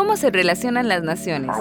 ¿Cómo 0.00 0.16
se 0.16 0.30
relacionan 0.30 0.88
las 0.88 1.02
naciones? 1.02 1.54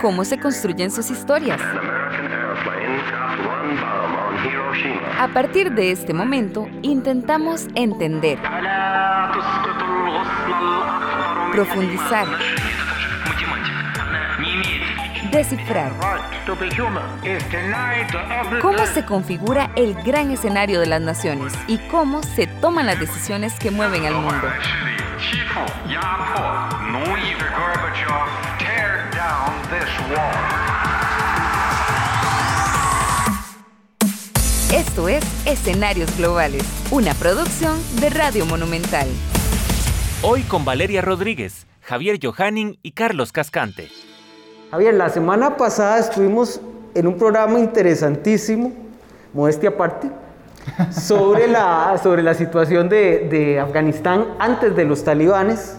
¿Cómo 0.00 0.24
se 0.24 0.40
construyen 0.40 0.90
sus 0.90 1.08
historias? 1.08 1.60
A 5.20 5.28
partir 5.28 5.72
de 5.72 5.92
este 5.92 6.12
momento, 6.12 6.66
intentamos 6.82 7.68
entender, 7.76 8.40
profundizar, 11.52 12.26
descifrar. 15.30 15.92
¿Cómo 18.60 18.86
se 18.86 19.04
configura 19.04 19.70
el 19.76 19.94
gran 20.02 20.30
escenario 20.30 20.80
de 20.80 20.86
las 20.86 21.00
naciones 21.00 21.52
y 21.66 21.78
cómo 21.88 22.22
se 22.22 22.46
toman 22.46 22.86
las 22.86 22.98
decisiones 22.98 23.54
que 23.58 23.70
mueven 23.70 24.06
al 24.06 24.14
mundo? 24.14 24.48
Esto 34.72 35.08
es 35.08 35.24
Escenarios 35.46 36.16
Globales, 36.16 36.64
una 36.90 37.14
producción 37.14 37.78
de 38.00 38.10
Radio 38.10 38.46
Monumental. 38.46 39.08
Hoy 40.22 40.42
con 40.42 40.64
Valeria 40.64 41.02
Rodríguez, 41.02 41.66
Javier 41.80 42.18
Johanning 42.22 42.78
y 42.82 42.92
Carlos 42.92 43.32
Cascante. 43.32 43.88
Javier, 44.70 44.94
la 44.94 45.08
semana 45.08 45.56
pasada 45.56 45.98
estuvimos 45.98 46.60
en 46.94 47.08
un 47.08 47.18
programa 47.18 47.58
interesantísimo, 47.58 48.70
modestia 49.32 49.70
aparte, 49.70 50.08
sobre 50.92 51.48
la, 51.48 51.98
sobre 52.02 52.22
la 52.22 52.34
situación 52.34 52.88
de, 52.88 53.58
Afganistán 53.60 54.26
antes 54.38 54.76
de 54.76 54.84
los 54.84 55.02
talibanes. 55.02 55.76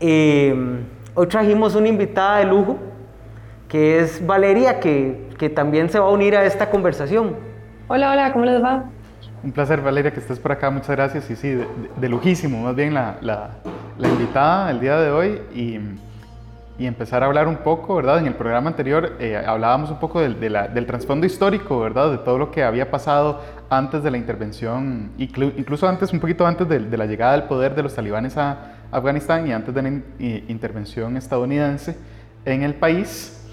Eh, 0.00 0.82
hoy 1.14 1.26
trajimos 1.28 1.76
una 1.76 1.86
invitada 1.86 2.38
de 2.38 2.46
lujo, 2.46 2.78
que 3.68 4.00
es 4.00 4.26
Valeria, 4.26 4.80
que, 4.80 5.28
que, 5.38 5.48
también 5.48 5.88
se 5.88 6.00
va 6.00 6.06
a 6.06 6.10
unir 6.10 6.36
a 6.36 6.44
esta 6.44 6.68
conversación. 6.68 7.36
Hola, 7.86 8.10
hola, 8.10 8.32
¿cómo 8.32 8.44
les 8.44 8.60
va? 8.60 8.86
Un 9.44 9.52
placer, 9.52 9.82
Valeria, 9.82 10.12
que 10.12 10.18
estés 10.18 10.40
por 10.40 10.50
acá, 10.50 10.68
muchas 10.68 10.90
gracias. 10.90 11.30
Y 11.30 11.36
sí, 11.36 11.56
de, 11.96 12.08
lujísimo, 12.08 12.60
más 12.60 12.74
bien 12.74 12.92
la, 12.92 13.18
la, 13.20 13.50
la 13.98 14.08
invitada 14.08 14.72
el 14.72 14.80
día 14.80 14.98
de 14.98 15.12
hoy. 15.12 15.40
Y 15.54 15.78
y 16.80 16.86
empezar 16.86 17.22
a 17.22 17.26
hablar 17.26 17.46
un 17.46 17.58
poco, 17.58 17.96
¿verdad? 17.96 18.20
En 18.20 18.26
el 18.26 18.32
programa 18.32 18.70
anterior 18.70 19.12
eh, 19.20 19.36
hablábamos 19.36 19.90
un 19.90 19.98
poco 19.98 20.18
del, 20.18 20.40
del 20.40 20.86
trasfondo 20.86 21.26
histórico, 21.26 21.78
¿verdad? 21.78 22.10
De 22.10 22.16
todo 22.16 22.38
lo 22.38 22.50
que 22.50 22.64
había 22.64 22.90
pasado 22.90 23.42
antes 23.68 24.02
de 24.02 24.10
la 24.10 24.16
intervención, 24.16 25.10
incluso 25.18 25.86
antes, 25.86 26.10
un 26.14 26.20
poquito 26.20 26.46
antes 26.46 26.66
de, 26.66 26.96
la 26.96 27.04
llegada 27.04 27.34
al 27.34 27.48
poder 27.48 27.74
de 27.74 27.82
los 27.82 27.94
talibanes 27.94 28.38
a 28.38 28.76
Afganistán 28.90 29.46
y 29.46 29.52
antes 29.52 29.74
de 29.74 29.82
la 29.82 29.88
intervención 30.48 31.18
estadounidense 31.18 31.98
en 32.46 32.62
el 32.62 32.72
país. 32.72 33.46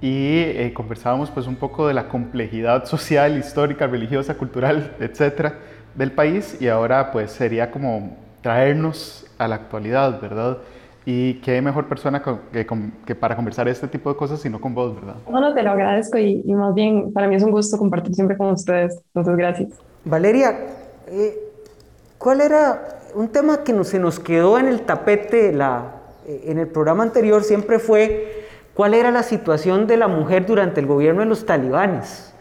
Y 0.00 0.38
eh, 0.38 0.72
conversábamos 0.74 1.30
pues 1.30 1.46
un 1.46 1.56
poco 1.56 1.86
de 1.86 1.92
la 1.92 2.08
complejidad 2.08 2.86
social, 2.86 3.36
histórica, 3.36 3.88
religiosa, 3.88 4.38
cultural, 4.38 4.96
etcétera, 5.00 5.58
del 5.94 6.12
país. 6.12 6.56
Y 6.62 6.68
ahora 6.68 7.12
pues 7.12 7.30
sería 7.30 7.70
como 7.70 8.16
traernos 8.40 9.26
a 9.36 9.46
la 9.48 9.56
actualidad, 9.56 10.18
¿verdad? 10.18 10.56
Y 11.06 11.34
qué 11.40 11.62
mejor 11.62 11.86
persona 11.86 12.22
que, 12.22 13.14
para 13.14 13.34
conversar 13.34 13.68
este 13.68 13.88
tipo 13.88 14.10
de 14.10 14.16
cosas 14.16 14.40
sino 14.40 14.60
con 14.60 14.74
vos, 14.74 14.94
¿verdad? 14.94 15.16
Bueno, 15.28 15.54
te 15.54 15.62
lo 15.62 15.70
agradezco 15.70 16.18
y, 16.18 16.42
más 16.52 16.74
bien 16.74 17.12
para 17.12 17.26
mí 17.26 17.36
es 17.36 17.42
un 17.42 17.50
gusto 17.50 17.78
compartir 17.78 18.14
siempre 18.14 18.36
con 18.36 18.50
ustedes. 18.50 19.00
Entonces, 19.06 19.36
gracias. 19.36 19.70
Valeria, 20.04 20.58
eh, 21.08 21.38
¿cuál 22.18 22.42
era 22.42 22.98
un 23.14 23.28
tema 23.28 23.64
que 23.64 23.84
se 23.84 23.98
nos 23.98 24.18
quedó 24.20 24.58
en 24.58 24.66
el 24.66 24.82
tapete 24.82 25.52
la, 25.52 25.94
eh, 26.26 26.44
en 26.48 26.58
el 26.58 26.68
programa 26.68 27.02
anterior? 27.02 27.44
Siempre 27.44 27.78
fue 27.78 28.46
cuál 28.74 28.92
era 28.92 29.10
la 29.10 29.22
situación 29.22 29.86
de 29.86 29.96
la 29.96 30.08
mujer 30.08 30.44
durante 30.44 30.80
el 30.80 30.86
gobierno 30.86 31.20
de 31.20 31.26
los 31.26 31.46
talibanes. 31.46 32.34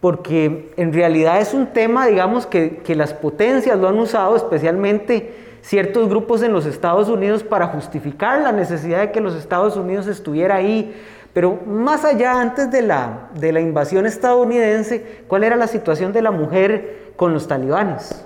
Porque 0.00 0.72
en 0.76 0.92
realidad 0.92 1.40
es 1.40 1.54
un 1.54 1.68
tema, 1.68 2.06
digamos, 2.06 2.46
que, 2.46 2.76
que 2.78 2.94
las 2.94 3.14
potencias 3.14 3.76
lo 3.78 3.88
han 3.88 3.98
usado 3.98 4.36
especialmente 4.36 5.55
ciertos 5.62 6.08
grupos 6.08 6.42
en 6.42 6.52
los 6.52 6.66
Estados 6.66 7.08
Unidos 7.08 7.42
para 7.42 7.68
justificar 7.68 8.40
la 8.42 8.52
necesidad 8.52 9.00
de 9.00 9.12
que 9.12 9.20
los 9.20 9.34
Estados 9.34 9.76
Unidos 9.76 10.06
estuviera 10.06 10.56
ahí. 10.56 10.94
Pero 11.32 11.60
más 11.66 12.04
allá, 12.04 12.40
antes 12.40 12.70
de 12.70 12.82
la, 12.82 13.30
de 13.34 13.52
la 13.52 13.60
invasión 13.60 14.06
estadounidense, 14.06 15.24
¿cuál 15.28 15.44
era 15.44 15.56
la 15.56 15.66
situación 15.66 16.12
de 16.12 16.22
la 16.22 16.30
mujer 16.30 17.12
con 17.16 17.34
los 17.34 17.46
talibanes? 17.46 18.24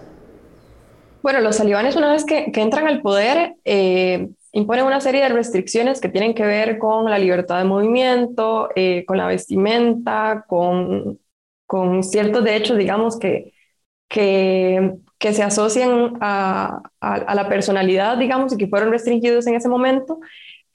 Bueno, 1.23 1.41
los 1.41 1.59
talibanes 1.59 1.97
una 1.97 2.13
vez 2.13 2.25
que, 2.25 2.53
entran 2.55 2.87
al 2.87 3.03
poder 3.03 3.57
eh, 3.65 4.29
imponen 4.53 4.87
una 4.87 5.01
serie 5.01 5.23
de 5.23 5.29
restricciones 5.29 6.01
que 6.01 6.09
tienen 6.09 6.35
que 6.35 6.45
ver 6.45 6.79
con 6.79 7.05
la 7.11 7.19
libertad 7.19 7.59
de 7.59 7.65
movimiento, 7.65 8.69
eh, 8.75 9.05
con 9.07 9.17
la 9.17 9.27
vestimenta, 9.27 10.45
con, 10.49 11.19
con 11.67 12.03
ciertos 12.03 12.45
derechos, 12.45 12.77
digamos, 12.77 13.19
que, 13.19 13.53
que 14.09 14.95
que 15.21 15.35
se 15.35 15.43
asocian 15.43 16.15
a, 16.23 16.81
a, 16.99 17.35
la 17.35 17.47
personalidad, 17.47 18.17
digamos, 18.17 18.55
y 18.55 18.57
que 18.57 18.67
fueron 18.67 18.91
restringidos 18.91 19.47
en 19.47 19.55
ese 19.55 19.69
momento. 19.69 20.19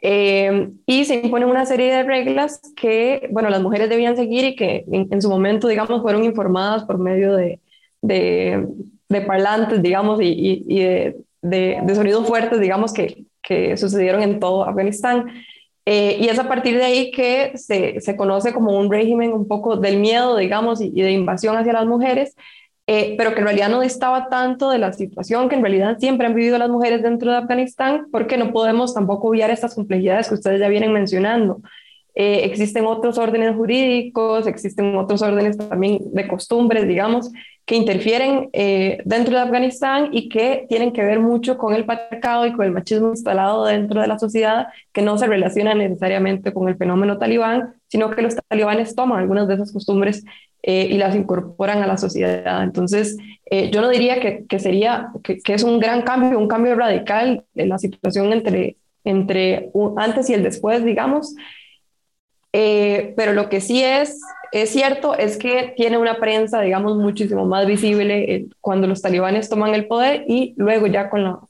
Eh, 0.01 0.69
y 0.85 1.06
se 1.06 1.16
imponen 1.16 1.50
una 1.50 1.66
serie 1.66 1.91
de 1.91 2.03
reglas 2.03 2.61
que, 2.75 3.28
bueno, 3.31 3.50
las 3.50 3.63
mujeres 3.63 3.89
debían 3.89 4.16
seguir 4.16 4.45
y 4.45 4.55
que 4.55 4.85
en, 4.88 5.19
su 5.19 5.29
momento, 5.29 5.67
digamos, 5.67 6.03
fueron 6.03 6.23
informadas 6.23 6.84
por 6.84 7.00
medio 7.00 7.35
de, 7.35 7.59
de, 8.03 8.67
de 9.09 9.22
parlantes, 9.22 9.81
digamos, 9.81 10.22
y, 10.22 10.63
y, 10.67 10.79
de, 10.79 11.16
de, 11.41 11.95
sonidos 11.95 12.28
fuertes, 12.28 12.59
digamos, 12.59 12.94
que, 12.94 13.25
que 13.41 13.75
sucedieron 13.78 14.22
en 14.22 14.39
todo 14.39 14.63
Afganistán. 14.63 15.25
Eh, 15.88 16.17
y 16.19 16.28
es 16.28 16.38
a 16.38 16.47
partir 16.47 16.78
de 16.78 16.84
ahí 16.84 17.09
que 17.09 17.53
se, 17.57 18.00
se, 18.00 18.16
conoce 18.16 18.53
como 18.53 18.78
un 18.78 18.91
régimen 18.91 19.34
un 19.34 19.47
poco 19.47 19.75
del 19.75 19.97
miedo, 19.97 20.38
digamos, 20.38 20.81
y, 20.81 20.91
y 20.94 21.01
de 21.01 21.13
invasión 21.13 21.57
hacia 21.57 21.73
las 21.73 21.88
mujeres, 21.88 22.35
eh, 22.88 23.16
pero 23.18 23.34
que 23.34 23.40
en 23.40 23.46
realidad 23.46 23.69
no 23.69 23.81
distaba 23.81 24.29
tanto 24.29 24.69
de 24.69 24.78
la 24.78 24.94
situación 24.94 25.50
que 25.50 25.56
en 25.56 25.62
realidad 25.62 25.97
siempre 26.00 26.28
han 26.28 26.35
vivido 26.35 26.57
las 26.57 26.69
mujeres 26.69 27.01
dentro 27.01 27.31
de 27.31 27.38
Afganistán, 27.38 28.07
porque 28.12 28.38
no 28.38 28.51
podemos 28.51 28.94
tampoco 28.94 29.29
obviar 29.29 29.50
estas 29.50 29.73
complejidades 29.73 30.29
que 30.29 30.35
ustedes 30.35 30.59
ya 30.59 30.69
vienen 30.69 30.94
mencionando. 30.94 31.62
Eh, 32.18 32.46
existen 32.46 32.85
otros 32.85 33.18
órdenes 33.18 33.56
jurídicos, 33.56 34.47
existen 34.47 34.96
otros 34.96 35.22
órdenes 35.22 35.57
también 35.57 36.00
de 36.13 36.28
costumbres, 36.28 36.88
digamos, 36.88 37.29
que 37.66 37.75
interfieren 37.75 38.50
eh, 38.53 39.00
dentro 39.03 39.35
de 39.35 39.41
Afganistán 39.41 40.09
y 40.13 40.29
que 40.29 40.66
tienen 40.69 40.94
que 40.94 41.03
ver 41.03 41.19
mucho 41.19 41.57
con 41.57 41.73
el 41.73 41.85
patriarcado 41.85 42.46
y 42.46 42.53
con 42.53 42.66
el 42.66 42.72
machismo 42.72 43.09
instalado 43.09 43.66
dentro 43.66 44.00
de 44.00 44.07
la 44.07 44.17
sociedad, 44.17 44.67
que 44.94 45.02
no 45.02 45.17
se 45.17 45.28
relaciona 45.28 45.73
necesariamente 45.73 46.53
con 46.53 46.69
el 46.69 46.78
fenómeno 46.78 47.17
talibán, 47.17 47.73
sino 47.88 48.12
que 48.12 48.22
los 48.22 48.35
talibanes 48.47 48.96
toman 48.96 49.19
algunas 49.19 49.47
de 49.47 49.56
esas 49.56 49.73
costumbres 49.73 50.23
eh, 50.68 50.88
y 50.90 50.98
las 50.98 51.16
incorporan 51.16 51.84
a 51.84 51.86
la 51.86 51.96
sociedad. 51.96 52.64
Entonces, 52.64 53.18
eh, 53.46 53.70
yo 53.70 53.81
no 53.81 53.90
diría 53.90 54.20
que, 54.20 54.46
que 54.50 54.58
sería, 54.58 55.09
que, 55.24 55.38
que, 55.38 55.53
es 55.53 55.62
un 55.62 55.80
gran 55.80 56.02
cambio, 56.02 56.40
un 56.40 56.48
cambio 56.48 56.74
radical 56.74 57.44
en 57.53 57.70
la 57.70 57.78
situación 57.78 58.34
entre, 58.34 58.76
entre 59.03 59.70
antes 59.96 60.28
y 60.31 60.34
el 60.34 60.42
después, 60.42 60.84
digamos. 60.84 61.36
Eh, 62.52 63.14
pero 63.16 63.34
lo 63.34 63.48
que 63.48 63.62
sí 63.62 63.84
es, 63.84 64.20
es 64.52 64.72
cierto 64.72 65.16
es 65.16 65.38
que 65.38 65.76
tiene 65.78 66.00
una 66.00 66.16
prensa, 66.16 66.62
digamos, 66.62 66.97
muchísimo 66.97 67.46
más 67.46 67.68
visible 67.68 68.47
cuando 68.59 68.88
los 68.88 69.03
talibanes 69.03 69.50
toman 69.50 69.76
el 69.76 69.86
poder 69.86 70.26
y 70.28 70.56
luego 70.58 70.88
ya 70.88 71.12
con 71.12 71.26
la, 71.26 71.42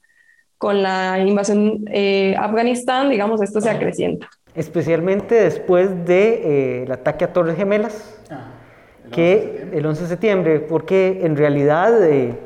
con 0.57 0.83
la 0.83 1.19
invasión 1.19 1.85
a 1.87 2.43
Afganistán, 2.43 3.09
digamos, 3.09 3.41
esto 3.41 3.61
se 3.61 3.69
acrecienta. 3.69 4.27
Especialmente 4.55 5.35
después 5.35 5.87
del 5.89 6.05
de, 6.05 6.83
el 6.83 6.91
ataque 6.91 7.23
a 7.23 7.31
Torres 7.31 7.55
Gemelas. 7.55 8.19
Ah 8.29 8.54
que 9.11 9.69
el 9.73 9.85
11 9.85 10.01
de 10.03 10.07
septiembre, 10.07 10.59
porque 10.59 11.21
en 11.23 11.35
realidad 11.35 12.03
eh, 12.03 12.37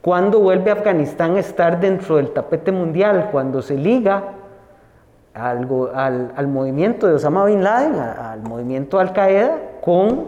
cuando 0.00 0.40
vuelve 0.40 0.70
Afganistán 0.70 1.36
a 1.36 1.40
estar 1.40 1.80
dentro 1.80 2.16
del 2.16 2.30
tapete 2.30 2.72
mundial, 2.72 3.28
cuando 3.30 3.62
se 3.62 3.76
liga 3.76 4.34
al, 5.34 5.68
al, 6.34 6.48
movimiento 6.48 7.06
de 7.06 7.14
Osama 7.14 7.44
Bin 7.44 7.62
Laden, 7.62 7.94
al 7.94 8.42
movimiento 8.42 8.98
Al 8.98 9.12
Qaeda, 9.12 9.58
con 9.80 10.26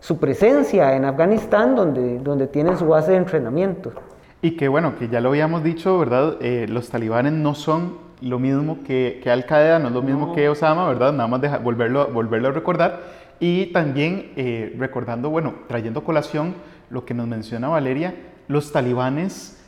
su 0.00 0.18
presencia 0.18 0.94
en 0.94 1.04
Afganistán, 1.04 1.74
donde, 1.74 2.18
donde 2.18 2.46
tienen 2.46 2.76
su 2.76 2.86
base 2.86 3.12
de 3.12 3.18
entrenamiento. 3.18 3.92
Y 4.40 4.56
que 4.56 4.68
bueno, 4.68 4.96
que 4.98 5.08
ya 5.08 5.20
lo 5.20 5.30
habíamos 5.30 5.62
dicho, 5.62 5.98
¿verdad? 5.98 6.36
Eh, 6.40 6.66
los 6.68 6.90
talibanes 6.90 7.32
no 7.32 7.54
son 7.54 7.98
lo 8.20 8.38
mismo 8.38 8.78
que, 8.84 9.20
que 9.22 9.30
Al 9.30 9.46
Qaeda, 9.46 9.78
no 9.78 9.88
es 9.88 9.94
lo 9.94 10.02
mismo 10.02 10.34
que 10.34 10.48
Osama, 10.48 10.88
¿verdad? 10.88 11.12
Nada 11.12 11.28
más 11.28 11.40
de 11.40 11.48
volverlo, 11.58 12.08
volverlo 12.08 12.48
a 12.48 12.52
recordar 12.52 13.00
y 13.42 13.66
también 13.72 14.30
eh, 14.36 14.72
recordando, 14.78 15.28
bueno, 15.28 15.54
trayendo 15.66 16.04
colación 16.04 16.54
lo 16.90 17.04
que 17.04 17.12
nos 17.12 17.26
menciona 17.26 17.66
Valeria, 17.66 18.14
los 18.46 18.70
talibanes 18.70 19.58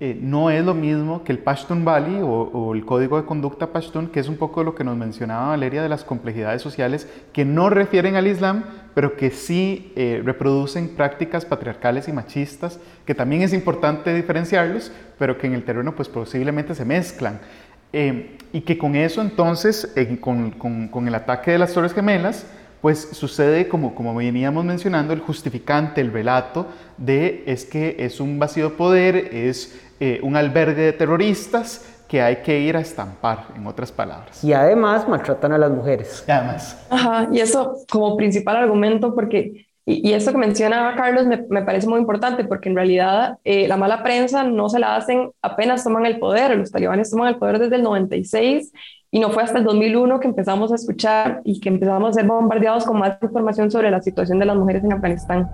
eh, 0.00 0.18
no 0.20 0.50
es 0.50 0.64
lo 0.64 0.74
mismo 0.74 1.22
que 1.22 1.30
el 1.30 1.38
Pashtun 1.38 1.84
Bali 1.84 2.18
o, 2.20 2.74
el 2.74 2.84
código 2.84 3.20
de 3.20 3.26
conducta 3.26 3.68
Pashtun, 3.68 4.08
que 4.08 4.18
es 4.18 4.28
un 4.28 4.36
poco 4.36 4.64
lo 4.64 4.74
que 4.74 4.82
nos 4.82 4.96
mencionaba 4.96 5.50
Valeria 5.50 5.80
de 5.80 5.88
las 5.88 6.02
complejidades 6.02 6.60
sociales 6.60 7.06
que 7.32 7.44
no 7.44 7.70
refieren 7.70 8.16
al 8.16 8.26
Islam, 8.26 8.64
pero 8.94 9.14
que 9.14 9.30
sí 9.30 9.92
eh, 9.94 10.22
reproducen 10.24 10.96
prácticas 10.96 11.44
patriarcales 11.44 12.08
y 12.08 12.12
machistas, 12.12 12.80
que 13.06 13.14
también 13.14 13.42
es 13.42 13.52
importante 13.52 14.12
diferenciarlos, 14.12 14.90
pero 15.20 15.38
que 15.38 15.46
en 15.46 15.52
el 15.52 15.62
terreno 15.62 15.94
pues 15.94 16.08
posiblemente 16.08 16.74
se 16.74 16.84
mezclan. 16.84 17.38
Eh, 17.92 18.38
y 18.52 18.62
que 18.62 18.76
con 18.76 18.96
eso 18.96 19.22
entonces, 19.22 19.94
con, 20.20 20.50
con, 20.50 20.88
con, 20.88 21.06
el 21.06 21.14
ataque 21.14 21.52
de 21.52 21.58
las 21.58 21.72
Torres 21.72 21.92
Gemelas, 21.92 22.46
pues 22.80 23.10
sucede 23.12 23.68
como, 23.68 23.94
como 23.94 24.14
veníamos 24.14 24.64
mencionando, 24.64 25.12
el 25.12 25.20
justificante, 25.20 26.00
el 26.00 26.12
relato 26.12 26.66
de 26.96 27.44
es 27.46 27.64
que 27.64 27.96
es 27.98 28.20
un 28.20 28.38
vacío 28.38 28.70
de 28.70 28.76
poder, 28.76 29.16
es 29.16 29.78
eh, 30.00 30.20
un 30.22 30.36
albergue 30.36 30.82
de 30.82 30.92
terroristas 30.92 31.86
que 32.08 32.20
hay 32.20 32.36
que 32.36 32.58
ir 32.58 32.76
a 32.76 32.80
estampar, 32.80 33.48
en 33.54 33.66
otras 33.66 33.92
palabras. 33.92 34.42
Y 34.42 34.52
además 34.52 35.08
maltratan 35.08 35.52
a 35.52 35.58
las 35.58 35.70
mujeres. 35.70 36.24
Y 36.26 36.30
además. 36.32 36.86
Ajá, 36.90 37.28
y 37.30 37.38
eso 37.38 37.76
como 37.88 38.16
principal 38.16 38.56
argumento, 38.56 39.14
porque, 39.14 39.68
y, 39.86 40.08
y 40.08 40.12
eso 40.12 40.32
que 40.32 40.38
mencionaba 40.38 40.96
Carlos 40.96 41.26
me, 41.26 41.44
me, 41.48 41.62
parece 41.62 41.86
muy 41.86 42.00
importante, 42.00 42.44
porque 42.44 42.68
en 42.68 42.74
realidad 42.74 43.38
eh, 43.44 43.68
la 43.68 43.76
mala 43.76 44.02
prensa 44.02 44.42
no 44.42 44.68
se 44.68 44.80
la 44.80 44.96
hacen 44.96 45.30
apenas 45.40 45.84
toman 45.84 46.04
el 46.04 46.18
poder, 46.18 46.56
los 46.56 46.72
talibanes 46.72 47.10
toman 47.10 47.28
el 47.28 47.36
poder 47.36 47.60
desde 47.60 47.76
el 47.76 47.82
96 47.82 48.72
y 49.12 49.18
no 49.18 49.30
fue 49.30 49.42
hasta 49.42 49.58
el 49.58 49.64
2001 49.64 50.20
que 50.20 50.28
empezamos 50.28 50.70
a 50.70 50.76
escuchar 50.76 51.40
y 51.44 51.60
que 51.60 51.68
empezamos 51.68 52.10
a 52.10 52.12
ser 52.12 52.26
bombardeados 52.26 52.84
con 52.84 52.98
más 52.98 53.18
información 53.20 53.70
sobre 53.70 53.90
la 53.90 54.00
situación 54.00 54.38
de 54.38 54.46
las 54.46 54.56
mujeres 54.56 54.84
en 54.84 54.92
Afganistán. 54.92 55.50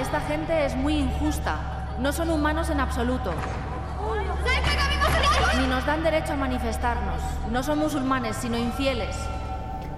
Esta 0.00 0.20
gente 0.20 0.66
es 0.66 0.76
muy 0.76 0.94
injusta. 0.94 1.58
No 2.00 2.12
son 2.12 2.30
humanos 2.30 2.70
en 2.70 2.80
absoluto. 2.80 3.32
Ni 5.60 5.66
nos 5.66 5.84
dan 5.86 6.04
derecho 6.04 6.34
a 6.34 6.36
manifestarnos. 6.36 7.20
No 7.50 7.62
son 7.62 7.78
musulmanes, 7.80 8.36
sino 8.36 8.56
infieles. 8.58 9.16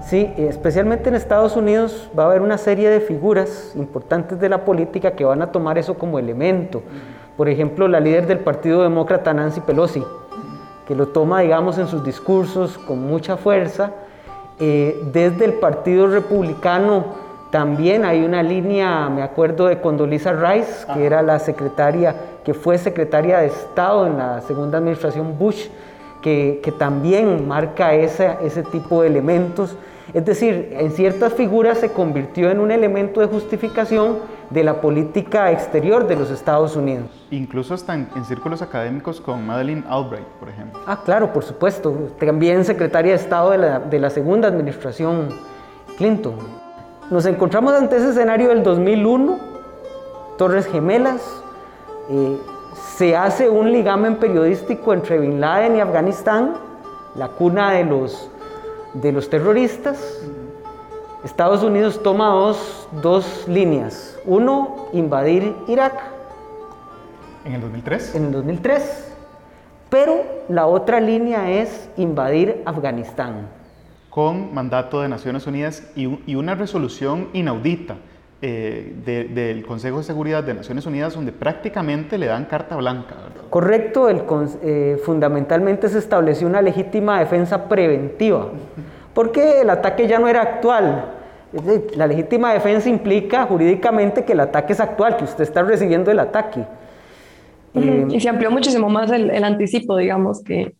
Sí, 0.06 0.30
especialmente 0.36 1.08
en 1.08 1.14
Estados 1.14 1.56
Unidos 1.56 2.10
va 2.16 2.24
a 2.24 2.26
haber 2.26 2.42
una 2.42 2.58
serie 2.58 2.90
de 2.90 3.00
figuras 3.00 3.72
importantes 3.74 4.38
de 4.38 4.50
la 4.50 4.64
política 4.64 5.12
que 5.12 5.24
van 5.24 5.40
a 5.40 5.50
tomar 5.50 5.78
eso 5.78 5.94
como 5.94 6.18
elemento. 6.18 6.82
Por 7.38 7.48
ejemplo, 7.48 7.88
la 7.88 8.00
líder 8.00 8.26
del 8.26 8.40
Partido 8.40 8.82
Demócrata, 8.82 9.32
Nancy 9.32 9.60
Pelosi, 9.60 10.04
que 10.86 10.94
lo 10.94 11.08
toma, 11.08 11.40
digamos, 11.40 11.78
en 11.78 11.86
sus 11.86 12.04
discursos 12.04 12.76
con 12.76 13.06
mucha 13.06 13.38
fuerza. 13.38 13.92
Eh, 14.60 15.00
desde 15.10 15.46
el 15.46 15.54
Partido 15.54 16.06
Republicano 16.06 17.06
también 17.50 18.04
hay 18.04 18.24
una 18.24 18.42
línea, 18.42 19.08
me 19.08 19.22
acuerdo 19.22 19.68
de 19.68 19.80
Condoleezza 19.80 20.32
Rice, 20.32 20.86
que 20.92 21.06
era 21.06 21.22
la 21.22 21.38
secretaria, 21.38 22.14
que 22.44 22.52
fue 22.52 22.76
secretaria 22.76 23.38
de 23.38 23.46
Estado 23.46 24.06
en 24.06 24.18
la 24.18 24.42
segunda 24.42 24.78
administración 24.78 25.38
Bush, 25.38 25.68
que, 26.20 26.60
que 26.62 26.72
también 26.72 27.48
marca 27.48 27.94
ese, 27.94 28.36
ese 28.42 28.62
tipo 28.64 29.00
de 29.00 29.08
elementos. 29.08 29.76
Es 30.12 30.24
decir, 30.24 30.74
en 30.78 30.90
ciertas 30.90 31.32
figuras 31.32 31.78
se 31.78 31.90
convirtió 31.92 32.50
en 32.50 32.60
un 32.60 32.70
elemento 32.70 33.20
de 33.20 33.26
justificación 33.26 34.18
de 34.50 34.62
la 34.62 34.80
política 34.80 35.50
exterior 35.50 36.06
de 36.06 36.16
los 36.16 36.30
Estados 36.30 36.76
Unidos. 36.76 37.06
Incluso 37.30 37.74
hasta 37.74 37.94
en, 37.94 38.08
en, 38.14 38.24
círculos 38.24 38.60
académicos 38.60 39.20
con 39.20 39.46
Madeleine 39.46 39.82
Albright, 39.88 40.26
por 40.38 40.48
ejemplo. 40.50 40.80
Ah, 40.86 41.00
claro, 41.04 41.32
por 41.32 41.42
supuesto. 41.42 42.10
También 42.18 42.64
secretaria 42.64 43.12
de 43.12 43.18
Estado 43.18 43.52
de 43.52 43.58
la, 43.58 43.78
de 43.78 43.98
la 43.98 44.10
segunda 44.10 44.48
administración 44.48 45.30
Clinton. 45.96 46.36
Nos 47.10 47.26
encontramos 47.26 47.72
ante 47.74 47.96
ese 47.96 48.10
escenario 48.10 48.48
del 48.48 48.62
2001, 48.62 49.38
Torres 50.38 50.66
Gemelas, 50.66 51.22
eh, 52.10 52.38
se 52.96 53.16
hace 53.16 53.48
un 53.48 53.70
ligamen 53.72 54.16
periodístico 54.16 54.92
entre 54.92 55.18
Bin 55.18 55.40
Laden 55.40 55.76
y 55.76 55.80
Afganistán, 55.80 56.54
la 57.14 57.28
cuna 57.28 57.72
de 57.72 57.84
los, 57.84 58.30
de 58.94 59.12
los 59.12 59.28
terroristas. 59.28 60.20
Estados 61.24 61.62
Unidos 61.62 62.02
toma 62.02 62.28
dos, 62.28 62.88
dos 63.02 63.46
líneas. 63.48 64.18
Uno, 64.24 64.88
invadir 64.92 65.54
Irak. 65.68 65.94
¿En 67.44 67.54
el 67.54 67.60
2003? 67.60 68.14
En 68.14 68.24
el 68.26 68.32
2003. 68.32 69.14
Pero 69.90 70.22
la 70.48 70.66
otra 70.66 71.00
línea 71.00 71.50
es 71.50 71.88
invadir 71.96 72.62
Afganistán 72.64 73.48
con 74.10 74.54
mandato 74.54 75.00
de 75.00 75.08
Naciones 75.08 75.46
Unidas 75.46 75.82
y, 75.96 76.18
y 76.24 76.36
una 76.36 76.54
resolución 76.54 77.28
inaudita 77.32 77.96
eh, 78.42 78.94
de, 79.04 79.24
del 79.24 79.64
Consejo 79.64 79.98
de 79.98 80.04
Seguridad 80.04 80.44
de 80.44 80.54
Naciones 80.54 80.84
Unidas 80.86 81.14
donde 81.14 81.32
prácticamente 81.32 82.18
le 82.18 82.26
dan 82.26 82.44
carta 82.44 82.76
blanca. 82.76 83.14
¿verdad? 83.14 83.48
Correcto, 83.48 84.08
el, 84.08 84.22
eh, 84.62 85.00
fundamentalmente 85.04 85.88
se 85.88 85.98
estableció 85.98 86.46
una 86.46 86.60
legítima 86.60 87.20
defensa 87.20 87.68
preventiva, 87.68 88.48
porque 89.14 89.60
el 89.62 89.70
ataque 89.70 90.06
ya 90.06 90.18
no 90.18 90.28
era 90.28 90.42
actual. 90.42 91.12
La 91.96 92.06
legítima 92.08 92.52
defensa 92.52 92.88
implica 92.88 93.44
jurídicamente 93.46 94.24
que 94.24 94.32
el 94.32 94.40
ataque 94.40 94.72
es 94.72 94.80
actual, 94.80 95.16
que 95.16 95.24
usted 95.24 95.44
está 95.44 95.62
recibiendo 95.62 96.10
el 96.10 96.18
ataque. 96.18 96.66
Eh, 97.74 98.06
y 98.10 98.20
se 98.20 98.28
amplió 98.28 98.50
muchísimo 98.50 98.88
más 98.88 99.10
el, 99.12 99.30
el 99.30 99.44
anticipo, 99.44 99.96
digamos, 99.96 100.42
que, 100.42 100.74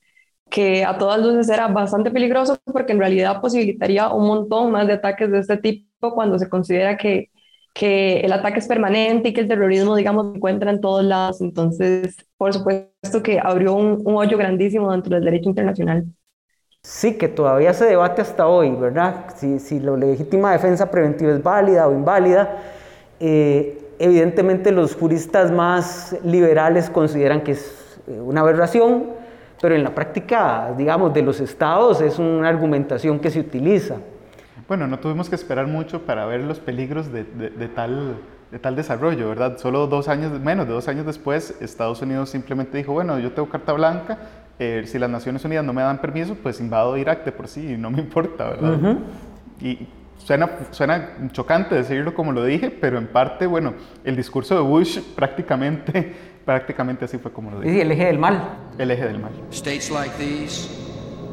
que 0.51 0.85
a 0.85 0.99
todas 0.99 1.21
luces 1.21 1.49
era 1.49 1.69
bastante 1.69 2.11
peligroso 2.11 2.59
porque 2.65 2.93
en 2.93 2.99
realidad 2.99 3.41
posibilitaría 3.41 4.09
un 4.13 4.27
montón 4.27 4.71
más 4.71 4.87
de 4.87 4.95
ataques 4.95 5.31
de 5.31 5.39
este 5.39 5.57
tipo 5.57 6.15
cuando 6.15 6.39
se 6.39 6.49
considera 6.49 6.97
que, 6.97 7.31
que 7.75 8.21
el 8.21 8.33
ataque 8.33 8.61
es 8.61 8.69
permanente 8.69 9.31
y 9.31 9.35
que 9.35 9.43
el 9.43 9.49
terrorismo, 9.49 9.97
digamos, 9.97 10.33
se 10.33 10.39
encuentra 10.39 10.71
en 10.73 10.81
todos 10.81 11.05
lados. 11.05 11.43
Entonces, 11.43 12.17
por 12.39 12.55
supuesto 12.55 13.23
que 13.25 13.41
abrió 13.41 13.75
un, 13.75 14.03
un 14.07 14.17
hoyo 14.17 14.39
grandísimo 14.39 14.93
dentro 14.93 15.17
del 15.17 15.25
derecho 15.27 15.51
internacional. 15.51 16.07
Sí, 16.83 17.17
que 17.17 17.29
todavía 17.29 17.73
se 17.73 17.87
debate 17.87 18.21
hasta 18.23 18.47
hoy, 18.47 18.71
¿verdad? 18.71 19.27
Si, 19.37 19.59
si 19.59 19.81
la 19.81 19.97
legítima 19.97 20.53
defensa 20.53 20.91
preventiva 20.91 21.33
es 21.33 21.43
válida 21.43 21.89
o 21.89 21.93
inválida. 21.93 22.59
Eh, 23.21 23.79
evidentemente 23.99 24.71
los 24.71 24.95
juristas 24.95 25.51
más 25.51 26.15
liberales 26.25 26.91
consideran 26.91 27.43
que 27.43 27.53
es 27.53 27.99
eh, 28.07 28.21
una 28.21 28.43
aberración, 28.43 29.05
pero 29.63 29.75
en 29.75 29.83
la 29.83 29.95
práctica, 29.95 30.75
digamos, 30.77 31.15
de 31.15 31.23
los 31.23 31.41
estados 31.41 32.03
es 32.03 32.19
una 32.19 32.49
argumentación 32.51 33.19
que 33.19 33.31
se 33.31 33.41
utiliza. 33.41 33.97
Bueno, 34.69 34.87
no 34.87 34.99
tuvimos 34.99 35.29
que 35.29 35.35
esperar 35.35 35.67
mucho 35.67 36.03
para 36.03 36.25
ver 36.27 36.41
los 36.43 36.59
peligros 36.59 37.13
de, 37.13 37.25
de, 37.25 37.51
de 37.51 37.69
tal, 37.69 38.17
de 38.51 38.59
tal 38.59 38.77
desarrollo, 38.77 39.29
¿verdad? 39.29 39.59
Solo 39.59 39.87
dos 39.87 40.09
años, 40.09 40.39
menos 40.41 40.67
de 40.67 40.73
dos 40.73 40.89
años 40.89 41.05
después, 41.05 41.55
Estados 41.61 42.01
Unidos 42.01 42.31
simplemente 42.31 42.79
dijo, 42.79 42.93
bueno, 42.93 43.19
yo 43.19 43.33
tengo 43.33 43.49
carta 43.49 43.73
blanca, 43.73 44.19
eh, 44.59 44.85
si 44.87 44.99
las 44.99 45.11
Naciones 45.11 45.45
Unidas 45.45 45.65
no 45.65 45.73
me 45.73 45.83
dan 45.83 46.01
permiso, 46.01 46.35
pues 46.37 46.61
invado 46.61 46.97
Irak 46.97 47.25
de 47.25 47.33
por 47.33 47.49
sí 47.49 47.73
y 47.73 47.77
no 47.77 47.91
me 47.91 48.01
importa, 48.01 48.51
¿verdad? 48.51 48.73
Uh 48.75 48.77
-huh. 48.77 48.99
Y 49.61 49.87
suena, 50.19 50.49
suena 50.71 51.29
chocante 51.33 51.75
decirlo 51.75 52.15
como 52.15 52.33
lo 52.33 52.45
dije, 52.45 52.71
pero 52.71 52.99
en 52.99 53.07
parte, 53.09 53.47
bueno, 53.47 53.75
el 54.05 54.17
discurso 54.17 54.55
de 54.55 54.63
Bush 54.63 55.01
prácticamente, 55.15 56.15
prácticamente 56.45 57.05
así 57.05 57.19
fue 57.19 57.33
como 57.33 57.51
lo 57.51 57.61
dije. 57.61 57.75
Sí, 57.75 57.81
el 57.81 57.91
eje 57.91 58.07
del 58.07 58.19
mal. 58.19 58.43
El 58.79 58.91
eje 58.91 59.07
del 59.07 59.19
mal. 59.19 59.33
States 59.51 59.91
like 59.91 60.15
these 60.17 60.71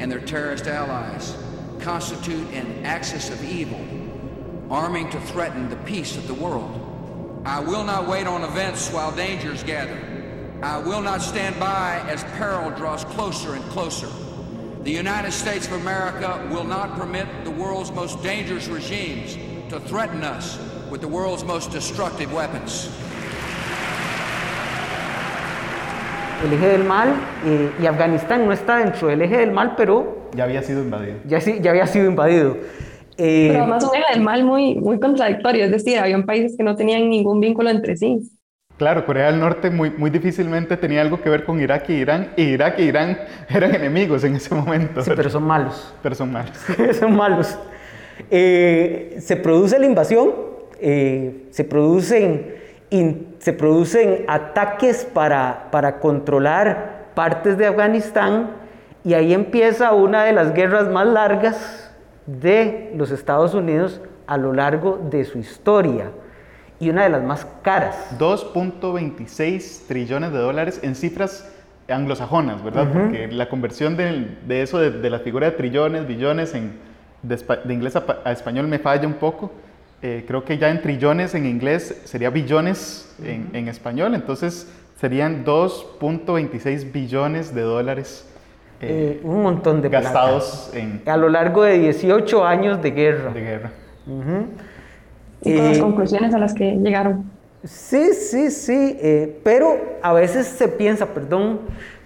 and 0.00 0.12
their 0.12 0.24
terrorist 0.24 0.66
allies 0.66 1.36
constitute 1.82 2.48
an 2.54 2.84
axis 2.84 3.30
of 3.30 3.44
evil, 3.44 3.80
arming 4.70 5.10
to 5.10 5.20
threaten 5.20 5.68
the 5.68 5.76
peace 5.84 6.16
of 6.16 6.26
the 6.26 6.34
world. 6.34 6.78
I 7.44 7.60
will 7.60 7.84
not 7.84 8.08
wait 8.08 8.26
on 8.26 8.44
events 8.44 8.90
while 8.92 9.10
dangers 9.10 9.62
gather. 9.62 9.98
I 10.62 10.78
will 10.78 11.02
not 11.02 11.20
stand 11.20 11.58
by 11.58 12.00
as 12.08 12.22
peril 12.38 12.70
draws 12.70 13.04
closer 13.04 13.54
and 13.54 13.64
closer. 13.70 14.08
The 14.84 14.92
United 14.92 15.32
States 15.32 15.66
of 15.66 15.72
America 15.72 16.48
will 16.52 16.64
not 16.64 16.96
permit 16.96 17.26
the 17.44 17.50
world's 17.50 17.90
most 17.90 18.22
dangerous 18.22 18.68
regimes 18.68 19.36
to 19.70 19.80
threaten 19.80 20.22
us 20.22 20.58
with 20.90 21.00
the 21.00 21.08
world's 21.08 21.42
most 21.42 21.72
destructive 21.72 22.32
weapons. 22.32 22.88
El 26.44 26.52
eje 26.52 26.68
del 26.76 26.84
mal 26.84 27.08
eh, 27.44 27.72
y 27.80 27.86
Afganistán 27.86 28.46
no 28.46 28.52
está 28.52 28.78
dentro 28.78 29.08
del 29.08 29.22
eje 29.22 29.38
del 29.38 29.52
mal, 29.52 29.74
pero 29.76 30.21
ya 30.34 30.44
había 30.44 30.62
sido 30.62 30.82
invadido. 30.82 31.16
Ya, 31.26 31.38
ya 31.38 31.70
había 31.70 31.86
sido 31.86 32.06
invadido. 32.06 32.56
Eh, 33.18 33.48
pero 33.50 33.64
además 33.64 33.84
un 33.84 33.96
eje 33.96 34.14
del 34.14 34.22
mal 34.22 34.44
muy, 34.44 34.74
muy 34.76 34.98
contradictorio, 34.98 35.64
es 35.64 35.70
decir, 35.70 35.98
había 35.98 36.20
países 36.24 36.56
que 36.56 36.64
no 36.64 36.74
tenían 36.76 37.08
ningún 37.08 37.40
vínculo 37.40 37.70
entre 37.70 37.96
sí. 37.96 38.18
Claro, 38.78 39.04
Corea 39.04 39.26
del 39.30 39.38
Norte 39.38 39.70
muy, 39.70 39.90
muy 39.90 40.10
difícilmente 40.10 40.76
tenía 40.76 41.02
algo 41.02 41.20
que 41.20 41.28
ver 41.28 41.44
con 41.44 41.60
Irak 41.60 41.88
y 41.90 41.92
Irán, 41.92 42.32
y 42.36 42.42
Irak 42.42 42.78
y 42.78 42.82
Irán 42.82 43.18
eran 43.48 43.74
enemigos 43.74 44.24
en 44.24 44.36
ese 44.36 44.54
momento. 44.54 45.02
Sí, 45.02 45.12
pero 45.14 45.30
son 45.30 45.44
malos. 45.44 45.94
Pero 46.02 46.14
son 46.14 46.32
malos. 46.32 46.56
son 46.98 47.14
malos. 47.14 47.58
Eh, 48.30 49.18
se 49.20 49.36
produce 49.36 49.78
la 49.78 49.86
invasión, 49.86 50.30
eh, 50.80 51.46
se, 51.50 51.64
producen, 51.64 52.54
in, 52.90 53.36
se 53.38 53.52
producen 53.52 54.24
ataques 54.26 55.04
para, 55.04 55.68
para 55.70 56.00
controlar 56.00 57.10
partes 57.14 57.58
de 57.58 57.66
Afganistán 57.66 58.61
y 59.04 59.14
ahí 59.14 59.32
empieza 59.32 59.92
una 59.92 60.24
de 60.24 60.32
las 60.32 60.54
guerras 60.54 60.88
más 60.88 61.06
largas 61.06 61.90
de 62.26 62.92
los 62.96 63.10
Estados 63.10 63.54
Unidos 63.54 64.00
a 64.26 64.36
lo 64.36 64.52
largo 64.52 64.98
de 65.10 65.24
su 65.24 65.38
historia 65.38 66.10
y 66.78 66.90
una 66.90 67.04
de 67.04 67.08
las 67.10 67.22
más 67.22 67.46
caras. 67.62 68.16
2.26 68.18 69.86
trillones 69.86 70.32
de 70.32 70.38
dólares 70.38 70.80
en 70.82 70.94
cifras 70.94 71.48
anglosajonas, 71.88 72.62
¿verdad? 72.62 72.86
Uh 72.88 72.94
-huh. 72.94 73.02
Porque 73.02 73.28
la 73.28 73.48
conversión 73.48 73.96
de, 73.96 74.36
de 74.46 74.62
eso, 74.62 74.78
de, 74.78 74.90
de, 74.90 75.10
la 75.10 75.18
figura 75.18 75.50
de 75.50 75.56
trillones, 75.56 76.06
billones, 76.06 76.54
en, 76.54 76.72
de, 77.22 77.36
de 77.64 77.74
inglés 77.74 77.96
a, 77.96 78.04
a, 78.24 78.32
español 78.32 78.66
me 78.68 78.78
falla 78.78 79.06
un 79.06 79.14
poco. 79.14 79.52
Eh, 80.00 80.24
creo 80.26 80.44
que 80.44 80.58
ya 80.58 80.70
en 80.70 80.80
trillones 80.80 81.34
en 81.34 81.46
inglés 81.46 82.02
sería 82.04 82.30
billones 82.30 83.14
uh 83.18 83.24
-huh. 83.24 83.28
en, 83.28 83.50
en, 83.52 83.68
español, 83.68 84.14
entonces 84.14 84.68
Serían 85.02 85.44
2.26 85.44 86.92
billones 86.92 87.52
de 87.52 87.62
dólares 87.62 88.24
eh, 88.82 89.20
un 89.22 89.42
montón 89.42 89.80
de 89.80 89.88
gastados 89.88 90.70
en, 90.74 91.02
a 91.06 91.16
lo 91.16 91.28
largo 91.28 91.62
de 91.62 91.78
18 91.78 92.44
años 92.44 92.82
de 92.82 92.90
guerra. 92.90 93.30
De 93.32 93.40
guerra. 93.40 93.70
Y 95.42 95.56
con 95.56 95.68
las 95.68 95.78
conclusiones 95.78 96.34
a 96.34 96.38
las 96.38 96.54
que 96.54 96.72
llegaron. 96.76 97.30
Sí, 97.64 98.12
sí, 98.14 98.50
sí, 98.50 98.98
pero 99.44 99.76
a 100.02 100.12
veces 100.12 100.46
se 100.46 100.66
piensa, 100.66 101.06
perdón, 101.06 101.60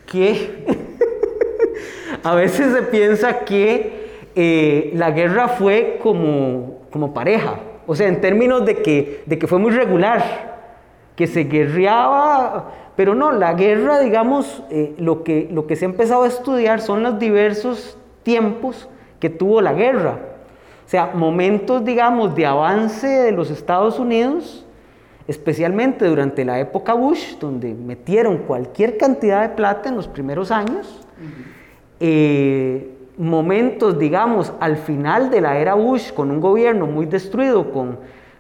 que 0.05 0.67
a 2.23 2.35
veces 2.35 2.75
se 2.75 2.83
piensa 2.83 3.41
que 3.41 4.93
la 4.95 5.11
guerra 5.13 5.49
fue 5.49 5.99
como, 6.03 6.81
como 6.91 7.15
pareja, 7.15 7.59
o 7.87 7.95
sea, 7.95 8.09
en 8.09 8.21
términos 8.21 8.67
de 8.67 8.83
que, 8.83 9.23
de 9.27 9.39
que 9.39 9.47
fue 9.47 9.59
muy 9.59 9.71
regular, 9.71 10.57
que 11.15 11.27
se 11.27 11.45
guerreaba, 11.45 12.73
pero 12.97 13.15
no, 13.15 13.31
la 13.31 13.53
guerra, 13.53 14.01
digamos, 14.01 14.63
eh, 14.71 14.95
lo, 14.99 15.23
que, 15.23 15.49
lo 15.53 15.67
que 15.67 15.77
se 15.77 15.85
ha 15.85 15.89
empezado 15.89 16.23
a 16.23 16.29
estudiar 16.29 16.81
son 16.81 17.03
los 17.03 17.19
diversos 17.19 17.99
tiempos 18.23 18.89
que 19.21 19.29
tuvo 19.29 19.61
la 19.61 19.75
guerra. 19.75 20.19
O 20.87 20.89
sea, 20.89 21.11
momentos, 21.15 21.85
digamos, 21.85 22.35
de 22.35 22.47
avance 22.47 23.07
de 23.07 23.33
los 23.33 23.51
Estados 23.51 23.99
Unidos, 23.99 24.65
especialmente 25.29 26.07
durante 26.07 26.45
la 26.45 26.59
época 26.59 26.95
Bush, 26.95 27.37
donde 27.39 27.75
metieron 27.75 28.39
cualquier 28.39 28.97
cantidad 28.97 29.43
de 29.43 29.51
plata 29.51 29.91
en 29.91 29.97
los 29.97 30.09
primeros 30.09 30.51
años. 30.51 31.07
Eh, 32.01 32.93
momentos, 33.19 33.99
digamos, 33.99 34.55
al 34.59 34.77
final 34.77 35.31
de 35.31 35.43
la 35.43 35.59
era 35.59 35.75
Bush, 35.75 36.13
con 36.13 36.31
un 36.31 36.41
gobierno 36.41 36.87
muy 36.87 37.05
destruido, 37.05 37.73
con, 37.73 37.99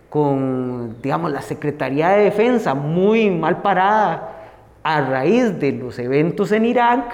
con 0.08 0.96
digamos, 1.02 1.30
la 1.30 1.42
Secretaría 1.42 2.08
de 2.10 2.25
Defensa 2.25 2.75
muy 2.75 3.30
mal 3.30 3.60
parada 3.60 4.32
a 4.86 5.00
raíz 5.00 5.58
de 5.58 5.72
los 5.72 5.98
eventos 5.98 6.52
en 6.52 6.64
Irak, 6.64 7.12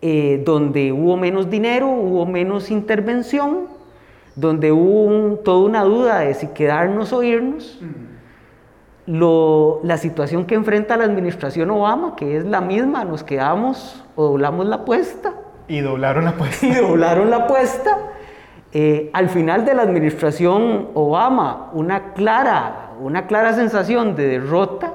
eh, 0.00 0.40
donde 0.42 0.90
hubo 0.90 1.18
menos 1.18 1.50
dinero, 1.50 1.86
hubo 1.86 2.24
menos 2.24 2.70
intervención, 2.70 3.66
donde 4.36 4.72
hubo 4.72 5.36
toda 5.40 5.66
una 5.66 5.84
duda 5.84 6.20
de 6.20 6.32
si 6.32 6.46
quedarnos 6.48 7.12
o 7.12 7.22
irnos. 7.22 7.78
Lo, 9.04 9.80
la 9.84 9.98
situación 9.98 10.46
que 10.46 10.54
enfrenta 10.54 10.96
la 10.96 11.04
administración 11.04 11.70
Obama, 11.70 12.16
que 12.16 12.38
es 12.38 12.46
la 12.46 12.62
misma, 12.62 13.04
nos 13.04 13.22
quedamos 13.22 14.02
o 14.16 14.24
doblamos 14.24 14.66
la 14.66 14.76
apuesta. 14.76 15.34
Y 15.66 15.80
doblaron 15.80 16.24
la 16.24 16.30
apuesta. 16.30 16.66
Y 16.66 16.74
doblaron 16.74 17.28
la 17.28 17.36
apuesta. 17.36 17.98
Eh, 18.72 19.10
al 19.12 19.28
final 19.28 19.66
de 19.66 19.74
la 19.74 19.82
administración 19.82 20.88
Obama, 20.94 21.70
una 21.74 22.14
clara, 22.14 22.92
una 22.98 23.26
clara 23.26 23.52
sensación 23.52 24.16
de 24.16 24.26
derrota 24.26 24.94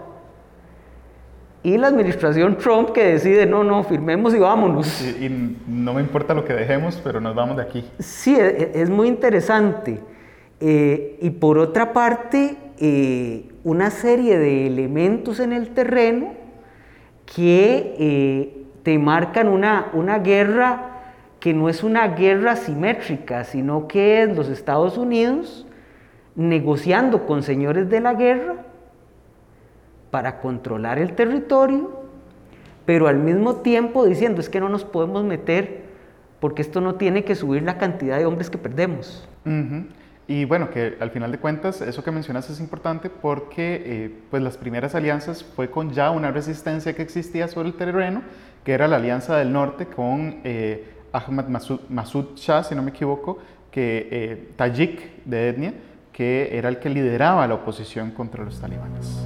y 1.64 1.78
la 1.78 1.88
administración 1.88 2.58
Trump 2.58 2.92
que 2.92 3.06
decide, 3.06 3.46
no, 3.46 3.64
no, 3.64 3.84
firmemos 3.86 4.36
y 4.36 4.40
vámonos. 4.40 5.02
Y, 5.02 5.58
no 5.66 5.94
me 5.94 6.02
importa 6.02 6.34
lo 6.34 6.44
que 6.44 6.54
dejemos, 6.54 7.00
pero 7.02 7.22
nos 7.22 7.34
vamos 7.34 7.56
de 7.56 7.64
aquí. 7.64 7.86
Sí, 8.00 8.36
e, 8.36 8.72
e, 8.74 8.82
es, 8.82 8.90
muy 8.90 9.08
interesante. 9.08 10.02
Eh, 10.60 11.18
y 11.22 11.30
por 11.30 11.58
otra 11.58 11.94
parte, 11.94 12.58
eh, 12.80 13.50
una 13.64 13.92
serie 13.92 14.38
de 14.38 14.68
elementos 14.68 15.40
en 15.40 15.54
el 15.54 15.70
terreno 15.70 16.34
que 17.34 17.96
eh, 17.98 18.66
te 18.84 19.00
marcan 19.00 19.48
una, 19.48 19.90
una 19.94 20.20
guerra 20.20 20.90
que 21.40 21.54
no 21.54 21.70
es 21.70 21.82
una 21.82 22.10
guerra 22.10 22.58
simétrica, 22.58 23.46
sino 23.46 23.88
que 23.88 24.24
es 24.24 24.36
los 24.36 24.50
Estados 24.50 24.98
Unidos 24.98 25.66
negociando 26.36 27.26
con 27.26 27.42
señores 27.42 27.90
de 27.90 28.02
la 28.02 28.14
guerra 28.16 28.73
para 30.14 30.40
controlar 30.40 31.00
el 31.00 31.14
territorio, 31.14 31.90
pero 32.86 33.08
al 33.08 33.18
mismo 33.18 33.56
tiempo 33.56 34.06
diciendo 34.06 34.42
es 34.42 34.48
que 34.48 34.60
no 34.60 34.70
nos 34.70 34.84
podemos 34.84 35.24
meter 35.24 35.86
porque 36.40 36.62
esto 36.62 36.82
no 36.82 36.94
tiene 36.96 37.24
que 37.24 37.34
subir 37.34 37.64
la 37.64 37.80
cantidad 37.80 38.20
de 38.20 38.28
hombres 38.28 38.52
que 38.52 38.60
perdemos. 38.60 39.28
Y 40.28 40.46
bueno, 40.46 40.70
que 40.70 40.98
al 41.00 41.10
final 41.10 41.32
de 41.32 41.40
cuentas 41.40 41.82
eso 41.82 42.04
que 42.04 42.12
mencionas 42.12 42.48
es 42.52 42.60
importante 42.60 43.10
porque 43.10 43.82
eh, 43.84 44.16
pues 44.30 44.44
las 44.44 44.56
primeras 44.56 44.94
alianzas 44.94 45.44
fue 45.44 45.72
con 45.72 45.90
ya 45.94 46.12
una 46.12 46.30
resistencia 46.30 46.94
que 46.94 47.02
existía 47.02 47.48
sobre 47.48 47.70
el 47.70 47.74
terreno, 47.74 48.22
que 48.64 48.74
era 48.74 48.88
la 48.88 48.98
Alianza 48.98 49.36
del 49.38 49.52
Norte 49.52 49.88
con 49.88 50.42
eh, 50.44 50.94
Ahmad 51.12 51.48
Masud, 51.90 52.36
Shah, 52.36 52.64
si 52.64 52.76
no 52.76 52.84
me 52.84 52.92
equivoco, 52.92 53.40
que 53.72 54.10
eh, 54.12 54.50
Tajik 54.58 55.24
de 55.26 55.50
etnia, 55.50 55.74
que 56.12 56.56
era 56.56 56.70
el 56.70 56.78
que 56.78 56.92
lideraba 56.92 57.48
la 57.48 57.56
oposición 57.56 58.12
contra 58.12 58.44
los 58.46 58.62
talibanes. 58.62 59.26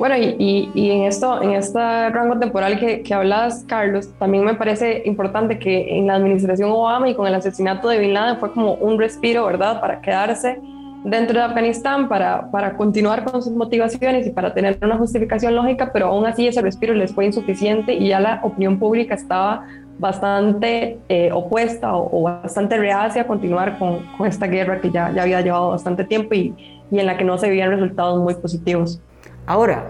Bueno, 0.00 0.14
y, 0.16 0.90
en 0.90 1.04
esto, 1.04 1.42
en 1.42 1.52
este 1.52 1.78
rango 2.10 2.38
temporal 2.38 2.78
que, 2.78 3.02
que 3.02 3.14
hablas, 3.14 3.64
Carlos, 3.66 4.10
también 4.18 4.44
me 4.44 4.54
parece 4.54 5.02
importante 5.06 5.58
que 5.58 5.98
en 5.98 6.06
la 6.06 6.14
administración 6.14 6.70
Obama 6.70 7.08
y 7.08 7.14
con 7.14 7.26
el 7.26 7.34
asesinato 7.34 7.88
de 7.88 7.98
Bin 7.98 8.14
Laden 8.14 8.38
fue 8.38 8.52
como 8.52 8.74
un 8.74 8.98
respiro, 8.98 9.46
¿verdad?, 9.46 9.80
para 9.80 10.00
quedarse 10.00 10.58
dentro 11.04 11.38
de 11.38 11.44
Afganistán, 11.44 12.08
para, 12.08 12.50
para 12.50 12.76
continuar 12.76 13.24
con 13.24 13.42
sus 13.42 13.52
motivaciones 13.52 14.26
y 14.26 14.30
para 14.30 14.52
tener 14.52 14.78
una 14.82 14.98
justificación 14.98 15.54
lógica, 15.54 15.90
pero 15.92 16.08
aún 16.08 16.26
así 16.26 16.46
ese 16.46 16.60
respiro 16.60 16.94
les 16.94 17.14
fue 17.14 17.24
insuficiente 17.24 17.94
y 17.94 18.08
ya 18.08 18.20
la 18.20 18.40
opinión 18.42 18.78
pública 18.78 19.14
estaba 19.14 19.66
bastante 20.00 20.98
eh, 21.10 21.30
opuesta 21.30 21.94
o, 21.94 22.22
bastante 22.22 22.78
reacia 22.78 23.22
a 23.22 23.26
continuar 23.26 23.78
con, 23.78 24.00
con, 24.16 24.26
esta 24.26 24.46
guerra 24.46 24.80
que 24.80 24.90
ya, 24.90 25.12
ya 25.12 25.22
había 25.22 25.42
llevado 25.42 25.70
bastante 25.70 26.04
tiempo 26.04 26.34
y, 26.34 26.54
y, 26.90 26.98
en 26.98 27.06
la 27.06 27.18
que 27.18 27.24
no 27.24 27.36
se 27.36 27.48
veían 27.48 27.70
resultados 27.70 28.18
muy 28.20 28.34
positivos. 28.34 29.00
Ahora, 29.46 29.84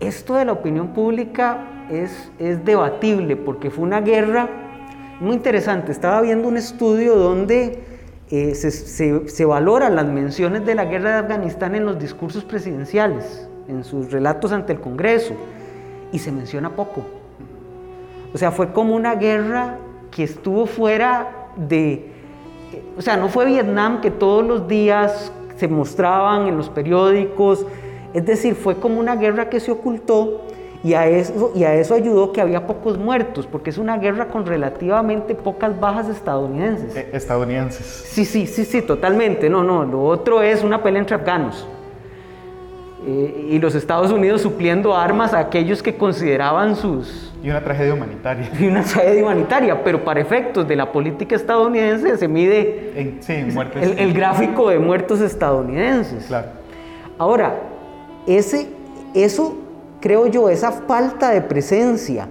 esto 0.00 0.36
de 0.36 0.44
la 0.44 0.52
opinión 0.52 0.88
pública 0.88 1.66
es, 1.90 2.30
es 2.38 2.62
debatible 2.64 3.36
porque 3.36 3.70
fue 3.70 3.84
una 3.84 4.02
guerra 4.02 4.48
muy 5.20 5.34
interesante. 5.34 5.92
Estaba 5.92 6.20
viendo 6.20 6.46
un 6.46 6.58
estudio 6.58 7.16
donde 7.16 7.82
eh, 8.30 8.54
se, 8.54 8.70
se, 8.70 9.28
se 9.28 9.44
valoran 9.46 9.96
las 9.96 10.06
menciones 10.06 10.66
de 10.66 10.74
la 10.74 10.84
guerra 10.84 11.10
de 11.10 11.16
Afganistán 11.20 11.74
en 11.74 11.86
los 11.86 11.98
discursos 11.98 12.44
presidenciales, 12.44 13.48
en 13.66 13.82
sus 13.82 14.12
relatos 14.12 14.52
ante 14.52 14.74
el 14.74 14.80
Congreso, 14.80 15.34
y 16.12 16.18
se 16.18 16.30
menciona 16.30 16.76
poco 16.76 17.23
o 18.34 18.38
sea, 18.38 18.50
fue 18.50 18.72
como 18.72 18.96
una 18.96 19.14
guerra 19.14 19.78
que 20.10 20.24
estuvo 20.24 20.66
fuera 20.66 21.50
de... 21.56 22.10
O 22.98 23.02
sea, 23.02 23.16
no 23.16 23.28
fue 23.28 23.46
Vietnam 23.46 24.00
que 24.00 24.10
todos 24.10 24.44
los 24.44 24.66
días 24.66 25.32
se 25.56 25.68
mostraban 25.68 26.48
en 26.48 26.56
los 26.56 26.68
periódicos. 26.68 27.64
Es 28.12 28.26
decir, 28.26 28.56
fue 28.56 28.76
como 28.76 28.98
una 28.98 29.14
guerra 29.14 29.48
que 29.48 29.60
se 29.60 29.70
ocultó 29.70 30.42
y 30.82 30.94
a 30.94 31.06
eso, 31.06 31.52
y 31.54 31.62
a 31.62 31.74
eso 31.74 31.94
ayudó 31.94 32.32
que 32.32 32.40
había 32.40 32.66
pocos 32.66 32.98
muertos, 32.98 33.46
porque 33.46 33.70
es 33.70 33.78
una 33.78 33.98
guerra 33.98 34.26
con 34.26 34.44
relativamente 34.44 35.36
pocas 35.36 35.78
bajas 35.78 36.08
estadounidenses. 36.08 36.94
Eh, 36.96 37.10
estadounidenses. 37.12 37.86
Sí, 37.86 38.24
sí, 38.24 38.46
sí, 38.48 38.64
sí, 38.64 38.82
totalmente. 38.82 39.48
No, 39.48 39.62
no, 39.62 39.84
lo 39.84 40.02
otro 40.04 40.42
es 40.42 40.64
una 40.64 40.82
pelea 40.82 41.00
entre 41.00 41.14
afganos. 41.14 41.66
Eh, 43.06 43.48
y 43.50 43.58
los 43.58 43.74
Estados 43.74 44.10
Unidos 44.10 44.40
supliendo 44.40 44.96
armas 44.96 45.34
a 45.34 45.38
aquellos 45.38 45.82
que 45.82 45.96
consideraban 45.96 46.74
sus... 46.74 47.32
Y 47.42 47.50
una 47.50 47.62
tragedia 47.62 47.92
humanitaria. 47.92 48.50
Y 48.58 48.66
una 48.66 48.82
tragedia 48.82 49.22
humanitaria, 49.22 49.84
pero 49.84 50.02
para 50.02 50.20
efectos 50.20 50.66
de 50.66 50.74
la 50.74 50.90
política 50.90 51.36
estadounidense 51.36 52.16
se 52.16 52.28
mide 52.28 52.92
en, 52.96 53.22
sí, 53.22 53.34
muertes, 53.52 53.82
el, 53.82 53.98
el, 53.98 54.12
gráfico 54.14 54.70
de 54.70 54.78
muertos 54.78 55.20
estadounidenses. 55.20 56.24
Claro. 56.26 56.48
Ahora, 57.18 57.54
ese, 58.26 58.68
eso, 59.12 59.54
creo 60.00 60.26
yo, 60.26 60.48
esa 60.48 60.72
falta 60.72 61.30
de 61.30 61.42
presencia 61.42 62.26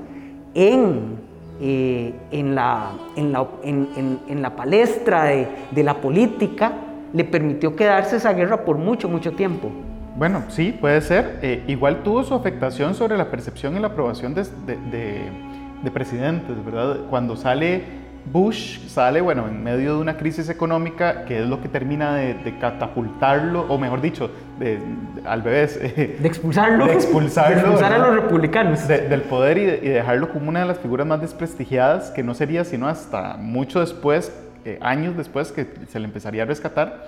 en, 0.55 1.17
eh, 1.61 2.13
en, 2.31 2.55
la, 2.55 2.93
en, 3.15 3.31
la, 3.31 3.47
en 3.63 4.41
la 4.41 4.55
palestra 4.55 5.25
de, 5.25 5.47
de 5.69 5.83
la 5.83 6.01
política 6.01 6.73
le 7.13 7.23
permitió 7.23 7.75
quedarse 7.75 8.15
esa 8.15 8.33
guerra 8.33 8.65
por 8.65 8.77
mucho, 8.79 9.07
mucho 9.07 9.33
tiempo. 9.33 9.69
Bueno, 10.15 10.43
sí, 10.50 10.77
puede 10.79 11.01
ser. 11.01 11.39
Eh, 11.41 11.63
igual 11.67 12.03
tuvo 12.03 12.24
su 12.24 12.36
afectación 12.36 12.93
sobre 12.93 13.17
la 13.17 13.32
percepción 13.32 13.75
y 13.75 13.79
la 13.79 13.88
aprobación 13.88 14.34
de, 14.36 14.43
de, 14.43 15.91
presidentes, 15.91 16.63
¿verdad? 16.63 16.98
Cuando 17.10 17.36
sale 17.36 18.03
Bush, 18.32 18.88
sale, 18.88 19.20
bueno, 19.20 19.48
en 19.48 19.63
medio 19.63 19.96
de 19.96 20.01
una 20.01 20.15
crisis 20.15 20.48
económica 20.50 21.25
que 21.25 21.41
es 21.41 21.46
lo 21.46 21.62
que 21.62 21.67
termina 21.67 22.15
de, 22.15 22.58
catapultarlo, 22.58 23.65
o 23.67 23.77
mejor 23.77 24.01
dicho, 24.01 24.29
de, 24.60 24.79
al 25.25 25.43
de 25.43 26.20
expulsarlo. 26.24 26.86
De 26.86 26.93
expulsarlo. 26.93 27.55
De 27.55 27.62
expulsar 27.62 27.93
a 27.93 27.98
los 27.98 28.15
republicanos. 28.15 28.88
del 28.88 29.22
poder 29.24 29.58
y, 29.58 29.65
dejarlo 29.65 30.29
como 30.29 30.48
una 30.50 30.62
de 30.62 30.67
las 30.67 30.77
figuras 30.77 31.05
más 31.05 31.22
desprestigiadas, 31.22 32.12
que 32.12 32.24
no 32.24 32.34
sería 32.34 32.63
sino 32.63 32.88
hasta 32.88 33.36
mucho 33.38 33.82
después, 33.82 34.32
eh, 34.63 34.77
años 34.82 35.17
después, 35.17 35.51
que 35.51 35.67
se 35.89 36.00
le 36.00 36.05
empezaría 36.05 36.43
a 36.43 36.46
rescatar. 36.46 37.08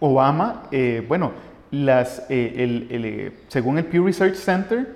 Obama, 0.00 0.64
eh, 0.72 1.04
bueno, 1.08 1.32
las, 1.70 2.26
eh, 2.28 2.54
el, 2.58 2.88
eh, 2.90 3.32
según 3.48 3.78
el 3.78 3.84
Pew 3.84 4.04
Research 4.04 4.36
Center, 4.36 4.94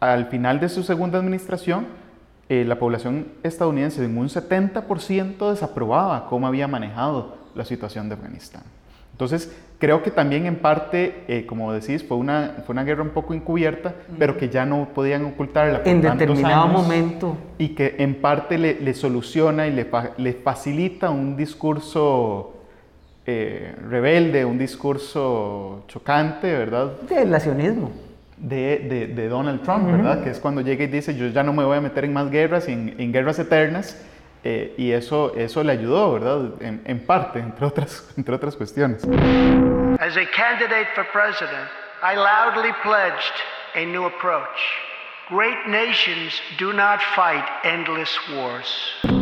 al 0.00 0.26
final 0.26 0.60
de 0.60 0.68
su 0.68 0.82
segunda 0.82 1.18
administración, 1.18 1.86
eh, 2.48 2.64
la 2.66 2.78
población 2.78 3.28
estadounidense 3.42 4.04
en 4.04 4.18
un 4.18 4.28
70% 4.28 5.50
desaprobaba 5.50 6.26
cómo 6.26 6.46
había 6.46 6.68
manejado 6.68 7.36
la 7.54 7.64
situación 7.64 8.08
de 8.08 8.16
Afganistán. 8.16 8.62
Entonces, 9.12 9.54
creo 9.78 10.02
que 10.02 10.10
también 10.10 10.46
en 10.46 10.56
parte, 10.56 11.24
eh, 11.28 11.46
como 11.46 11.72
decís, 11.72 12.04
fue 12.06 12.16
una, 12.16 12.62
fue 12.66 12.72
una 12.72 12.84
guerra 12.84 13.02
un 13.02 13.10
poco 13.10 13.32
encubierta, 13.32 13.94
pero 14.18 14.36
que 14.36 14.48
ya 14.48 14.66
no 14.66 14.88
podían 14.94 15.24
ocultarla. 15.24 15.78
Por 15.78 15.88
en 15.88 16.02
determinado 16.02 16.68
momento. 16.68 17.36
Y 17.56 17.70
que 17.70 17.96
en 17.98 18.16
parte 18.16 18.58
le, 18.58 18.80
le 18.80 18.92
soluciona 18.92 19.66
y 19.66 19.72
le, 19.72 19.86
le, 20.18 20.32
facilita 20.34 21.10
un 21.10 21.36
discurso 21.36 22.51
eh, 23.24 23.74
rebelde, 23.88 24.44
un 24.44 24.58
discurso 24.58 25.84
chocante, 25.88 26.52
¿verdad? 26.52 26.92
Del 27.02 27.30
nacionalismo. 27.30 27.92
De, 28.36 29.08
de, 29.14 29.28
Donald 29.28 29.62
Trump, 29.62 29.86
¿verdad? 29.86 30.24
Que 30.24 30.30
es 30.30 30.40
cuando 30.40 30.62
llega 30.62 30.82
y 30.82 30.88
dice, 30.88 31.14
yo 31.14 31.28
ya 31.28 31.44
no 31.44 31.52
me 31.52 31.64
voy 31.64 31.76
a 31.76 31.80
meter 31.80 32.04
en 32.04 32.12
más 32.12 32.28
guerras, 32.28 32.66
en, 32.66 32.96
en 32.98 33.12
guerras 33.12 33.38
eternas, 33.38 33.96
eh, 34.42 34.74
y 34.76 34.90
eso, 34.90 35.34
eso 35.36 35.62
le 35.62 35.70
ayudó, 35.70 36.14
¿verdad? 36.14 36.60
En, 36.60 36.82
en, 36.84 37.06
parte, 37.06 37.38
entre 37.38 37.64
otras, 37.64 38.12
entre 38.16 38.34
otras 38.34 38.56
cuestiones. 38.56 39.04
As 39.04 40.16
a 40.16 40.26
candidate 40.34 40.88
for 40.96 41.04
president, 41.12 41.68
I 42.02 42.16
loudly 42.16 42.72
pledged 42.82 43.34
a 43.76 43.84
new 43.84 44.06
approach. 44.06 44.58
Great 45.28 45.68
nations 45.68 46.32
do 46.58 46.72
not 46.72 47.00
fight 47.14 47.44
endless 47.64 48.10
wars. 48.34 49.21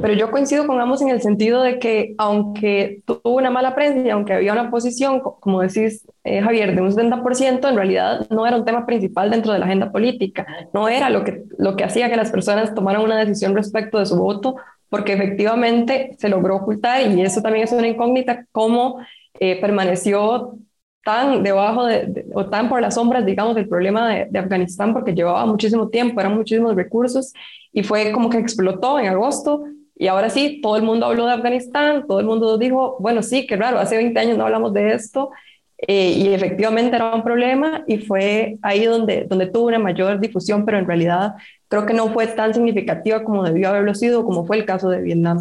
Pero 0.00 0.14
yo 0.14 0.30
coincido 0.30 0.66
con 0.66 0.80
ambos 0.80 1.00
en 1.02 1.08
el 1.08 1.22
sentido 1.22 1.62
de 1.62 1.78
que 1.78 2.14
aunque 2.18 3.02
tuvo 3.06 3.36
una 3.36 3.50
mala 3.50 3.74
prensa 3.74 4.00
y 4.00 4.10
aunque 4.10 4.34
había 4.34 4.52
una 4.52 4.70
posición, 4.70 5.20
como 5.20 5.60
decís 5.60 6.06
eh, 6.24 6.40
Javier, 6.42 6.74
de 6.74 6.82
un 6.82 6.90
70%, 6.90 7.68
en 7.68 7.76
realidad 7.76 8.26
no 8.30 8.46
era 8.46 8.56
un 8.56 8.64
tema 8.64 8.84
principal 8.84 9.30
dentro 9.30 9.52
de 9.52 9.58
la 9.58 9.66
agenda 9.66 9.90
política, 9.90 10.46
no 10.74 10.88
era 10.88 11.10
lo 11.10 11.24
que, 11.24 11.44
lo 11.58 11.76
que 11.76 11.84
hacía 11.84 12.10
que 12.10 12.16
las 12.16 12.30
personas 12.30 12.74
tomaran 12.74 13.02
una 13.02 13.18
decisión 13.18 13.54
respecto 13.54 13.98
de 13.98 14.06
su 14.06 14.16
voto, 14.16 14.56
porque 14.88 15.14
efectivamente 15.14 16.14
se 16.18 16.28
logró 16.28 16.56
ocultar 16.56 17.06
y 17.10 17.20
eso 17.22 17.42
también 17.42 17.64
es 17.64 17.72
una 17.72 17.88
incógnita, 17.88 18.46
cómo 18.52 18.98
eh, 19.40 19.60
permaneció 19.60 20.58
tan 21.04 21.42
debajo 21.42 21.86
de, 21.86 22.26
o 22.34 22.46
tan 22.46 22.68
por 22.68 22.80
las 22.80 22.94
sombras, 22.94 23.24
digamos, 23.24 23.54
del 23.54 23.68
problema 23.68 24.08
de, 24.08 24.26
de, 24.28 24.38
Afganistán, 24.40 24.92
porque 24.92 25.14
llevaba 25.14 25.46
muchísimo 25.46 25.88
tiempo, 25.88 26.20
eran 26.20 26.34
muchísimos 26.34 26.74
recursos 26.74 27.32
y 27.72 27.84
fue 27.84 28.10
como 28.10 28.28
que 28.28 28.38
explotó 28.38 28.98
en 28.98 29.06
agosto 29.06 29.64
y 29.98 30.08
ahora 30.08 30.28
sí, 30.28 30.60
todo 30.62 30.76
el 30.76 30.82
mundo 30.82 31.06
habló 31.06 31.26
de 31.26 31.32
Afganistán, 31.32 32.06
todo 32.06 32.20
el 32.20 32.26
mundo 32.26 32.58
dijo, 32.58 32.96
bueno, 33.00 33.22
sí, 33.22 33.46
qué 33.46 33.56
raro, 33.56 33.78
hace 33.78 33.96
20 33.96 34.20
años 34.20 34.36
no 34.36 34.44
hablamos 34.44 34.74
de 34.74 34.92
esto, 34.92 35.30
eh, 35.78 36.10
y 36.10 36.34
efectivamente 36.34 36.96
era 36.96 37.14
un 37.14 37.22
problema 37.22 37.82
y 37.86 37.98
fue 37.98 38.58
ahí 38.62 38.84
donde, 38.84 39.24
donde 39.24 39.46
tuvo 39.46 39.68
una 39.68 39.78
mayor 39.78 40.20
difusión, 40.20 40.64
pero 40.64 40.78
en 40.78 40.86
realidad 40.86 41.34
creo 41.68 41.86
que 41.86 41.94
no 41.94 42.08
fue 42.08 42.26
tan 42.26 42.52
significativa 42.52 43.24
como 43.24 43.42
debió 43.42 43.70
haberlo 43.70 43.94
sido, 43.94 44.24
como 44.24 44.46
fue 44.46 44.58
el 44.58 44.66
caso 44.66 44.90
de 44.90 45.00
Vietnam. 45.00 45.38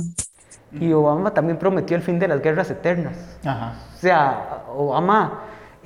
Y 0.80 0.92
Obama 0.92 1.34
también 1.34 1.58
prometió 1.58 1.96
el 1.96 2.04
fin 2.04 2.20
de 2.20 2.28
las 2.28 2.42
guerras 2.42 2.70
eternas. 2.70 3.38
O 3.46 3.98
sea, 3.98 4.64
Obama, 4.76 5.44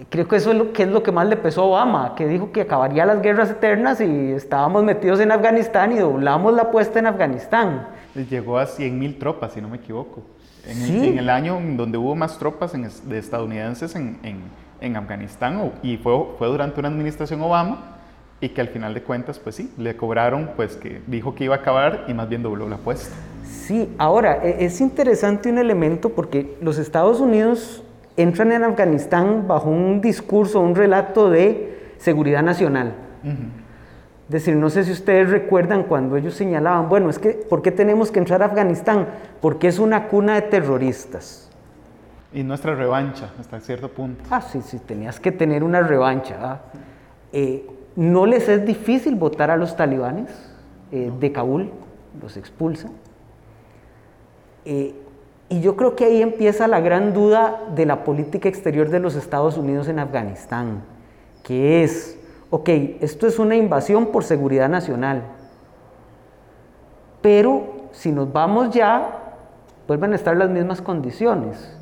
creo 0.10 0.28
que 0.28 0.36
eso 0.38 0.52
es 0.52 0.58
lo 0.58 0.74
que 0.74 0.84
es 0.84 0.90
lo 0.90 1.04
que 1.04 1.12
más 1.12 1.28
le 1.28 1.38
pesó 1.38 1.62
a 1.62 1.66
Obama, 1.66 2.16
que 2.16 2.28
dijo 2.28 2.52
que 2.52 2.62
acabaría 2.62 3.06
las 3.06 3.22
guerras 3.22 3.52
eternas 3.52 4.02
y 4.02 4.32
estábamos 4.32 4.84
metidos 4.84 5.20
en 5.20 5.32
Afganistán 5.32 5.92
y 5.92 6.00
doblamos 6.00 6.54
la 6.54 6.64
apuesta 6.64 6.98
en 6.98 7.06
Afganistán 7.06 7.99
llegó 8.16 8.58
a 8.58 8.66
100.000 8.66 9.18
tropas, 9.20 9.54
si 9.54 9.62
no 9.62 9.70
me 9.70 9.78
equivoco. 9.78 10.24
En, 10.68 10.82
el, 10.82 11.04
en, 11.04 11.20
el, 11.20 11.30
año 11.30 11.60
donde 11.78 11.98
hubo 11.98 12.16
más 12.16 12.38
tropas 12.38 12.74
de 12.74 13.18
estadounidenses 13.18 13.96
en, 13.96 14.20
en, 14.82 14.96
Afganistán 14.96 15.72
y 15.82 15.98
fue, 15.98 16.14
fue 16.38 16.48
durante 16.48 16.80
una 16.80 16.90
administración 16.90 17.42
Obama 17.42 17.98
y 18.42 18.50
que 18.50 18.62
al 18.62 18.68
final 18.70 18.94
de 18.94 19.02
cuentas, 19.02 19.40
pues 19.40 19.56
sí, 19.56 19.72
le 19.78 19.96
cobraron, 19.96 20.52
pues 20.56 20.76
que 20.76 21.02
dijo 21.08 21.36
que 21.36 21.46
iba 21.46 21.56
a 21.56 21.60
acabar 21.60 22.06
y 22.08 22.14
más 22.14 22.30
bien 22.30 22.44
dobló 22.44 22.68
la 22.68 22.76
apuesta. 22.76 23.14
Sí, 23.44 23.94
ahora 23.98 24.40
e, 24.44 24.66
es 24.66 24.82
interesante 24.82 25.50
un 25.50 25.58
elemento 25.58 26.10
porque 26.10 26.58
los 26.62 26.78
Estados 26.78 27.20
Unidos 27.20 27.84
entran 28.18 28.52
en 28.52 28.64
Afganistán 28.64 29.48
bajo 29.48 29.70
un 29.70 30.02
discurso, 30.02 30.60
un 30.60 30.76
relato 30.76 31.30
de 31.30 31.94
seguridad 31.98 32.44
nacional. 32.44 32.94
Es 34.30 34.34
decir, 34.34 34.56
no 34.56 34.70
sé 34.70 34.84
si 34.84 34.92
ustedes 34.92 35.32
recuerdan 35.32 35.86
cuando 35.86 36.16
ellos 36.16 36.36
señalaban, 36.36 36.88
bueno, 36.88 37.10
es 37.10 37.18
que, 37.18 37.32
¿por 37.32 37.64
qué 37.64 37.72
tenemos 37.72 38.12
que 38.12 38.20
entrar 38.20 38.44
a 38.44 38.46
Afganistán? 38.46 39.08
Porque 39.42 39.68
es 39.68 39.80
una 39.80 40.08
cuna 40.08 40.36
de 40.36 40.44
terroristas. 40.44 41.50
Y 42.32 42.44
nuestra 42.44 42.76
revancha, 42.76 43.32
hasta 43.40 43.60
cierto 43.60 43.90
punto. 43.90 44.24
Ah, 44.30 44.42
sí, 44.42 44.62
sí, 44.62 44.78
tenías 44.78 45.20
que 45.20 45.32
tener 45.32 45.64
una 45.64 45.82
revancha. 45.82 46.60
Eh, 47.34 47.66
no 47.96 48.28
les 48.28 48.48
es 48.50 48.64
difícil 48.68 49.16
votar 49.16 49.50
a 49.50 49.58
los 49.58 49.76
talibanes 49.76 50.30
eh, 50.92 51.12
de 51.20 51.32
Kabul, 51.32 51.72
los 52.22 52.38
expulsan. 52.38 52.92
Eh, 54.64 54.94
y 55.50 55.62
yo 55.62 55.76
creo 55.76 55.96
que 55.96 56.06
ahí 56.06 56.22
empieza 56.22 56.68
la 56.68 56.82
gran 56.82 57.16
duda 57.16 57.64
de 57.74 57.88
la 57.88 58.04
política 58.04 58.48
exterior 58.48 58.90
de 58.90 59.00
los 59.00 59.16
Estados 59.16 59.58
Unidos 59.58 59.88
en 59.88 59.98
Afganistán, 59.98 60.84
que 61.42 61.84
es, 61.84 62.19
ok, 62.50 62.70
esto 63.02 63.28
es 63.28 63.40
una 63.40 63.56
invasión 63.56 64.08
por 64.08 64.24
seguridad 64.24 64.70
nacional, 64.70 65.24
pero 67.22 67.90
si 67.92 68.12
nos 68.12 68.32
vamos 68.32 68.74
ya, 68.74 69.36
vuelven 69.88 70.14
a 70.14 70.16
estar 70.16 70.36
las 70.38 70.50
mismas 70.50 70.82
condiciones. 70.82 71.76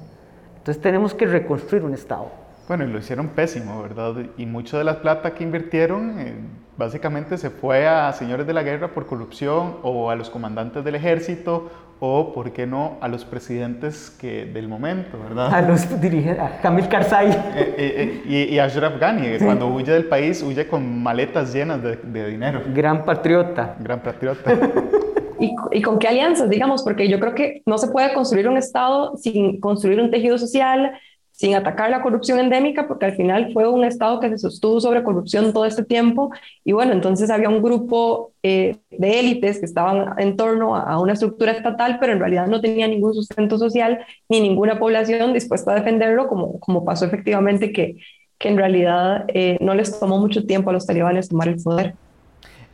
Entonces 0.58 0.82
tenemos 0.82 1.14
que 1.14 1.26
reconstruir 1.26 1.84
un 1.84 1.94
Estado. 1.94 2.30
Bueno, 2.68 2.84
y 2.84 2.88
lo 2.88 3.00
hicieron 3.00 3.30
pésimo, 3.30 3.82
¿verdad? 3.82 4.16
Y 4.38 4.46
mucho 4.46 4.78
de 4.78 4.84
la 4.84 5.02
plata 5.02 5.34
que 5.34 5.44
invirtieron 5.44 6.20
eh, 6.20 6.34
básicamente 6.78 7.38
se 7.38 7.50
fue 7.50 7.88
a 7.88 8.12
señores 8.12 8.46
de 8.46 8.54
la 8.54 8.64
guerra 8.64 8.90
por 8.90 9.06
corrupción 9.06 9.78
o 9.84 10.10
a 10.10 10.16
los 10.16 10.30
comandantes 10.30 10.84
del 10.84 10.96
ejército 10.96 11.70
o, 12.00 12.32
¿por 12.34 12.52
qué 12.52 12.68
no?, 12.68 12.98
a 13.02 13.08
los 13.08 13.26
presidentes 13.26 14.10
que, 14.10 14.46
del 14.46 14.68
momento, 14.68 15.18
¿verdad? 15.18 15.54
A 15.54 15.62
los 15.62 16.00
dirigentes, 16.00 16.44
a 16.44 16.62
Kamil 16.62 16.88
Karzai. 16.88 17.32
Eh, 17.32 17.76
eh, 17.78 18.22
y, 18.26 18.56
y, 18.56 18.60
a 18.60 18.66
Ashraf 18.66 19.00
Ghani, 19.00 19.24
que 19.24 19.40
cuando 19.40 19.68
huye 19.68 19.92
del 19.92 20.06
país, 20.06 20.44
huye 20.44 20.68
con 20.68 21.02
maletas 21.02 21.54
llenas 21.54 21.82
de, 21.82 21.96
de 21.96 22.30
dinero. 22.30 22.62
Gran 22.74 23.04
patriota. 23.04 23.76
Gran 23.80 24.02
patriota. 24.02 24.52
¿Y, 25.40 25.56
¿Y, 25.72 25.82
con 25.82 26.00
qué 26.00 26.08
alianzas, 26.08 26.50
digamos? 26.50 26.84
Porque 26.84 27.08
yo 27.08 27.20
creo 27.20 27.36
que 27.36 27.62
no 27.66 27.78
se 27.78 27.88
puede 27.88 28.14
construir 28.14 28.48
un 28.48 28.58
Estado 28.58 29.16
sin 29.18 29.60
construir 29.60 30.00
un 30.02 30.10
tejido 30.12 30.38
social, 30.38 31.00
sin 31.38 31.54
atacar 31.54 31.92
la 31.92 32.02
corrupción 32.02 32.40
endémica, 32.40 32.88
porque 32.88 33.06
al 33.06 33.16
final 33.16 33.54
fue 33.54 33.70
un 33.70 33.84
Estado 33.84 34.20
que 34.20 34.30
se 34.30 34.40
sostuvo 34.40 34.82
sobre 34.82 35.04
corrupción 35.04 35.54
todo 35.54 35.66
este 35.66 35.84
tiempo. 35.84 36.32
Y 36.64 36.72
bueno, 36.72 36.94
entonces 36.94 37.30
había 37.30 37.48
un 37.48 37.62
grupo 37.62 38.34
eh, 38.42 38.78
de 38.90 39.20
élites 39.20 39.60
que 39.60 39.66
estaban 39.66 40.20
en 40.20 40.36
torno 40.36 40.76
a, 40.76 41.00
una 41.00 41.14
estructura 41.14 41.52
estatal, 41.52 42.00
pero 42.00 42.14
en 42.14 42.20
realidad 42.20 42.48
no 42.48 42.60
tenía 42.60 42.88
ningún 42.88 43.14
sustento 43.14 43.60
social 43.60 44.00
ni 44.28 44.42
ninguna 44.42 44.80
población 44.80 45.32
dispuesta 45.32 45.74
a 45.74 45.76
defenderlo, 45.76 46.28
como, 46.28 46.60
como 46.60 46.84
pasó 46.84 47.06
efectivamente 47.06 47.72
que, 47.72 47.98
que 48.40 48.50
en 48.50 48.58
realidad 48.58 49.26
eh, 49.28 49.60
no 49.62 49.76
les 49.76 50.00
tomó 50.00 50.18
mucho 50.18 50.44
tiempo 50.44 50.72
a 50.72 50.74
los 50.74 50.88
talibanes 50.88 51.30
tomar 51.30 51.50
el 51.50 51.62
poder. 51.62 51.94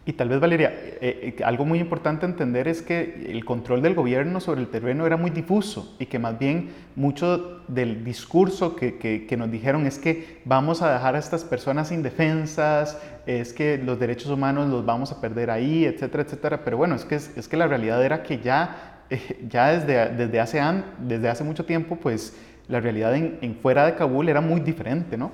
Y 0.06 0.14
tal 0.14 0.28
vez, 0.28 0.42
Valeria, 0.42 0.74
eh, 0.74 1.36
eh, 1.40 1.44
algo 1.46 1.64
muy 1.66 1.80
importante 1.80 2.26
entender 2.26 2.68
es 2.68 2.82
que 2.82 3.26
el 3.30 3.46
control 3.46 3.82
del 3.82 3.96
gobierno 3.96 4.42
sobre 4.42 4.60
el 4.60 4.68
terreno 4.68 5.06
era 5.06 5.16
muy 5.16 5.32
difuso 5.32 5.96
y 5.98 6.08
que 6.08 6.20
más 6.20 6.38
bien 6.38 6.72
mucho 6.98 7.62
del 7.70 8.04
discurso 8.04 8.76
que, 8.76 8.98
que, 8.98 9.38
nos 9.38 9.50
dijeron 9.50 9.86
es 9.86 10.00
que 10.00 10.42
vamos 10.44 10.82
a 10.82 10.92
dejar 10.92 11.16
a 11.16 11.20
estas 11.20 11.46
personas 11.46 11.94
indefensas, 11.94 13.02
es 13.26 13.54
que 13.54 13.78
los 13.78 13.98
derechos 13.98 14.30
humanos 14.30 14.70
los 14.70 14.86
vamos 14.86 15.14
a 15.14 15.22
perder 15.22 15.50
ahí, 15.50 15.86
etcétera, 15.86 16.24
etcétera. 16.24 16.66
Pero 16.66 16.76
bueno, 16.76 16.96
es 16.96 17.06
que, 17.06 17.16
es, 17.16 17.48
que 17.48 17.56
la 17.56 17.68
realidad 17.68 18.04
era 18.04 18.24
que 18.24 18.40
ya, 18.40 19.06
eh, 19.10 19.46
ya 19.48 19.72
desde, 19.72 20.10
desde, 20.18 20.40
hace, 20.42 20.62
desde 21.00 21.30
hace 21.30 21.46
mucho 21.46 21.64
tiempo, 21.64 21.96
pues 21.96 22.36
la 22.68 22.82
realidad 22.82 23.16
en, 23.16 23.38
en 23.42 23.56
fuera 23.56 23.86
de 23.86 23.96
Kabul 23.96 24.28
era 24.28 24.42
muy 24.42 24.60
diferente, 24.60 25.18
¿no? 25.18 25.32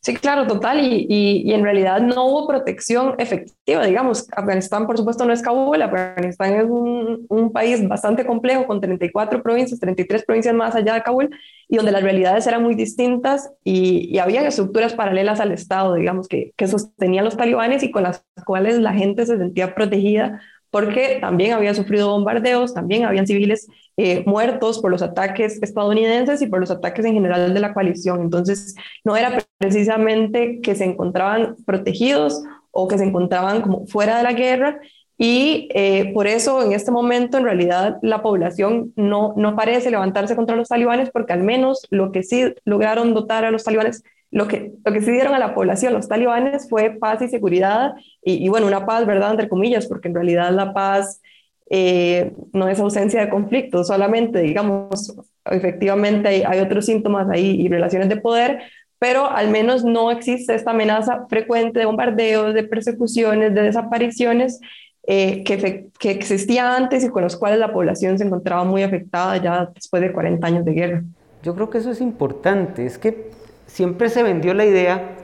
Sí, 0.00 0.14
claro, 0.14 0.46
total. 0.46 0.80
Y, 0.80 1.06
y, 1.08 1.52
en 1.52 1.64
realidad 1.64 2.00
no 2.00 2.26
hubo 2.26 2.46
protección 2.46 3.14
efectiva. 3.18 3.84
Digamos, 3.84 4.28
Afganistán, 4.36 4.86
por 4.86 4.96
supuesto, 4.96 5.24
no 5.24 5.32
es 5.32 5.42
Kabul. 5.42 5.82
Afganistán 5.82 6.54
es 6.54 6.64
un, 6.64 7.26
un, 7.28 7.52
país 7.52 7.86
bastante 7.88 8.24
complejo, 8.24 8.66
con 8.66 8.80
34 8.80 9.42
provincias, 9.42 9.80
33 9.80 10.24
provincias 10.24 10.54
más 10.54 10.74
allá 10.74 10.94
de 10.94 11.02
Kabul, 11.02 11.30
y 11.68 11.76
donde 11.76 11.92
las 11.92 12.02
realidades 12.02 12.46
eran 12.46 12.62
muy 12.62 12.74
distintas 12.74 13.52
y, 13.64 14.08
y 14.14 14.18
había 14.18 14.46
estructuras 14.46 14.94
paralelas 14.94 15.40
al 15.40 15.52
Estado, 15.52 15.94
digamos, 15.94 16.28
que, 16.28 16.52
que 16.56 16.68
sostenían 16.68 17.24
los 17.24 17.36
talibanes 17.36 17.82
y 17.82 17.90
con 17.90 18.04
las 18.04 18.24
cuales 18.44 18.78
la 18.78 18.92
gente 18.92 19.26
se 19.26 19.38
sentía 19.38 19.74
protegida 19.74 20.40
porque 20.70 21.18
también 21.20 21.52
había 21.52 21.74
sufrido 21.74 22.10
bombardeos, 22.10 22.74
también 22.74 23.04
habían 23.04 23.26
civiles 23.26 23.66
eh, 23.96 24.22
muertos 24.26 24.80
por 24.80 24.90
los 24.90 25.02
ataques 25.02 25.62
estadounidenses 25.62 26.42
y 26.42 26.46
por 26.46 26.60
los 26.60 26.70
ataques 26.70 27.04
en 27.04 27.14
general 27.14 27.54
de 27.54 27.60
la 27.60 27.72
coalición. 27.72 28.20
Entonces, 28.20 28.74
no 29.04 29.16
era 29.16 29.38
precisamente 29.58 30.60
que 30.62 30.74
se 30.74 30.84
encontraban 30.84 31.56
protegidos 31.64 32.42
o 32.70 32.88
que 32.88 32.98
se 32.98 33.04
encontraban 33.04 33.62
como 33.62 33.86
fuera 33.86 34.18
de 34.18 34.22
la 34.22 34.32
guerra. 34.32 34.80
Y 35.18 35.68
eh, 35.74 36.12
por 36.12 36.26
eso 36.26 36.62
en 36.62 36.72
este 36.72 36.90
momento 36.90 37.38
en 37.38 37.44
realidad 37.44 37.98
la 38.02 38.22
población 38.22 38.92
no, 38.96 39.32
no 39.36 39.56
parece 39.56 39.90
levantarse 39.90 40.36
contra 40.36 40.56
los 40.56 40.68
talibanes 40.68 41.10
porque 41.10 41.32
al 41.32 41.42
menos 41.42 41.86
lo 41.90 42.12
que 42.12 42.22
sí 42.22 42.54
lograron 42.66 43.14
dotar 43.14 43.46
a 43.46 43.50
los 43.50 43.64
talibanes 43.64 44.02
lo 44.30 44.48
que, 44.48 44.72
lo 44.84 44.92
que 44.92 45.00
sí 45.00 45.10
dieron 45.12 45.34
a 45.34 45.38
la 45.38 45.54
población 45.54 45.94
los 45.94 46.08
talibanes 46.08 46.68
fue 46.68 46.90
paz 46.90 47.22
y 47.22 47.28
seguridad, 47.28 47.92
y, 48.22 48.48
bueno, 48.48 48.66
una 48.66 48.84
paz, 48.84 49.06
¿verdad? 49.06 49.30
Entre 49.30 49.48
comillas, 49.48 49.86
porque 49.86 50.08
en 50.08 50.14
realidad 50.14 50.50
la 50.52 50.72
paz 50.72 51.22
eh, 51.68 52.32
no 52.52 52.68
es 52.68 52.78
ausencia 52.78 53.20
de 53.20 53.28
conflicto, 53.28 53.82
solamente, 53.82 54.40
digamos, 54.40 55.16
efectivamente 55.44 56.28
hay, 56.28 56.42
hay, 56.46 56.60
otros 56.60 56.86
síntomas 56.86 57.28
ahí 57.28 57.60
y 57.60 57.68
relaciones 57.68 58.08
de 58.08 58.16
poder, 58.16 58.62
pero 58.98 59.28
al 59.28 59.50
menos 59.50 59.84
no 59.84 60.10
existe 60.10 60.54
esta 60.54 60.70
amenaza 60.70 61.26
frecuente 61.28 61.80
de 61.80 61.86
bombardeos, 61.86 62.54
de 62.54 62.62
persecuciones, 62.62 63.54
de 63.54 63.62
desapariciones 63.62 64.60
eh, 65.08 65.42
que, 65.44 65.88
que, 65.98 66.10
existía 66.10 66.76
antes 66.76 67.04
y 67.04 67.08
con 67.08 67.22
los 67.22 67.36
cuales 67.36 67.58
la 67.58 67.72
población 67.72 68.16
se 68.18 68.24
encontraba 68.24 68.64
muy 68.64 68.82
afectada 68.82 69.36
ya 69.36 69.70
después 69.74 70.02
de 70.02 70.12
40 70.12 70.46
años 70.46 70.64
de 70.64 70.72
guerra. 70.72 71.02
Yo 71.42 71.54
creo 71.54 71.68
que 71.68 71.78
eso 71.78 71.90
es 71.90 72.00
importante, 72.00 72.86
es 72.86 72.96
que 72.98 73.30
siempre 73.66 74.08
se 74.08 74.22
vendió 74.22 74.54
la 74.54 74.64
idea 74.64 75.16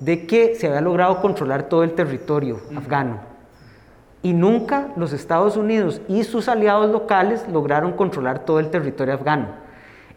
de 0.00 0.26
que 0.26 0.54
se 0.54 0.66
había 0.66 0.82
logrado 0.82 1.20
controlar 1.20 1.68
todo 1.68 1.84
el 1.84 1.92
territorio 1.92 2.60
afgano 2.76 3.35
y 4.22 4.32
nunca 4.32 4.88
los 4.96 5.12
Estados 5.12 5.56
Unidos 5.56 6.00
y 6.08 6.24
sus 6.24 6.48
aliados 6.48 6.90
locales 6.90 7.46
lograron 7.48 7.92
controlar 7.92 8.40
todo 8.40 8.58
el 8.58 8.70
territorio 8.70 9.14
afgano. 9.14 9.48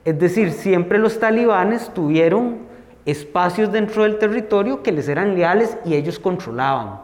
Es 0.05 0.17
decir, 0.17 0.51
siempre 0.51 0.97
los 0.97 1.19
talibanes 1.19 1.93
tuvieron 1.93 2.69
espacios 3.05 3.71
dentro 3.71 4.03
del 4.03 4.17
territorio 4.17 4.81
que 4.81 4.91
les 4.91 5.07
eran 5.07 5.35
leales 5.35 5.77
y 5.85 5.95
ellos 5.95 6.19
controlaban. 6.19 7.01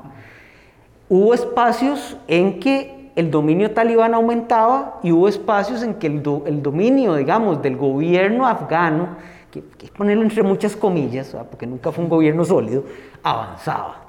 Hubo 1.10 1.34
espacios 1.34 2.18
en 2.28 2.60
que 2.60 3.12
el 3.16 3.32
dominio 3.32 3.72
talibán 3.72 4.14
aumentaba 4.14 5.00
y 5.04 5.12
hubo 5.12 5.28
espacios 5.28 5.84
en 5.84 5.96
que 5.96 6.08
el, 6.08 6.22
dominio, 6.62 7.16
digamos, 7.16 7.62
del 7.62 7.78
gobierno 7.78 8.48
afgano, 8.48 9.10
que, 9.52 9.64
que 9.78 9.88
ponerlo 9.88 10.24
entre 10.24 10.44
muchas 10.44 10.76
comillas, 10.76 11.36
porque 11.50 11.66
nunca 11.66 11.92
fue 11.92 12.04
un 12.04 12.10
gobierno 12.10 12.44
sólido, 12.44 12.84
avanzaba. 13.24 14.02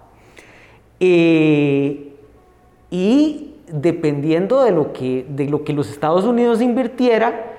Eh, 0.98 2.15
y 2.90 3.54
dependiendo 3.72 4.62
de 4.62 4.70
lo, 4.70 4.92
que, 4.92 5.26
de 5.28 5.46
lo 5.46 5.64
que 5.64 5.72
los 5.72 5.90
Estados 5.90 6.24
Unidos 6.24 6.60
invirtiera, 6.60 7.55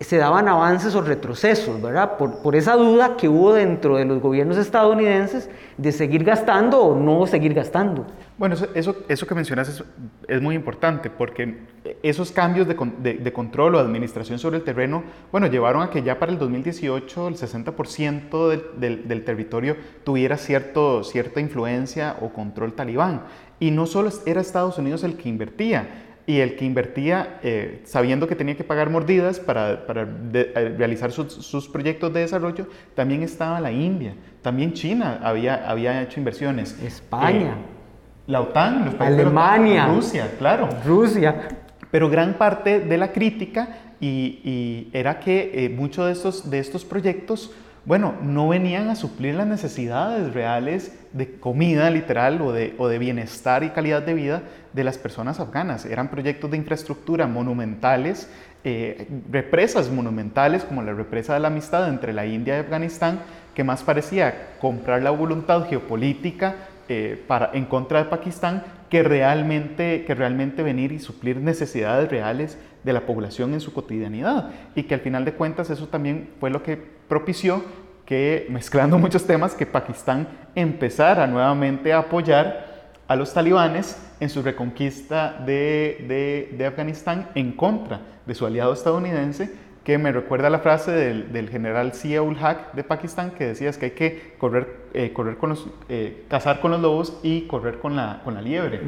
se 0.00 0.16
daban 0.16 0.46
avances 0.46 0.94
o 0.94 1.02
retrocesos, 1.02 1.82
¿verdad? 1.82 2.16
Por, 2.16 2.54
esa 2.54 2.76
duda 2.76 3.16
que 3.16 3.28
hubo 3.28 3.52
dentro 3.52 3.96
de 3.96 4.04
los 4.04 4.20
gobiernos 4.20 4.56
estadounidenses 4.56 5.50
de 5.76 5.90
seguir 5.90 6.22
gastando 6.22 6.80
o 6.80 6.96
no 6.96 7.26
seguir 7.26 7.52
gastando. 7.52 8.06
Bueno, 8.36 8.54
eso, 8.74 8.96
eso, 9.08 9.26
que 9.26 9.34
mencionas 9.34 9.82
es, 10.28 10.40
muy 10.40 10.54
importante 10.54 11.10
porque 11.10 11.58
esos 12.04 12.30
cambios 12.30 12.68
de, 12.68 13.32
control 13.32 13.74
o 13.74 13.78
administración 13.80 14.38
sobre 14.38 14.58
el 14.58 14.62
terreno, 14.62 15.02
bueno, 15.32 15.48
llevaron 15.48 15.82
a 15.82 15.90
que 15.90 16.04
ya 16.04 16.20
para 16.20 16.30
el 16.30 16.38
2018 16.38 17.28
el 17.28 17.34
60% 17.34 18.76
del, 18.76 19.08
del, 19.08 19.24
territorio 19.24 19.76
tuviera 20.04 20.36
cierto, 20.36 21.02
cierta 21.02 21.40
influencia 21.40 22.16
o 22.20 22.28
control 22.28 22.74
talibán. 22.74 23.22
Y 23.58 23.72
no 23.72 23.86
solo 23.86 24.10
era 24.26 24.40
Estados 24.40 24.78
Unidos 24.78 25.02
el 25.02 25.16
que 25.16 25.28
invertía, 25.28 26.07
y 26.28 26.40
el 26.40 26.56
que 26.56 26.66
invertía 26.66 27.40
eh, 27.42 27.80
sabiendo 27.84 28.26
que 28.26 28.36
tenía 28.36 28.54
que 28.54 28.62
pagar 28.62 28.90
mordidas 28.90 29.40
para, 29.40 29.86
para 29.86 30.06
eh, 30.34 30.74
realizar 30.76 31.10
sus, 31.10 31.68
proyectos 31.70 32.12
de 32.12 32.20
desarrollo, 32.20 32.66
también 32.94 33.22
estaba 33.22 33.58
la 33.60 33.72
India, 33.72 34.14
también 34.42 34.74
China 34.74 35.20
había, 35.22 35.66
había 35.66 36.02
hecho 36.02 36.20
inversiones. 36.20 36.78
España. 36.82 37.52
Eh, 37.52 38.26
la 38.26 38.42
OTAN, 38.42 38.84
los 38.84 38.94
países 38.96 39.20
Alemania. 39.20 39.86
Rusia, 39.86 40.30
claro. 40.38 40.68
Rusia. 40.84 41.48
Pero 41.90 42.10
gran 42.10 42.34
parte 42.34 42.80
de 42.80 42.98
la 42.98 43.10
crítica 43.10 43.94
y, 43.98 44.90
era 44.92 45.20
que 45.20 45.74
muchos 45.74 46.04
de 46.04 46.12
estos, 46.12 46.50
de 46.50 46.58
estos 46.58 46.84
proyectos 46.84 47.52
bueno, 47.84 48.14
no 48.22 48.48
venían 48.48 48.90
a 48.90 48.96
suplir 48.96 49.34
las 49.34 49.46
necesidades 49.46 50.34
reales 50.34 50.92
de 51.12 51.38
comida 51.38 51.90
literal 51.90 52.40
o 52.42 52.52
de, 52.52 52.74
o 52.78 52.88
de, 52.88 52.98
bienestar 52.98 53.62
y 53.64 53.70
calidad 53.70 54.02
de 54.02 54.14
vida 54.14 54.42
de 54.72 54.84
las 54.84 54.98
personas 54.98 55.40
afganas. 55.40 55.86
Eran 55.86 56.08
proyectos 56.08 56.50
de 56.50 56.58
infraestructura 56.58 57.26
monumentales, 57.26 58.30
eh, 58.64 59.08
represas 59.30 59.90
monumentales 59.90 60.64
como 60.64 60.82
la 60.82 60.92
represa 60.92 61.34
de 61.34 61.40
la 61.40 61.48
amistad 61.48 61.88
entre 61.88 62.12
la 62.12 62.26
India 62.26 62.56
y 62.56 62.60
Afganistán, 62.60 63.20
que 63.54 63.64
más 63.64 63.82
parecía 63.82 64.48
comprar 64.60 65.02
la 65.02 65.10
voluntad 65.10 65.66
geopolítica 65.68 66.56
eh, 66.88 67.22
para, 67.26 67.50
en 67.54 67.64
contra 67.66 67.98
de 67.98 68.04
Pakistán 68.06 68.62
que 68.88 69.02
realmente, 69.02 70.04
que 70.06 70.14
realmente 70.14 70.62
venir 70.62 70.92
y 70.92 70.98
suplir 70.98 71.36
necesidades 71.36 72.10
reales 72.10 72.58
de 72.84 72.92
la 72.92 73.06
población 73.06 73.52
en 73.52 73.60
su 73.60 73.72
cotidianidad. 73.72 74.50
Y 74.74 74.84
que 74.84 74.94
al 74.94 75.00
final 75.00 75.24
de 75.24 75.32
cuentas 75.32 75.70
eso 75.70 75.88
también 75.88 76.30
fue 76.40 76.50
lo 76.50 76.62
que 76.62 76.97
propició 77.08 77.62
que, 78.06 78.46
mezclando 78.50 78.98
muchos 78.98 79.26
temas, 79.26 79.54
que 79.54 79.66
Pakistán 79.66 80.28
empezara 80.54 81.26
nuevamente 81.26 81.92
a 81.92 81.98
apoyar 81.98 82.68
a 83.06 83.16
los 83.16 83.32
talibanes 83.32 84.00
en 84.20 84.28
su 84.28 84.42
reconquista 84.42 85.42
de, 85.44 86.52
de, 86.56 86.66
Afganistán 86.66 87.30
en 87.34 87.52
contra 87.52 88.00
de 88.26 88.34
su 88.34 88.44
aliado 88.44 88.72
estadounidense, 88.72 89.50
que 89.84 89.96
me 89.96 90.12
recuerda 90.12 90.50
la 90.50 90.58
frase 90.58 90.90
del, 90.90 91.32
del 91.32 91.48
general 91.48 91.94
Zia-ul 91.94 92.36
Haq 92.38 92.74
de 92.74 92.84
Pakistán, 92.84 93.30
que 93.30 93.46
decía 93.46 93.72
que 93.72 93.86
hay 93.86 93.90
que 93.92 94.34
correr, 94.36 94.88
eh, 94.92 95.12
correr 95.14 95.38
con 95.38 95.50
los, 95.50 95.66
eh, 95.88 96.26
cazar 96.28 96.60
con 96.60 96.72
los 96.72 96.80
lobos 96.80 97.18
y 97.22 97.46
correr 97.46 97.78
con 97.78 97.96
la, 97.96 98.20
con 98.22 98.34
la 98.34 98.42
liebre. 98.42 98.82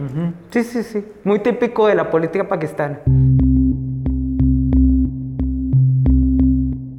Sí, 0.50 0.62
sí, 0.62 0.82
sí. 0.82 1.04
Muy 1.24 1.40
típico 1.40 1.86
de 1.86 1.94
la 1.94 2.10
política 2.10 2.46
pakistana. 2.46 3.00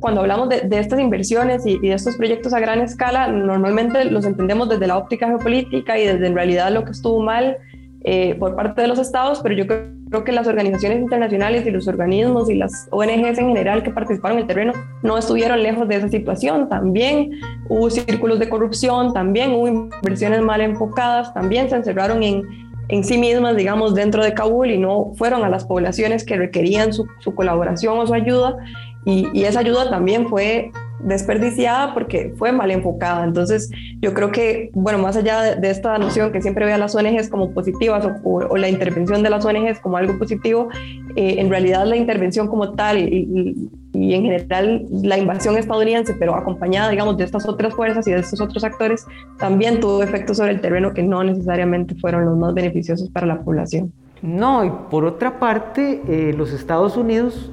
Cuando 0.02 0.22
hablamos 0.22 0.50
de, 0.50 0.68
estas 0.72 1.00
inversiones 1.00 1.66
y, 1.66 1.78
de 1.78 1.94
estos 1.94 2.18
proyectos 2.18 2.54
a 2.54 2.60
gran 2.60 2.82
escala, 2.82 3.28
normalmente 3.28 4.04
los 4.06 4.26
entendemos 4.26 4.68
desde 4.68 4.88
la 4.88 4.98
óptica 4.98 5.28
geopolítica 5.28 5.98
y 5.98 6.08
desde 6.08 6.26
en 6.26 6.36
realidad 6.36 6.72
lo 6.72 6.84
que 6.84 6.92
estuvo 6.92 7.22
mal 7.22 7.58
eh, 8.04 8.36
por 8.40 8.56
parte 8.56 8.82
de 8.82 8.88
los 8.88 8.98
estados, 8.98 9.42
pero 9.44 9.54
yo 9.54 9.68
creo, 9.68 10.24
que 10.26 10.32
las 10.34 10.48
organizaciones 10.48 11.00
internacionales 11.00 11.66
y 11.66 11.72
los 11.72 11.88
organismos 11.88 12.50
y 12.50 12.56
las 12.56 12.90
ONGs 12.92 13.38
en 13.38 13.48
general 13.48 13.82
que 13.82 13.92
participaron 13.92 14.40
en 14.40 14.42
el 14.42 14.48
terreno 14.48 14.74
no 15.04 15.18
estuvieron 15.18 15.64
lejos 15.64 15.88
de 15.88 15.96
esa 15.96 16.10
situación. 16.10 16.68
También 16.68 17.32
hubo 17.70 17.90
círculos 17.90 18.38
de 18.40 18.50
corrupción, 18.50 19.14
también 19.14 19.54
hubo 19.54 19.70
inversiones 19.70 20.42
mal 20.42 20.60
enfocadas, 20.60 21.34
también 21.34 21.70
se 21.70 21.78
encerraron 21.78 22.24
en, 22.24 22.44
en 22.90 23.04
sí 23.06 23.18
mismas, 23.18 23.56
digamos, 23.56 23.96
dentro 23.96 24.22
de 24.22 24.34
Kabul 24.34 24.72
y 24.72 24.78
no 24.78 25.14
fueron 25.16 25.46
a 25.46 25.50
las 25.50 25.64
poblaciones 25.64 26.26
que 26.26 26.36
requerían 26.36 26.92
su, 26.92 27.08
su 27.20 27.34
colaboración 27.34 27.98
o 27.98 28.06
su 28.06 28.14
ayuda. 28.14 28.58
Y, 29.06 29.44
esa 29.44 29.60
ayuda 29.62 29.90
también 29.90 30.28
fue 30.28 30.72
desperdiciada 31.00 31.96
porque 31.96 32.34
fue 32.38 32.52
mal 32.52 32.70
enfocada. 32.70 33.24
Entonces, 33.24 33.72
yo 34.00 34.14
creo 34.14 34.32
que, 34.32 34.70
bueno, 34.74 35.00
más 35.00 35.18
allá 35.18 35.56
de, 35.56 35.70
esta 35.70 35.98
noción 35.98 36.32
que 36.32 36.42
siempre 36.42 36.66
ve 36.66 36.74
a 36.74 36.78
las 36.78 36.94
ONGs 36.94 37.30
como 37.30 37.52
positivas 37.52 38.08
o, 38.24 38.58
la 38.58 38.70
intervención 38.70 39.24
de 39.24 39.32
las 39.32 39.44
ONGs 39.44 39.80
como 39.80 39.98
algo 39.98 40.20
positivo, 40.20 40.70
eh, 41.16 41.36
en 41.40 41.50
realidad 41.50 41.86
la 41.86 41.96
intervención 41.96 42.48
como 42.48 42.74
tal 42.74 43.00
y, 43.00 43.70
en 43.94 44.24
general 44.24 44.86
la 45.04 45.18
invasión 45.18 45.58
estadounidense, 45.58 46.14
pero 46.14 46.36
acompañada, 46.36 46.90
digamos, 46.90 47.18
de 47.18 47.26
estas 47.26 47.48
otras 47.48 47.74
fuerzas 47.74 48.08
y 48.08 48.12
de 48.12 48.20
estos 48.20 48.40
otros 48.40 48.64
actores, 48.64 49.06
también 49.38 49.80
tuvo 49.80 50.02
efectos 50.04 50.38
sobre 50.38 50.52
el 50.52 50.62
terreno 50.62 50.94
que 50.94 51.04
no 51.04 51.24
necesariamente 51.24 51.96
fueron 51.96 52.26
los 52.26 52.38
más 52.38 52.54
beneficiosos 52.54 53.10
para 53.10 53.26
la 53.26 53.42
población. 53.42 53.92
No, 54.22 54.64
y 54.64 54.72
por 54.90 55.04
otra 55.04 55.40
parte, 55.40 56.02
eh, 56.08 56.34
los 56.38 56.54
Estados 56.54 56.96
Unidos 56.96 57.52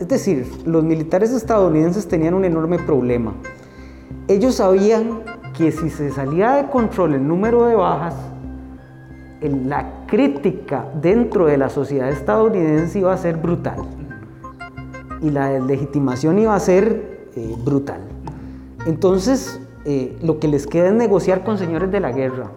es 0.00 0.08
decir, 0.08 0.50
los 0.64 0.82
militares 0.82 1.30
estadounidenses 1.30 2.08
tenían 2.08 2.32
un 2.32 2.44
enorme 2.44 2.78
problema. 2.78 3.34
Ellos 4.26 4.54
sabían 4.56 5.22
que 5.56 5.72
si 5.72 5.90
se 5.90 6.10
salía 6.10 6.52
de 6.52 6.70
control 6.70 7.14
el 7.14 7.28
número 7.28 7.66
de 7.66 7.74
bajas, 7.74 8.14
la 9.42 10.06
crítica 10.06 10.86
dentro 11.00 11.46
de 11.46 11.58
la 11.58 11.68
sociedad 11.68 12.08
estadounidense 12.08 13.00
iba 13.00 13.12
a 13.12 13.16
ser 13.16 13.36
brutal 13.36 13.80
y 15.20 15.30
la 15.30 15.58
legitimación 15.58 16.38
iba 16.38 16.54
a 16.54 16.60
ser 16.60 17.28
eh, 17.34 17.54
brutal. 17.64 18.00
Entonces, 18.86 19.60
eh, 19.84 20.16
lo 20.22 20.38
que 20.38 20.48
les 20.48 20.66
queda 20.66 20.88
es 20.88 20.94
negociar 20.94 21.44
con 21.44 21.58
señores 21.58 21.90
de 21.90 22.00
la 22.00 22.12
guerra. 22.12 22.50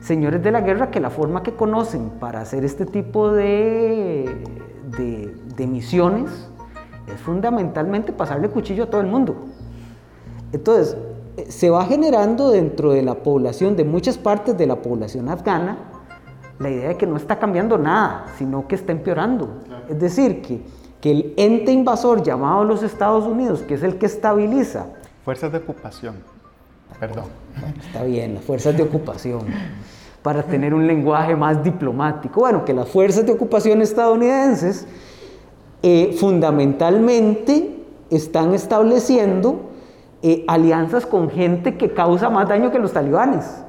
Señores 0.00 0.42
de 0.42 0.50
la 0.50 0.62
guerra 0.62 0.90
que 0.90 1.00
la 1.00 1.10
forma 1.10 1.42
que 1.42 1.52
conocen 1.52 2.10
para 2.20 2.40
hacer 2.40 2.64
este 2.64 2.86
tipo 2.86 3.30
de, 3.30 4.24
misiones 5.66 6.30
es 7.12 7.20
fundamentalmente 7.20 8.12
pasarle 8.12 8.48
cuchillo 8.48 8.84
a 8.84 8.86
todo 8.90 9.00
el 9.00 9.06
mundo. 9.06 9.34
Entonces, 10.52 10.96
eh, 11.36 11.46
se 11.50 11.70
va 11.70 11.84
generando 11.86 12.50
dentro 12.50 12.92
de 12.92 13.02
la 13.02 13.14
población, 13.14 13.76
de 13.76 13.84
muchas 13.84 14.18
partes 14.18 14.56
de 14.56 14.66
la 14.66 14.76
población 14.76 15.28
afgana, 15.28 15.78
la 16.58 16.70
idea 16.70 16.88
de 16.88 16.96
que 16.96 17.06
no 17.06 17.16
está 17.16 17.38
cambiando 17.38 17.78
nada, 17.78 18.26
sino 18.36 18.66
que 18.66 18.74
está 18.74 18.92
empeorando. 18.92 19.62
Es 19.88 19.98
decir, 19.98 20.42
que, 20.42 20.60
que 21.00 21.10
el 21.10 21.34
ente 21.36 21.72
invasor 21.72 22.22
llamado 22.22 22.64
los 22.64 22.82
Estados 22.82 23.26
Unidos, 23.26 23.62
que 23.62 23.74
es 23.74 23.82
el 23.82 23.98
que 23.98 24.06
estabiliza. 24.06 24.86
Fuerzas 25.24 25.52
de 25.52 25.58
ocupación, 25.58 26.16
perdón. 26.98 27.26
está 27.80 28.02
bien, 28.02 28.34
las 28.34 28.44
fuerzas 28.44 28.76
de 28.76 28.82
ocupación 28.82 29.42
para 30.22 30.42
tener 30.42 30.74
un 30.74 30.86
lenguaje 30.86 31.36
más 31.36 31.62
diplomático. 31.62 32.40
Bueno, 32.40 32.64
que 32.64 32.74
las 32.74 32.88
fuerzas 32.88 33.24
de 33.24 33.32
ocupación 33.32 33.80
estadounidenses 33.80 34.86
eh, 35.82 36.16
fundamentalmente 36.18 37.76
están 38.10 38.54
estableciendo 38.54 39.70
eh, 40.22 40.44
alianzas 40.48 41.06
con 41.06 41.30
gente 41.30 41.76
que 41.76 41.92
causa 41.92 42.30
más 42.30 42.48
daño 42.48 42.72
que 42.72 42.78
los 42.78 42.92
talibanes. 42.92 43.64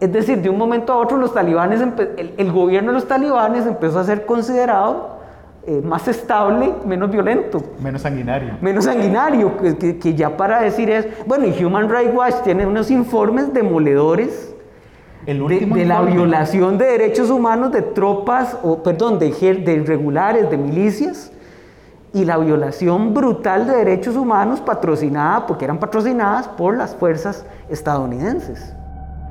Es 0.00 0.12
decir, 0.12 0.42
de 0.42 0.50
un 0.50 0.58
momento 0.58 0.92
a 0.92 0.96
otro 0.96 1.16
los 1.16 1.32
talibanes, 1.32 1.80
el, 1.80 2.50
gobierno 2.50 2.90
de 2.90 2.94
los 2.94 3.06
talibanes 3.06 3.66
empezó 3.66 4.00
a 4.00 4.04
ser 4.04 4.26
considerado 4.26 5.18
eh, 5.64 5.80
más 5.80 6.08
estable, 6.08 6.74
menos 6.84 7.08
violento. 7.12 7.62
Menos 7.80 8.02
sanguinario. 8.02 8.54
Menos 8.60 8.86
sanguinario, 8.86 9.52
que, 9.56 10.14
ya 10.16 10.36
para 10.36 10.60
decir 10.60 10.90
es, 10.90 11.06
bueno, 11.24 11.46
y 11.46 11.64
Human 11.64 11.88
Rights 11.88 12.12
Watch 12.12 12.34
tiene 12.42 12.66
unos 12.66 12.90
informes 12.90 13.54
demoledores 13.54 14.51
de, 15.26 15.84
la 15.84 16.02
violación 16.02 16.78
de 16.78 16.86
derechos 16.86 17.30
humanos 17.30 17.72
de 17.72 17.82
tropas, 17.82 18.58
o 18.62 18.82
perdón, 18.82 19.18
de, 19.18 19.30
de 19.30 19.72
irregulares, 19.72 20.50
de 20.50 20.56
milicias, 20.56 21.32
y 22.14 22.24
la 22.24 22.36
violación 22.36 23.14
brutal 23.14 23.66
de 23.66 23.76
derechos 23.76 24.16
humanos 24.16 24.60
patrocinada, 24.60 25.46
porque 25.46 25.64
eran 25.64 25.78
patrocinadas 25.78 26.48
por 26.48 26.76
las 26.76 26.94
fuerzas 26.94 27.46
estadounidenses. 27.70 28.74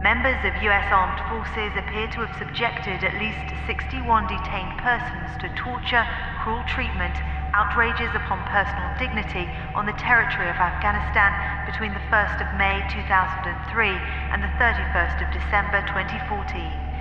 Members 0.02 0.40
of 0.44 0.54
US 0.64 0.90
armed 0.90 1.22
forces 1.30 1.72
appear 1.78 2.10
to 2.10 2.26
have 2.26 2.34
subjected 2.40 3.04
at 3.04 3.14
least 3.22 3.38
61 3.68 4.26
detained 4.26 4.74
persons 4.82 5.30
to 5.38 5.48
torture, 5.62 6.04
cruel 6.44 6.64
treatment, 6.66 7.14
outrages 7.54 8.10
upon 8.16 8.40
personal 8.48 8.88
dignity 8.98 9.50
on 9.76 9.86
the 9.86 9.94
territory 10.00 10.48
of 10.50 10.56
Afghanistan 10.56 11.32
between 11.66 11.92
the 11.94 12.00
1st 12.08 12.40
of 12.40 12.48
May 12.58 12.80
2003 12.88 13.92
and 14.32 14.42
the 14.42 14.52
31st 14.56 15.20
of 15.20 15.28
December 15.36 15.84
2014. 15.88 16.92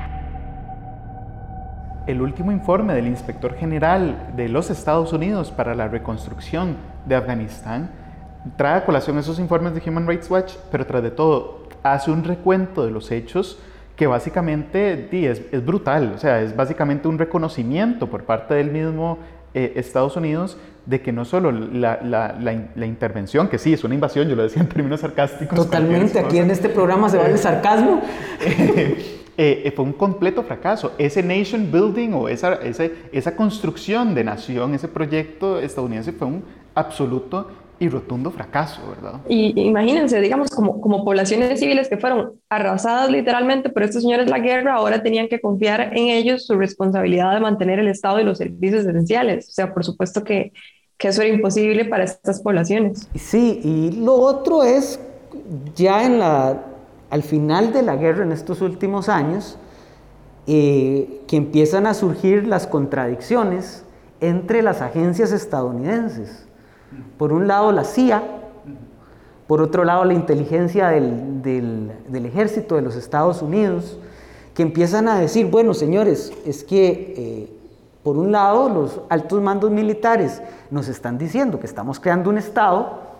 El 2.06 2.22
último 2.22 2.50
informe 2.50 2.94
del 2.94 3.06
Inspector 3.06 3.56
General 3.56 4.32
de 4.34 4.48
los 4.48 4.70
Estados 4.70 5.12
Unidos 5.12 5.52
para 5.52 5.74
la 5.74 5.86
reconstrucción 5.86 6.76
de 7.06 7.14
Afganistán 7.14 7.90
trae 8.56 8.78
a 8.78 8.84
colación 8.84 9.18
esos 9.18 9.38
informes 9.38 9.74
de 9.74 9.82
Human 9.88 10.08
Rights 10.08 10.28
Watch, 10.30 10.54
pero 10.72 10.84
tras 10.86 11.02
de 11.02 11.10
todo 11.10 11.68
hace 11.82 12.10
un 12.10 12.24
recuento 12.24 12.84
de 12.84 12.90
los 12.90 13.12
hechos 13.12 13.60
que 13.94 14.06
básicamente 14.06 15.08
es, 15.30 15.42
es 15.52 15.64
brutal, 15.64 16.14
o 16.14 16.18
sea, 16.18 16.40
es 16.40 16.56
básicamente 16.56 17.06
un 17.06 17.18
reconocimiento 17.18 18.08
por 18.08 18.24
parte 18.24 18.54
del 18.54 18.70
mismo 18.70 19.18
eh, 19.54 19.72
Estados 19.76 20.16
Unidos 20.16 20.56
de 20.86 21.00
que 21.02 21.12
no 21.12 21.24
solo 21.24 21.52
la, 21.52 22.00
la, 22.02 22.36
la, 22.74 22.86
intervención, 22.86 23.48
que 23.48 23.58
sí, 23.58 23.72
es 23.72 23.84
una 23.84 23.94
invasión, 23.94 24.28
yo 24.28 24.34
lo 24.34 24.42
decía 24.42 24.62
en 24.62 24.68
términos 24.68 25.00
sarcásticos. 25.00 25.56
Totalmente, 25.56 26.18
aquí 26.18 26.38
en 26.38 26.50
este 26.50 26.68
programa 26.68 27.08
se 27.08 27.18
va 27.18 27.26
el 27.26 27.38
sarcasmo. 27.38 28.02
Eh, 29.36 29.62
eh, 29.64 29.72
fue 29.74 29.86
un 29.86 29.94
completo 29.94 30.42
fracaso. 30.42 30.92
Ese 30.98 31.22
nation 31.22 31.72
building 31.72 32.10
o 32.12 32.28
esa, 32.28 32.56
esa, 32.56 32.84
esa 33.10 33.34
construcción 33.34 34.14
de 34.14 34.22
nación, 34.22 34.74
ese 34.74 34.86
proyecto 34.86 35.58
estadounidense 35.58 36.12
fue 36.12 36.26
un 36.26 36.44
absoluto 36.74 37.48
y 37.80 37.88
rotundo 37.88 38.30
fracaso, 38.30 38.80
¿verdad? 38.88 39.20
Y 39.28 39.58
imagínense, 39.60 40.20
digamos, 40.20 40.50
como, 40.50 40.80
como 40.80 41.04
poblaciones 41.04 41.58
civiles 41.58 41.88
que 41.88 41.96
fueron 41.96 42.34
arrasadas 42.48 43.10
literalmente 43.10 43.70
por 43.70 43.82
estos 43.82 44.02
señores 44.02 44.28
la 44.28 44.38
guerra, 44.38 44.74
ahora 44.74 45.02
tenían 45.02 45.28
que 45.28 45.40
confiar 45.40 45.96
en 45.96 46.10
ellos 46.10 46.46
su 46.46 46.56
responsabilidad 46.56 47.34
de 47.34 47.40
mantener 47.40 47.78
el 47.78 47.88
Estado 47.88 48.20
y 48.20 48.24
los 48.24 48.38
servicios 48.38 48.84
esenciales. 48.84 49.48
O 49.48 49.52
sea, 49.52 49.74
por 49.74 49.82
supuesto 49.84 50.22
que, 50.22 50.52
que 50.98 51.08
eso 51.08 51.22
era 51.22 51.34
imposible 51.34 51.86
para 51.86 52.04
estas 52.04 52.42
poblaciones. 52.42 53.08
Sí, 53.14 53.60
y 53.64 53.92
lo 53.92 54.14
otro 54.14 54.62
es, 54.62 55.00
ya 55.74 56.04
en 56.04 56.18
la 56.18 56.66
al 57.10 57.22
final 57.24 57.72
de 57.72 57.82
la 57.82 57.96
guerra, 57.96 58.22
en 58.22 58.32
estos 58.32 58.60
últimos 58.62 59.08
años, 59.08 59.58
eh, 60.46 61.22
que 61.26 61.36
empiezan 61.36 61.86
a 61.86 61.94
surgir 61.94 62.46
las 62.46 62.66
contradicciones 62.66 63.84
entre 64.20 64.62
las 64.62 64.80
agencias 64.80 65.32
estadounidenses. 65.32 66.46
Por 67.18 67.32
un 67.32 67.46
lado 67.46 67.72
la 67.72 67.84
CIA, 67.84 68.22
por 69.46 69.60
otro 69.60 69.84
lado 69.84 70.04
la 70.04 70.14
inteligencia 70.14 70.88
del, 70.88 71.92
ejército 72.12 72.76
de 72.76 72.82
los 72.82 72.96
Estados 72.96 73.42
Unidos, 73.42 73.98
que 74.54 74.62
empiezan 74.62 75.08
a 75.08 75.18
decir, 75.18 75.46
bueno 75.46 75.74
señores, 75.74 76.32
es 76.44 76.64
que 76.64 77.14
eh, 77.16 77.52
por 78.02 78.16
un 78.16 78.32
lado 78.32 78.68
los 78.68 79.00
altos 79.08 79.40
mandos 79.42 79.70
militares 79.70 80.42
nos 80.70 80.88
están 80.88 81.18
diciendo 81.18 81.60
que 81.60 81.66
estamos 81.66 82.00
creando 82.00 82.30
un 82.30 82.38
Estado 82.38 83.10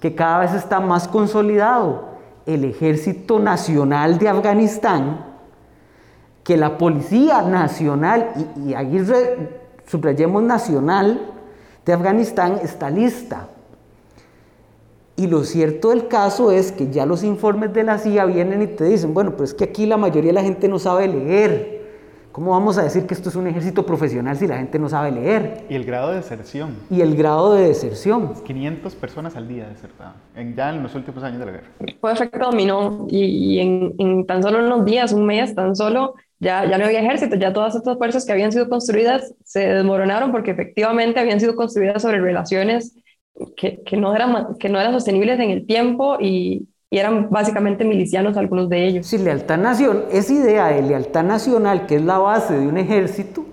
que 0.00 0.16
cada 0.16 0.40
vez 0.40 0.52
está 0.52 0.80
más 0.80 1.06
consolidado 1.06 2.12
el 2.44 2.64
Ejército 2.64 3.38
Nacional 3.38 4.18
de 4.18 4.28
Afganistán, 4.28 5.24
que 6.42 6.56
la 6.56 6.76
Policía 6.76 7.42
Nacional, 7.42 8.32
y, 8.56 8.74
y 8.74 9.06
subrayemos 9.86 10.42
nacional, 10.42 11.31
de 11.84 11.92
Afganistán 11.92 12.60
está 12.62 12.90
lista. 12.90 13.48
Y 15.16 15.26
lo 15.26 15.44
cierto 15.44 15.90
del 15.90 16.08
caso 16.08 16.50
es 16.50 16.72
que 16.72 16.90
ya 16.90 17.06
los 17.06 17.22
informes 17.22 17.72
de 17.74 17.84
la 17.84 17.98
CIA 17.98 18.24
vienen 18.24 18.62
y 18.62 18.66
te 18.66 18.84
dicen, 18.84 19.12
bueno, 19.14 19.36
pues 19.36 19.50
es 19.50 19.54
que 19.54 19.64
aquí 19.64 19.86
la 19.86 19.96
mayoría 19.96 20.30
de 20.30 20.34
la 20.34 20.42
gente 20.42 20.68
no 20.68 20.78
sabe 20.78 21.06
leer. 21.06 21.82
¿Cómo 22.32 22.52
vamos 22.52 22.78
a 22.78 22.82
decir 22.82 23.06
que 23.06 23.12
esto 23.12 23.28
es 23.28 23.36
un 23.36 23.46
ejército 23.46 23.84
profesional 23.84 24.38
si 24.38 24.46
la 24.46 24.56
gente 24.56 24.78
no 24.78 24.88
sabe 24.88 25.12
leer? 25.12 25.66
Y 25.68 25.74
el 25.74 25.84
grado 25.84 26.08
de 26.08 26.16
deserción. 26.16 26.76
Y 26.88 27.02
el 27.02 27.14
grado 27.14 27.52
de 27.52 27.68
deserción. 27.68 28.32
500 28.42 28.94
personas 28.94 29.36
al 29.36 29.48
día 29.48 29.68
desertaban, 29.68 30.14
en, 30.34 30.56
ya 30.56 30.70
en 30.70 30.82
los 30.82 30.94
últimos 30.94 31.22
años 31.22 31.40
de 31.40 31.44
la 31.44 31.52
guerra. 31.52 31.66
Fue 32.00 32.10
efecto 32.10 32.38
dominó 32.38 33.06
y, 33.10 33.58
en, 33.58 33.94
en, 33.98 34.26
tan 34.26 34.42
solo 34.42 34.64
unos 34.64 34.86
días, 34.86 35.12
un 35.12 35.26
mes, 35.26 35.54
tan 35.54 35.76
solo, 35.76 36.14
ya, 36.42 36.68
ya 36.68 36.76
no 36.76 36.86
había 36.86 37.00
ejército, 37.00 37.36
ya 37.36 37.52
todas 37.52 37.76
estas 37.76 37.96
fuerzas 37.96 38.26
que 38.26 38.32
habían 38.32 38.50
sido 38.50 38.68
construidas 38.68 39.32
se 39.44 39.60
desmoronaron 39.60 40.32
porque 40.32 40.50
efectivamente 40.50 41.20
habían 41.20 41.38
sido 41.38 41.54
construidas 41.54 42.02
sobre 42.02 42.20
relaciones 42.20 42.96
que, 43.56 43.80
que 43.84 43.96
no, 43.96 44.12
eran, 44.12 44.56
que 44.58 44.68
no 44.68 44.80
eran 44.80 44.92
sostenibles 44.92 45.38
en 45.38 45.50
el 45.50 45.64
tiempo 45.66 46.16
y, 46.20 46.66
y 46.90 46.98
eran 46.98 47.30
básicamente 47.30 47.84
milicianos 47.84 48.36
algunos 48.36 48.68
de 48.68 48.88
ellos. 48.88 49.06
Sí, 49.06 49.18
lealtad 49.18 49.56
nación, 49.56 50.02
esa 50.10 50.32
idea 50.32 50.66
de 50.66 50.82
lealtad 50.82 51.22
nacional, 51.22 51.86
que 51.86 51.94
es 51.94 52.02
la 52.02 52.18
base 52.18 52.58
de 52.58 52.66
un 52.66 52.76
ejército 52.76 53.46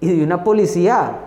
y 0.00 0.16
de 0.16 0.22
una 0.22 0.44
policía, 0.44 1.18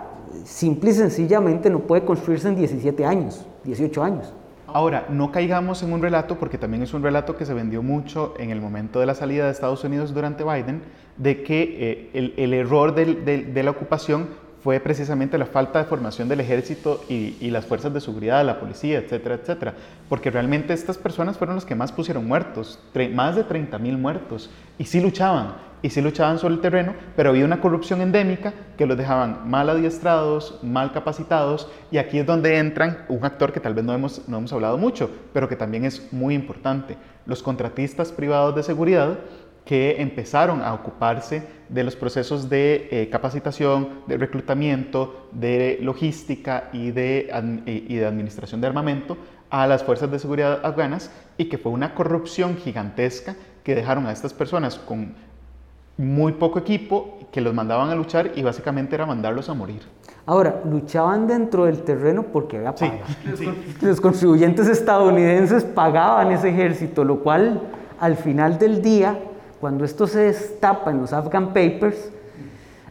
simple 0.44 0.92
y 0.92 0.94
sencillamente 0.94 1.68
no 1.68 1.80
puede 1.80 2.06
construirse 2.06 2.48
en 2.48 2.56
17 2.56 3.04
años, 3.04 3.44
18 3.64 4.02
años. 4.02 4.32
Ahora, 4.72 5.06
no 5.08 5.32
caigamos 5.32 5.82
en 5.82 5.92
un 5.92 6.02
relato, 6.02 6.38
porque 6.38 6.58
también 6.58 6.82
es 6.82 6.92
un 6.92 7.02
relato 7.02 7.36
que 7.36 7.46
se 7.46 7.54
vendió 7.54 7.82
mucho 7.82 8.34
en 8.38 8.50
el 8.50 8.60
momento 8.60 9.00
de 9.00 9.06
la 9.06 9.14
salida 9.14 9.46
de 9.46 9.50
Estados 9.50 9.82
Unidos 9.84 10.12
durante 10.12 10.44
Biden, 10.44 10.82
de 11.16 11.42
que 11.42 12.10
eh, 12.14 12.34
el, 12.36 12.54
error 12.54 12.94
de 12.94 13.62
la 13.62 13.70
ocupación 13.70 14.28
fue 14.62 14.80
precisamente 14.80 15.38
la 15.38 15.46
falta 15.46 15.78
de 15.78 15.84
formación 15.84 16.28
del 16.28 16.40
ejército 16.40 17.04
y, 17.08 17.50
las 17.50 17.64
fuerzas 17.64 17.94
de 17.94 18.00
seguridad, 18.00 18.44
la 18.44 18.58
policía, 18.58 18.98
etcétera, 18.98 19.36
etcétera. 19.36 19.74
Porque 20.08 20.30
realmente 20.30 20.72
estas 20.72 20.98
personas 20.98 21.38
fueron 21.38 21.56
las 21.56 21.64
que 21.64 21.74
más 21.74 21.92
pusieron 21.92 22.26
muertos, 22.26 22.78
más 23.12 23.36
de 23.36 23.44
30 23.44 23.78
mil 23.78 23.98
muertos. 23.98 24.50
Y 24.76 24.84
sí 24.84 25.00
luchaban, 25.00 25.54
y 25.80 25.90
sí 25.90 26.00
luchaban 26.00 26.38
sobre 26.38 26.54
el 26.54 26.60
terreno, 26.60 26.94
pero 27.14 27.30
había 27.30 27.44
una 27.44 27.60
corrupción 27.60 28.00
endémica 28.00 28.52
que 28.76 28.86
los 28.86 28.98
dejaban 28.98 29.48
mal 29.48 29.70
adiestrados, 29.70 30.58
mal 30.62 30.92
capacitados. 30.92 31.68
Y 31.90 31.98
aquí 31.98 32.18
es 32.18 32.26
donde 32.26 32.58
entran 32.58 33.04
un 33.08 33.24
actor 33.24 33.52
que 33.52 33.60
tal 33.60 33.74
vez 33.74 33.84
no 33.84 33.94
hemos, 33.94 34.28
no 34.28 34.38
hemos 34.38 34.52
hablado 34.52 34.76
mucho, 34.76 35.10
pero 35.32 35.48
que 35.48 35.56
también 35.56 35.84
es 35.84 36.12
muy 36.12 36.34
importante. 36.34 36.96
Los 37.26 37.42
contratistas 37.42 38.10
privados 38.10 38.56
de 38.56 38.62
seguridad 38.62 39.18
que 39.68 40.00
empezaron 40.00 40.62
a 40.62 40.72
ocuparse 40.72 41.42
de 41.68 41.84
los 41.84 41.94
procesos 41.94 42.48
de 42.48 42.88
eh, 42.90 43.10
capacitación, 43.10 44.00
de 44.06 44.16
reclutamiento, 44.16 45.28
de 45.32 45.78
logística 45.82 46.70
y 46.72 46.90
de, 46.90 47.30
y 47.66 47.96
de 47.96 48.06
administración 48.06 48.62
de 48.62 48.66
armamento 48.66 49.18
a 49.50 49.66
las 49.66 49.84
fuerzas 49.84 50.10
de 50.10 50.18
seguridad 50.18 50.64
afganas 50.64 51.10
y 51.36 51.50
que 51.50 51.58
fue 51.58 51.70
una 51.70 51.94
corrupción 51.94 52.56
gigantesca 52.56 53.36
que 53.62 53.74
dejaron 53.74 54.06
a 54.06 54.12
estas 54.12 54.32
personas 54.32 54.78
con 54.78 55.14
muy 55.98 56.32
poco 56.32 56.60
equipo, 56.60 57.18
que 57.30 57.42
los 57.42 57.52
mandaban 57.52 57.90
a 57.90 57.94
luchar 57.94 58.30
y 58.36 58.42
básicamente 58.42 58.94
era 58.94 59.04
mandarlos 59.04 59.50
a 59.50 59.54
morir. 59.54 59.82
Ahora, 60.24 60.62
luchaban 60.64 61.26
dentro 61.26 61.66
del 61.66 61.82
terreno 61.82 62.22
porque 62.22 62.56
había 62.56 62.74
paga. 62.74 63.04
Los 63.82 64.00
contribuyentes 64.00 64.66
estadounidenses 64.66 65.62
pagaban 65.64 66.32
ese 66.32 66.48
ejército, 66.48 67.04
lo 67.04 67.20
cual 67.20 67.60
al 68.00 68.16
final 68.16 68.58
del 68.58 68.80
día 68.80 69.18
cuando 69.60 69.84
esto 69.84 70.06
se 70.06 70.20
destapa 70.20 70.90
en 70.90 71.00
los 71.00 71.12
Afghan 71.12 71.48
Papers, 71.48 72.10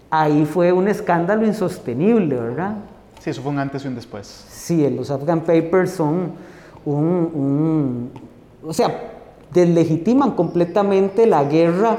ahí 0.09 0.45
fue 0.45 0.71
un 0.71 0.87
escándalo 0.87 1.45
insostenible, 1.45 2.35
¿verdad? 2.35 2.75
Sí, 3.19 3.29
eso 3.29 3.41
fue 3.41 3.51
un 3.51 3.59
antes 3.59 3.83
y 3.85 3.87
un 3.87 3.95
después. 3.95 4.27
Sí, 4.49 4.89
los 4.89 5.11
Afghan 5.11 5.41
Papers 5.41 5.91
son 5.91 6.31
un, 6.85 8.11
o 8.63 8.73
sea, 8.73 9.13
deslegitiman 9.53 10.31
completamente 10.31 11.25
la 11.25 11.43
guerra 11.43 11.97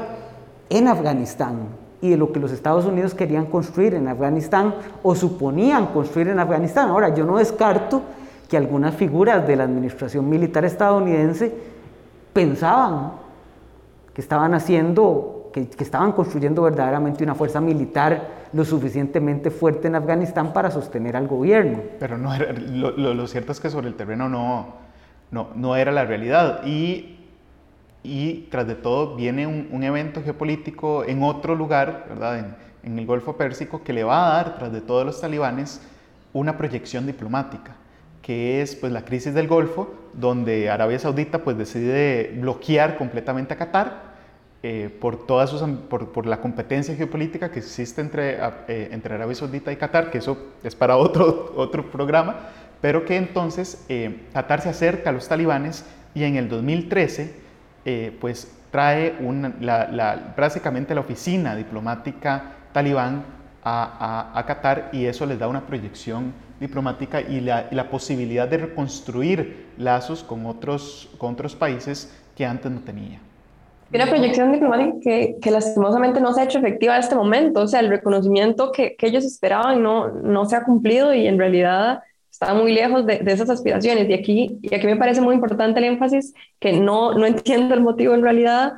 en 0.69 0.87
Afganistán 0.87 1.57
y 2.01 2.09
de 2.09 2.17
lo 2.17 2.31
que 2.31 2.39
los 2.39 2.51
Estados 2.51 2.85
Unidos 2.85 3.13
querían 3.13 3.45
construir 3.45 3.93
en 3.93 4.07
Afganistán 4.07 4.73
o 5.03 5.15
suponían 5.15 5.87
construir 5.87 6.29
en 6.29 6.39
Afganistán. 6.39 6.89
Ahora, 6.89 7.13
yo 7.13 7.25
no 7.25 7.37
descarto 7.37 8.01
que 8.47 8.57
algunas 8.57 8.95
figuras 8.95 9.45
de 9.45 9.55
la 9.55 9.65
administración 9.65 10.27
militar 10.29 10.65
estadounidense 10.65 11.53
pensaban 12.33 13.11
que 14.13 14.21
estaban 14.21 14.53
haciendo, 14.53 15.49
que, 15.53 15.67
estaban 15.79 16.11
construyendo 16.11 16.63
verdaderamente 16.63 17.23
una 17.23 17.35
fuerza 17.35 17.61
militar 17.61 18.39
lo 18.53 18.65
suficientemente 18.65 19.51
fuerte 19.51 19.87
en 19.87 19.95
Afganistán 19.95 20.53
para 20.53 20.71
sostener 20.71 21.15
al 21.15 21.27
gobierno. 21.27 21.81
Pero 21.99 22.17
no 22.17 22.31
lo, 22.37 23.27
cierto 23.27 23.51
es 23.51 23.59
que 23.59 23.69
sobre 23.69 23.87
el 23.87 23.95
terreno 23.95 24.27
no, 24.27 24.73
no, 25.31 25.49
no 25.55 25.75
era 25.75 25.91
la 25.91 26.05
realidad. 26.05 26.65
Y, 26.65 27.19
y 28.03 28.47
tras 28.49 28.67
de 28.67 28.75
todo 28.75 29.15
viene 29.15 29.45
un, 29.45 29.83
evento 29.83 30.21
geopolítico 30.23 31.03
en 31.03 31.21
otro 31.23 31.55
lugar, 31.55 32.05
¿verdad? 32.09 32.39
En, 32.39 32.55
en, 32.83 32.99
el 32.99 33.05
Golfo 33.05 33.37
Pérsico, 33.37 33.83
que 33.83 33.93
le 33.93 34.03
va 34.03 34.27
a 34.27 34.33
dar, 34.35 34.57
tras 34.57 34.71
de 34.71 34.81
todos 34.81 35.05
los 35.05 35.21
talibanes, 35.21 35.81
una 36.33 36.57
proyección 36.57 37.05
diplomática, 37.05 37.75
que 38.21 38.61
es 38.61 38.75
pues, 38.75 38.91
la 38.91 39.05
crisis 39.05 39.33
del 39.33 39.47
Golfo, 39.47 39.89
donde 40.13 40.69
Arabia 40.69 40.99
Saudita 40.99 41.39
pues, 41.39 41.57
decide 41.57 42.33
bloquear 42.35 42.97
completamente 42.97 43.53
a 43.53 43.57
Qatar 43.57 44.09
eh, 44.61 44.89
por, 44.99 45.25
todas 45.25 45.49
sus, 45.49 45.61
por, 45.89 46.11
por, 46.11 46.25
la 46.25 46.41
competencia 46.41 46.93
geopolítica 46.95 47.49
que 47.49 47.59
existe 47.59 48.01
entre, 48.01 48.37
eh, 48.67 48.89
entre 48.91 49.15
Arabia 49.15 49.35
Saudita 49.35 49.71
y 49.71 49.77
Qatar, 49.77 50.11
que 50.11 50.17
eso 50.17 50.37
es 50.63 50.75
para 50.75 50.97
otro, 50.97 51.53
otro 51.55 51.89
programa, 51.89 52.35
pero 52.81 53.05
que 53.05 53.15
entonces 53.15 53.85
eh, 53.87 54.25
Qatar 54.33 54.61
se 54.61 54.69
acerca 54.69 55.11
a 55.11 55.13
los 55.13 55.27
talibanes 55.27 55.85
y 56.13 56.23
en 56.23 56.35
el 56.35 56.49
2013 56.49 57.49
pues 58.19 58.51
trae 58.69 59.15
una, 59.19 59.53
la, 59.61 59.87
la 60.93 61.01
oficina 61.01 61.55
diplomática 61.55 62.51
talibán 62.71 63.23
a, 63.63 64.31
a, 64.33 64.39
a, 64.39 64.45
Qatar 64.45 64.89
y 64.93 65.05
eso 65.05 65.25
les 65.25 65.39
da 65.39 65.47
una 65.47 65.65
proyección 65.65 66.33
diplomática 66.59 67.21
y 67.21 67.41
la, 67.41 67.67
y 67.71 67.75
la 67.75 67.89
posibilidad 67.89 68.47
de 68.47 68.57
reconstruir 68.57 69.67
lazos 69.77 70.23
con 70.23 70.45
otros, 70.45 71.09
con 71.17 71.33
otros 71.33 71.55
países 71.55 72.13
que 72.35 72.45
antes 72.45 72.71
no 72.71 72.81
tenía 72.81 73.19
una 73.97 74.07
proyección 74.07 74.51
diplomática 74.51 74.97
que, 75.01 75.35
que, 75.41 75.51
lastimosamente 75.51 76.21
no 76.21 76.33
se 76.33 76.41
ha 76.41 76.43
hecho 76.43 76.59
efectiva 76.59 76.95
en 76.95 77.01
este 77.01 77.15
momento. 77.15 77.61
O 77.61 77.67
sea, 77.67 77.79
el 77.79 77.89
reconocimiento 77.89 78.71
que, 78.71 78.95
que 78.95 79.07
ellos 79.07 79.25
esperaban 79.25 79.81
no, 79.81 80.09
no 80.09 80.45
se 80.45 80.55
ha 80.55 80.63
cumplido 80.63 81.13
y 81.13 81.25
en 81.25 81.39
realidad 81.39 82.01
está 82.31 82.53
muy 82.53 82.73
lejos 82.73 83.05
de, 83.05 83.19
de, 83.19 83.31
esas 83.31 83.49
aspiraciones. 83.49 84.07
Y 84.09 84.13
aquí, 84.13 84.59
y 84.61 84.75
aquí 84.75 84.85
me 84.85 84.95
parece 84.95 85.21
muy 85.21 85.35
importante 85.35 85.79
el 85.79 85.85
énfasis, 85.85 86.33
que 86.59 86.73
no, 86.73 87.13
no 87.13 87.25
entiendo 87.25 87.73
el 87.73 87.81
motivo 87.81 88.13
en 88.13 88.21
realidad, 88.21 88.73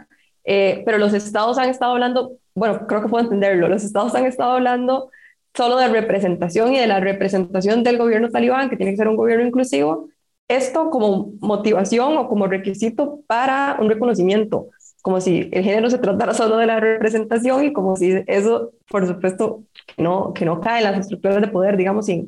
eh, 0.45 0.81
pero 0.85 0.97
los 0.97 1.13
estados 1.13 1.57
han 1.57 1.69
estado 1.69 1.91
hablando, 1.91 2.37
bueno, 2.55 2.87
creo 2.87 3.01
que 3.01 3.09
puedo 3.09 3.23
entenderlo, 3.23 3.67
los 3.67 3.83
estados 3.83 4.15
han 4.15 4.25
estado 4.25 4.53
hablando 4.53 5.09
solo 5.53 5.77
de 5.77 5.87
representación 5.89 6.73
y 6.73 6.79
de 6.79 6.87
la 6.87 6.99
representación 6.99 7.83
del 7.83 7.97
gobierno 7.97 8.29
talibán, 8.29 8.69
que 8.69 8.77
tiene 8.77 8.93
que 8.93 8.97
ser 8.97 9.07
un 9.07 9.17
gobierno 9.17 9.45
inclusivo, 9.45 10.09
esto 10.47 10.89
como 10.89 11.33
motivación 11.39 12.17
o 12.17 12.27
como 12.27 12.47
requisito 12.47 13.21
para 13.27 13.77
un 13.79 13.89
reconocimiento 13.89 14.67
como 15.01 15.19
si 15.19 15.49
el 15.51 15.63
género 15.63 15.89
se 15.89 15.97
tratara 15.97 16.33
solo 16.33 16.57
de 16.57 16.67
la 16.67 16.79
representación 16.79 17.63
y 17.65 17.73
como 17.73 17.95
si 17.95 18.23
eso, 18.27 18.73
por 18.89 19.07
supuesto, 19.07 19.63
no, 19.97 20.33
que 20.33 20.45
no 20.45 20.61
cae 20.61 20.79
en 20.79 20.91
las 20.91 20.99
estructuras 20.99 21.41
de 21.41 21.47
poder, 21.47 21.75
digamos, 21.77 22.07
y, 22.09 22.27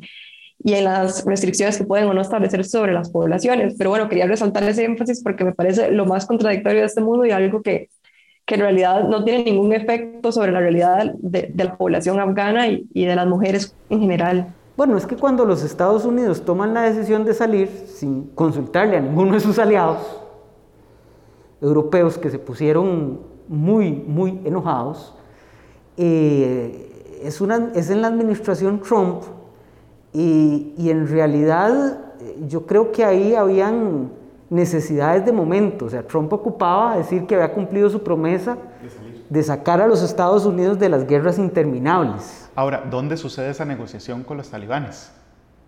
y 0.63 0.73
en 0.73 0.85
las 0.85 1.25
restricciones 1.25 1.77
que 1.77 1.83
pueden 1.83 2.07
o 2.07 2.13
no 2.13 2.21
establecer 2.21 2.65
sobre 2.65 2.93
las 2.93 3.11
poblaciones. 3.11 3.75
Pero 3.77 3.91
bueno, 3.91 4.09
quería 4.09 4.25
resaltar 4.27 4.63
ese 4.63 4.85
énfasis 4.85 5.21
porque 5.23 5.43
me 5.45 5.53
parece 5.53 5.91
lo 5.91 6.05
más 6.05 6.25
contradictorio 6.25 6.81
de 6.81 6.87
este 6.87 7.01
mundo 7.01 7.25
y 7.25 7.31
algo 7.31 7.61
que, 7.61 7.89
que 8.45 8.55
en 8.55 8.61
realidad 8.61 9.07
no 9.07 9.23
tiene 9.23 9.45
ningún 9.45 9.73
efecto 9.73 10.31
sobre 10.31 10.51
la 10.51 10.59
realidad 10.59 11.13
de, 11.19 11.51
de 11.53 11.63
la 11.63 11.77
población 11.77 12.19
afgana 12.19 12.67
y, 12.67 12.87
y 12.93 13.05
de 13.05 13.15
las 13.15 13.27
mujeres 13.27 13.75
en 13.89 14.01
general. 14.01 14.53
Bueno, 14.75 14.97
es 14.97 15.05
que 15.05 15.15
cuando 15.15 15.45
los 15.45 15.63
Estados 15.63 16.03
Unidos 16.03 16.43
toman 16.43 16.73
la 16.73 16.81
decisión 16.81 17.25
de 17.25 17.33
salir 17.33 17.69
sin 17.87 18.23
consultarle 18.35 18.97
a 18.97 19.01
ninguno 19.01 19.33
de 19.33 19.39
sus 19.39 19.59
aliados, 19.59 20.23
europeos 21.61 22.17
que 22.17 22.29
se 22.29 22.39
pusieron 22.39 23.19
muy, 23.47 23.91
muy 23.91 24.41
enojados. 24.43 25.15
Eh, 25.97 27.21
es, 27.23 27.39
una, 27.39 27.71
es 27.75 27.89
en 27.89 28.01
la 28.01 28.07
administración 28.07 28.81
Trump 28.81 29.23
y, 30.11 30.73
y, 30.77 30.89
en 30.89 31.07
realidad 31.07 31.99
eh, 32.19 32.37
yo 32.47 32.65
creo 32.65 32.91
que 32.91 33.05
ahí 33.05 33.35
habían 33.35 34.11
necesidades 34.53 35.25
de 35.25 35.31
momento. 35.31 35.85
O 35.85 35.89
sea, 35.89 36.03
Trump 36.03 36.31
ocupaba 36.31 36.97
decir 36.97 37.25
que 37.25 37.35
había 37.35 37.51
cumplido 37.51 37.89
su 37.89 38.03
promesa 38.03 38.55
de, 38.81 39.25
de 39.27 39.43
sacar 39.43 39.81
a 39.81 39.87
los 39.87 40.03
Estados 40.03 40.45
Unidos 40.45 40.77
de 40.77 40.89
las 40.89 41.07
guerras 41.07 41.39
interminables. 41.39 42.49
Ahora, 42.55 42.83
¿dónde 42.89 43.17
sucede 43.17 43.49
esa 43.49 43.65
negociación 43.65 44.23
con 44.23 44.37
los 44.37 44.49
talibanes? 44.49 45.11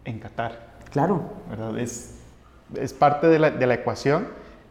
En 0.06 0.20
Qatar. 0.20 0.76
Claro. 0.92 1.22
¿verdad? 1.50 1.78
Es, 1.80 2.20
es 2.76 2.94
parte 2.94 3.28
de 3.28 3.40
la, 3.40 3.50
de 3.50 3.66
la 3.66 3.74
ecuación 3.74 4.28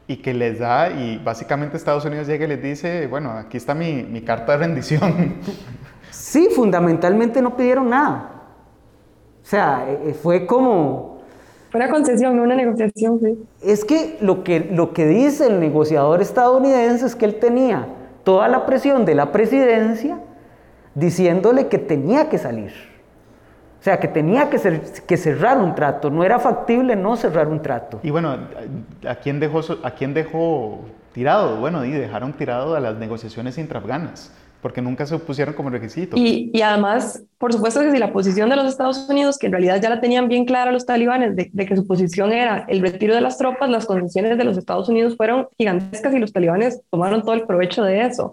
y 0.06 0.18
que 0.18 0.32
les 0.32 0.60
da, 0.60 0.90
y 0.90 1.18
básicamente 1.18 1.76
Estados 1.76 2.04
Unidos 2.04 2.26
llega 2.26 2.44
y 2.44 2.48
les 2.48 2.62
dice, 2.62 3.06
bueno, 3.08 3.32
aquí 3.32 3.56
está 3.56 3.74
mi, 3.74 4.04
mi 4.04 4.22
carta 4.22 4.52
de 4.52 4.58
rendición. 4.58 5.36
Sí, 6.10 6.48
fundamentalmente 6.54 7.42
no 7.42 7.56
pidieron 7.56 7.90
nada. 7.90 8.30
O 9.42 9.46
sea, 9.46 9.86
eh, 9.88 10.10
eh, 10.10 10.14
fue 10.14 10.46
como... 10.46 11.13
Una 11.74 11.88
concesión, 11.90 12.36
no 12.36 12.42
una 12.42 12.54
negociación, 12.54 13.18
sí. 13.20 13.38
Es 13.60 13.84
que 13.84 14.16
lo, 14.20 14.44
que 14.44 14.60
lo 14.60 14.92
que 14.92 15.06
dice 15.06 15.48
el 15.48 15.58
negociador 15.58 16.22
estadounidense 16.22 17.04
es 17.04 17.16
que 17.16 17.24
él 17.24 17.34
tenía 17.40 17.88
toda 18.22 18.46
la 18.48 18.64
presión 18.64 19.04
de 19.04 19.14
la 19.16 19.32
presidencia 19.32 20.18
diciéndole 20.94 21.66
que 21.66 21.78
tenía 21.78 22.28
que 22.28 22.38
salir. 22.38 22.72
O 23.80 23.84
sea, 23.84 23.98
que 24.00 24.08
tenía 24.08 24.48
que, 24.48 24.58
ser, 24.58 24.80
que 25.06 25.16
cerrar 25.18 25.58
un 25.58 25.74
trato, 25.74 26.08
no 26.10 26.24
era 26.24 26.38
factible 26.38 26.96
no 26.96 27.16
cerrar 27.16 27.48
un 27.48 27.60
trato. 27.60 28.00
Y 28.02 28.08
bueno, 28.08 28.38
¿a 29.06 29.16
quién 29.16 29.40
dejó, 29.40 29.60
a 29.82 29.90
quién 29.90 30.14
dejó 30.14 30.80
tirado? 31.12 31.58
Bueno, 31.58 31.84
y 31.84 31.90
dejaron 31.90 32.32
tirado 32.32 32.76
a 32.76 32.80
las 32.80 32.96
negociaciones 32.96 33.58
intraafganas, 33.58 34.32
porque 34.64 34.80
nunca 34.80 35.04
se 35.04 35.18
pusieron 35.18 35.52
como 35.52 35.68
requisito. 35.68 36.16
Y, 36.16 36.50
y, 36.54 36.62
además, 36.62 37.22
por 37.36 37.52
supuesto 37.52 37.82
que 37.82 37.90
si 37.90 37.98
la 37.98 38.14
posición 38.14 38.48
de 38.48 38.56
los 38.56 38.64
Estados 38.64 39.10
Unidos, 39.10 39.36
que 39.36 39.44
en 39.44 39.52
realidad 39.52 39.78
ya 39.78 39.90
la 39.90 40.00
tenían 40.00 40.26
bien 40.26 40.46
clara 40.46 40.72
los 40.72 40.86
talibanes, 40.86 41.36
de, 41.36 41.50
de 41.52 41.66
que 41.66 41.76
su 41.76 41.86
posición 41.86 42.32
era 42.32 42.64
el 42.66 42.80
retiro 42.80 43.14
de 43.14 43.20
las 43.20 43.36
tropas, 43.36 43.68
las 43.68 43.84
concesiones 43.84 44.38
de 44.38 44.44
los 44.44 44.56
Estados 44.56 44.88
Unidos 44.88 45.18
fueron 45.18 45.48
gigantescas 45.58 46.14
y 46.14 46.18
los 46.18 46.32
talibanes 46.32 46.80
tomaron 46.88 47.20
todo 47.20 47.34
el 47.34 47.42
provecho 47.42 47.84
de 47.84 48.06
eso. 48.06 48.32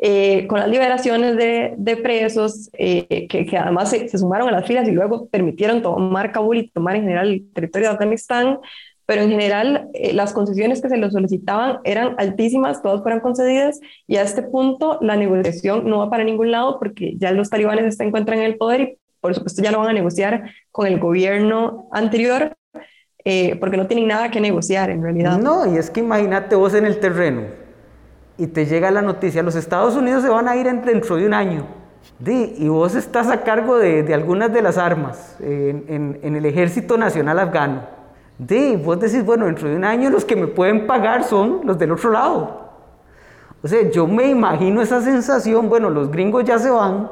Eh, 0.00 0.46
con 0.46 0.60
las 0.60 0.70
liberaciones 0.70 1.36
de, 1.36 1.74
de 1.76 1.96
presos, 1.98 2.70
eh, 2.72 3.26
que, 3.28 3.44
que, 3.44 3.58
además 3.58 3.90
se, 3.90 4.08
se, 4.08 4.16
sumaron 4.16 4.48
a 4.48 4.52
las 4.52 4.66
filas 4.66 4.88
y 4.88 4.92
luego 4.92 5.28
permitieron 5.28 5.82
tomar 5.82 6.32
Kabul 6.32 6.56
y 6.56 6.70
tomar 6.70 6.96
en 6.96 7.02
general 7.02 7.28
el 7.28 7.52
territorio 7.52 7.88
de 7.88 7.92
Afganistán, 7.92 8.60
pero 9.06 9.22
en 9.22 9.30
general 9.30 9.88
eh, 9.94 10.12
las 10.12 10.32
concesiones 10.32 10.82
que 10.82 10.88
se 10.88 10.96
les 10.96 11.12
solicitaban 11.12 11.78
eran 11.84 12.14
altísimas, 12.18 12.82
todas 12.82 13.02
fueron 13.02 13.20
concedidas 13.20 13.80
y 14.06 14.16
a 14.16 14.22
este 14.22 14.42
punto 14.42 14.98
la 15.00 15.16
negociación 15.16 15.88
no 15.88 15.98
va 15.98 16.10
para 16.10 16.24
ningún 16.24 16.50
lado 16.50 16.78
porque 16.78 17.14
ya 17.16 17.30
los 17.30 17.48
talibanes 17.48 17.96
se 17.96 18.04
encuentran 18.04 18.38
en 18.38 18.44
el 18.44 18.56
poder 18.56 18.80
y 18.80 18.98
por 19.20 19.34
supuesto 19.34 19.62
ya 19.62 19.72
no 19.72 19.78
van 19.78 19.88
a 19.88 19.92
negociar 19.92 20.50
con 20.70 20.86
el 20.86 20.98
gobierno 20.98 21.88
anterior. 21.92 22.56
porque 23.58 23.76
no 23.76 23.88
tienen 23.88 24.06
nada 24.06 24.30
que 24.30 24.40
negociar 24.40 24.90
en 24.90 25.02
realidad. 25.02 25.38
No, 25.38 25.72
y 25.72 25.78
es 25.78 25.90
que 25.90 25.98
imagínate 25.98 26.54
vos 26.54 26.74
en 26.74 26.86
el 26.86 27.00
terreno, 27.00 27.42
y 28.38 28.46
te 28.46 28.66
llega 28.66 28.90
la 28.90 29.02
noticia, 29.02 29.42
los 29.42 29.56
Estados 29.56 29.96
Unidos 29.96 30.22
se 30.22 30.28
van 30.28 30.48
a 30.48 30.56
ir 30.56 30.66
dentro 30.82 31.16
de 31.16 31.26
un 31.26 31.34
año. 31.34 31.66
y 32.24 32.68
vos 32.68 32.94
estás 32.94 33.28
a 33.28 33.42
cargo 33.42 33.78
de, 33.78 34.02
de 34.02 34.14
algunas 34.14 34.52
de 34.52 34.62
las 34.62 34.78
armas 34.78 35.36
en, 35.40 35.84
en, 35.88 36.20
en, 36.22 36.36
el 36.36 36.46
Ejército 36.46 36.96
Nacional 36.96 37.38
Afgano. 37.38 37.96
Y 38.38 38.76
vos 38.76 39.00
decís, 39.00 39.24
bueno, 39.24 39.46
dentro 39.46 39.68
de 39.68 39.76
un 39.76 39.84
año 39.84 40.10
los 40.10 40.24
que 40.24 40.36
me 40.36 40.46
pueden 40.46 40.86
pagar 40.86 41.24
son 41.24 41.60
los 41.64 41.78
del 41.78 41.92
otro 41.92 42.10
lado. 42.10 42.66
O 43.62 43.68
sea, 43.68 43.90
yo 43.90 44.06
me 44.06 44.28
imagino 44.28 44.82
esa 44.82 45.00
sensación, 45.00 45.68
bueno, 45.68 45.90
los 45.90 46.10
gringos 46.10 46.44
ya 46.44 46.58
se 46.58 46.70
van, 46.70 47.10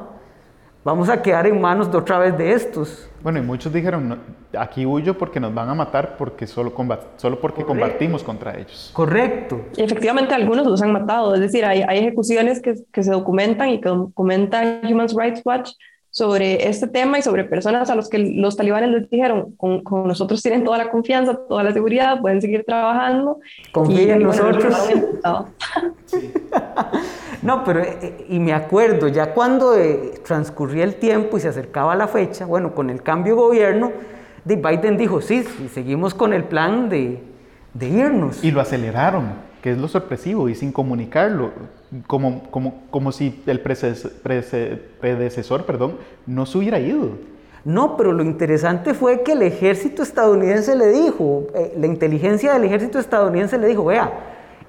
vamos 0.83 1.09
a 1.09 1.21
quedar 1.21 1.47
en 1.47 1.59
manos 1.59 1.91
de 1.91 1.97
otra 1.97 2.19
vez 2.19 2.37
de 2.37 2.53
estos. 2.53 3.09
Bueno, 3.23 3.39
y 3.39 3.41
muchos 3.41 3.73
dijeron, 3.73 4.19
aquí 4.57 4.85
huyo 4.85 5.17
porque 5.17 5.39
nos 5.39 5.51
van 5.53 5.67
a 5.67 5.73
matar 5.73 6.15
porque 6.15 6.45
solo, 6.45 6.71
solo 7.17 7.41
porque 7.41 7.63
Correcto. 7.63 7.67
combatimos 7.67 8.23
contra 8.23 8.55
ellos. 8.55 8.91
Correcto. 8.93 9.61
Y 9.75 9.81
efectivamente 9.81 10.35
algunos 10.35 10.67
los 10.67 10.81
han 10.83 10.91
matado, 10.91 11.33
es 11.33 11.41
decir, 11.41 11.65
hay, 11.65 11.81
hay 11.81 11.97
ejecuciones 11.97 12.61
que, 12.61 12.75
que, 12.91 13.03
se 13.03 13.11
documentan 13.11 13.69
y 13.69 13.81
que 13.81 13.89
documenta 13.89 14.79
Human 14.83 15.07
Rights 15.17 15.41
Watch 15.43 15.71
sobre 16.15 16.69
este 16.69 16.87
tema 16.87 17.19
y 17.19 17.21
sobre 17.21 17.43
personas 17.43 17.89
a 17.89 17.95
los 17.95 18.07
que 18.07 18.17
los 18.19 18.55
talibanes 18.55 18.89
les 18.89 19.09
dijeron, 19.09 19.51
con, 19.57 19.83
con 19.83 20.07
nosotros 20.07 20.41
tienen 20.41 20.63
toda 20.63 20.77
la 20.77 20.89
confianza, 20.89 21.35
toda 21.35 21.61
la 21.61 21.73
seguridad, 21.73 22.21
pueden 22.21 22.41
seguir 22.41 22.63
trabajando. 22.63 23.39
Confíen 23.73 24.11
en 24.11 24.23
nosotros. 24.23 24.73
No, 27.41 27.63
pero 27.63 27.81
eh, 27.81 28.25
y 28.27 28.39
me 28.39 28.53
acuerdo, 28.53 29.07
ya 29.07 29.35
cuando 29.35 29.77
eh, 29.77 30.13
transcurría 30.25 30.83
el 30.83 30.95
tiempo 30.95 31.37
y 31.37 31.41
se 31.41 31.49
acercaba 31.49 31.95
la 31.95 32.07
fecha, 32.07 32.47
bueno, 32.47 32.73
con 32.73 32.89
el 32.89 33.03
cambio 33.03 33.35
de 33.35 33.41
gobierno, 33.41 33.91
de 34.45 34.55
Biden 34.55 34.97
dijo, 34.97 35.21
sí, 35.21 35.43
sí, 35.43 35.69
seguimos 35.71 36.15
con 36.15 36.33
el 36.33 36.45
plan 36.45 36.89
de, 36.89 37.21
de 37.75 37.87
irnos. 37.87 38.43
Y 38.43 38.49
lo 38.49 38.61
aceleraron, 38.61 39.33
que 39.65 39.71
es 39.71 39.79
lo 39.79 39.87
sorpresivo, 39.87 40.47
y 40.47 40.53
sin 40.53 40.71
comunicarlo 40.71 41.49
como, 42.05 42.43
como, 42.51 42.83
como 42.91 43.11
si 43.11 43.41
el 43.47 43.61
predecesor 43.61 45.65
perdón, 45.65 45.95
no 46.27 46.45
se 46.45 46.59
hubiera 46.59 46.79
ido. 46.79 47.09
No, 47.63 47.97
pero 47.97 48.11
lo 48.11 48.21
interesante 48.21 48.93
fue 48.93 49.23
que 49.23 49.31
el 49.31 49.41
ejército 49.41 50.03
estadounidense 50.03 50.75
le 50.75 50.89
dijo, 50.89 51.47
eh, 51.55 51.73
la 51.79 51.87
inteligencia 51.87 52.53
del 52.53 52.65
ejército 52.65 52.99
estadounidense 52.99 53.57
le 53.57 53.65
dijo, 53.65 53.85
vea, 53.85 54.13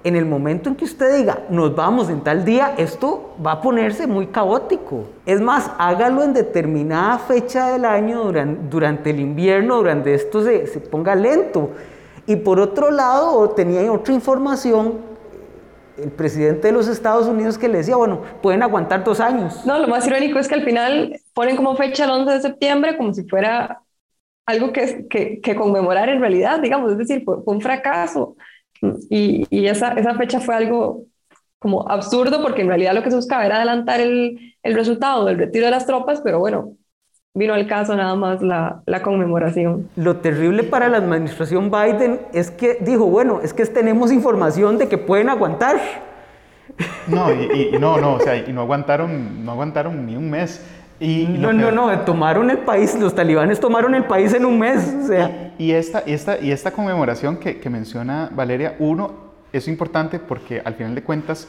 en 0.03 0.17
el 0.17 0.25
momento 0.25 0.71
en 0.71 0.77
que 0.77 0.87
usted 0.87 1.15
diga, 1.15 1.41
nos 1.51 1.77
vamos 1.77 2.09
en 2.09 2.23
tal 2.23 2.47
día, 2.47 2.73
esto 2.79 3.35
va 3.47 3.53
a 3.53 3.61
ponerse 3.61 4.07
muy 4.07 4.29
caótico. 4.29 5.09
Es 5.27 5.43
más, 5.43 5.71
hágalo 5.77 6.23
en 6.23 6.33
determinada 6.33 7.19
fecha 7.19 7.73
del 7.73 7.85
año, 7.85 8.25
durante, 8.25 8.63
durante 8.71 9.11
el 9.11 9.21
invierno, 9.21 9.77
durante 9.77 10.15
esto 10.15 10.43
se, 10.43 10.67
se 10.67 10.81
ponga 10.81 11.15
lento. 11.15 11.73
Y 12.27 12.37
por 12.37 12.61
otro 12.61 12.91
lado, 12.91 13.51
tenía 13.51 13.91
otra 13.93 14.15
información 14.15 15.17
el 15.99 16.11
presidente 16.11 16.69
de 16.69 16.73
los 16.73 16.89
Estados 16.89 17.27
Unidos 17.27 17.57
que 17.57 17.69
le 17.69 17.79
decía, 17.79 17.97
bueno, 17.97 18.23
pueden 18.43 18.63
aguantar 18.63 19.03
dos 19.05 19.21
años. 19.21 19.65
No, 19.65 19.79
lo 19.79 19.89
más 19.89 20.07
irónico 20.07 20.39
es 20.39 20.49
que 20.49 20.55
al 20.55 20.65
final 20.65 21.19
ponen 21.33 21.57
como 21.57 21.75
fecha 21.77 22.05
el 22.05 22.11
11 22.11 22.33
de 22.33 22.41
septiembre 22.41 22.97
como 22.97 23.15
si 23.15 23.27
fuera 23.27 23.81
algo 24.45 24.73
que, 24.73 25.07
que, 25.09 25.41
que 25.41 25.57
conmemorar 25.57 26.09
en 26.09 26.21
realidad, 26.21 26.61
digamos, 26.61 26.93
es 26.93 26.99
decir, 26.99 27.23
fue, 27.25 27.39
un 27.47 27.61
fracaso. 27.61 28.37
Y, 29.11 29.47
y, 29.51 29.67
esa, 29.67 29.93
esa 29.95 30.15
fecha 30.15 30.41
fue 30.41 30.55
algo 30.55 31.05
como 31.59 31.89
absurdo 31.89 32.43
porque 32.43 32.61
en 32.63 32.69
realidad 32.69 32.95
lo 32.95 33.03
que 33.03 33.11
se 33.11 33.17
buscaba 33.17 33.47
era 33.47 33.57
adelantar 33.57 34.01
el, 34.01 34.55
el 34.63 34.75
resultado 34.75 35.25
del 35.25 35.39
retiro 35.39 35.65
de 35.65 35.71
las 35.71 35.87
tropas, 35.87 36.21
pero 36.21 36.39
bueno, 36.39 36.77
vino 37.37 37.53
al 37.53 37.67
caso 37.67 37.95
nada 37.95 38.17
más 38.17 38.43
la, 38.43 38.81
la, 38.87 39.03
conmemoración. 39.03 39.89
Lo 39.95 40.17
terrible 40.17 40.63
para 40.63 40.89
la 40.89 40.97
administración 40.97 41.71
Biden 41.71 42.21
es 42.33 42.51
que 42.51 42.79
dijo, 42.81 43.07
bueno, 43.07 43.41
es 43.43 43.53
que 43.53 43.65
tenemos 43.67 44.11
información 44.11 44.79
de 44.79 44.89
que 44.89 44.99
pueden 44.99 45.29
aguantar. 45.29 45.77
No, 47.07 47.33
y, 47.33 47.77
no, 47.79 48.01
no, 48.01 48.15
o 48.15 48.21
sea, 48.21 48.37
y 48.37 48.53
no 48.53 48.63
aguantaron, 48.63 49.45
no 49.45 49.53
aguantaron 49.53 50.07
ni 50.07 50.17
un 50.17 50.31
mes. 50.31 50.65
Y 50.99 51.27
no, 51.29 51.53
no, 51.53 51.71
no, 51.71 52.01
tomaron 52.01 52.51
el 52.51 52.59
país, 52.59 52.99
los 52.99 53.15
talibanes 53.15 53.61
tomaron 53.61 53.95
el 53.95 54.05
país 54.05 54.33
en 54.33 54.47
un 54.47 54.59
mes. 54.59 54.97
O 55.05 55.07
sea. 55.07 55.53
y, 55.59 55.73
esta, 55.73 56.03
y, 56.07 56.15
esta, 56.15 56.41
y 56.41 56.51
esta 56.51 56.71
conmemoración 56.71 57.37
que, 57.37 57.61
que 57.61 57.69
menciona 57.69 58.31
Valeria, 58.35 58.77
uno, 58.79 59.27
es 59.53 59.69
importante 59.69 60.19
porque 60.19 60.63
al 60.65 60.75
final 60.75 60.95
de 60.95 61.03
cuentas 61.03 61.49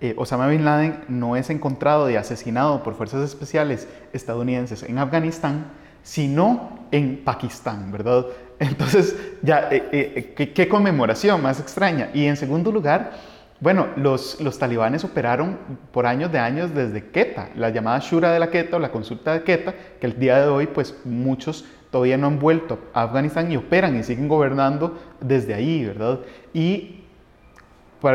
eh, 0.00 0.14
Osama 0.18 0.46
Bin 0.48 0.64
Laden 0.64 1.04
no 1.08 1.36
es 1.36 1.48
encontrado 1.48 2.10
y 2.10 2.16
asesinado 2.16 2.82
por 2.82 2.94
fuerzas 2.94 3.22
especiales 3.24 3.88
estadounidenses 4.12 4.82
en 4.82 4.98
Afganistán, 4.98 5.72
sino 6.02 6.86
en 6.90 7.24
Pakistán, 7.24 7.90
¿verdad? 7.90 8.26
Entonces, 8.58 9.16
ya, 9.42 9.68
eh, 9.70 9.88
eh, 10.36 10.52
¿qué, 10.54 10.68
conmemoración 10.68 11.42
más 11.42 11.60
extraña. 11.60 12.10
Y 12.12 12.26
en 12.26 12.36
segundo 12.36 12.70
lugar, 12.70 13.12
bueno, 13.60 13.86
los, 13.96 14.38
los 14.40 14.58
talibanes 14.58 15.02
operaron 15.02 15.58
por 15.92 16.06
años 16.06 16.30
de 16.30 16.38
años 16.40 16.74
desde 16.74 17.08
Quetta, 17.08 17.48
la 17.56 17.70
llamada 17.70 17.98
Shura 18.00 18.32
de 18.32 18.38
la 18.38 18.50
Quetta 18.50 18.76
o 18.76 18.78
la 18.78 18.92
consulta 18.92 19.32
de 19.32 19.44
Quetta, 19.44 19.74
que 19.98 20.06
el 20.06 20.18
día 20.18 20.40
de 20.40 20.48
hoy, 20.48 20.66
pues 20.66 20.94
muchos 21.04 21.64
todavía 21.90 22.18
no 22.18 22.26
han 22.26 22.38
vuelto 22.38 22.78
a 22.92 23.04
Afganistán 23.04 23.50
y 23.50 23.56
operan 23.56 23.98
y 23.98 24.02
siguen 24.02 24.28
gobernando 24.28 24.98
desde 25.20 25.54
ahí, 25.54 25.86
¿verdad? 25.86 26.20
Y 26.52 27.05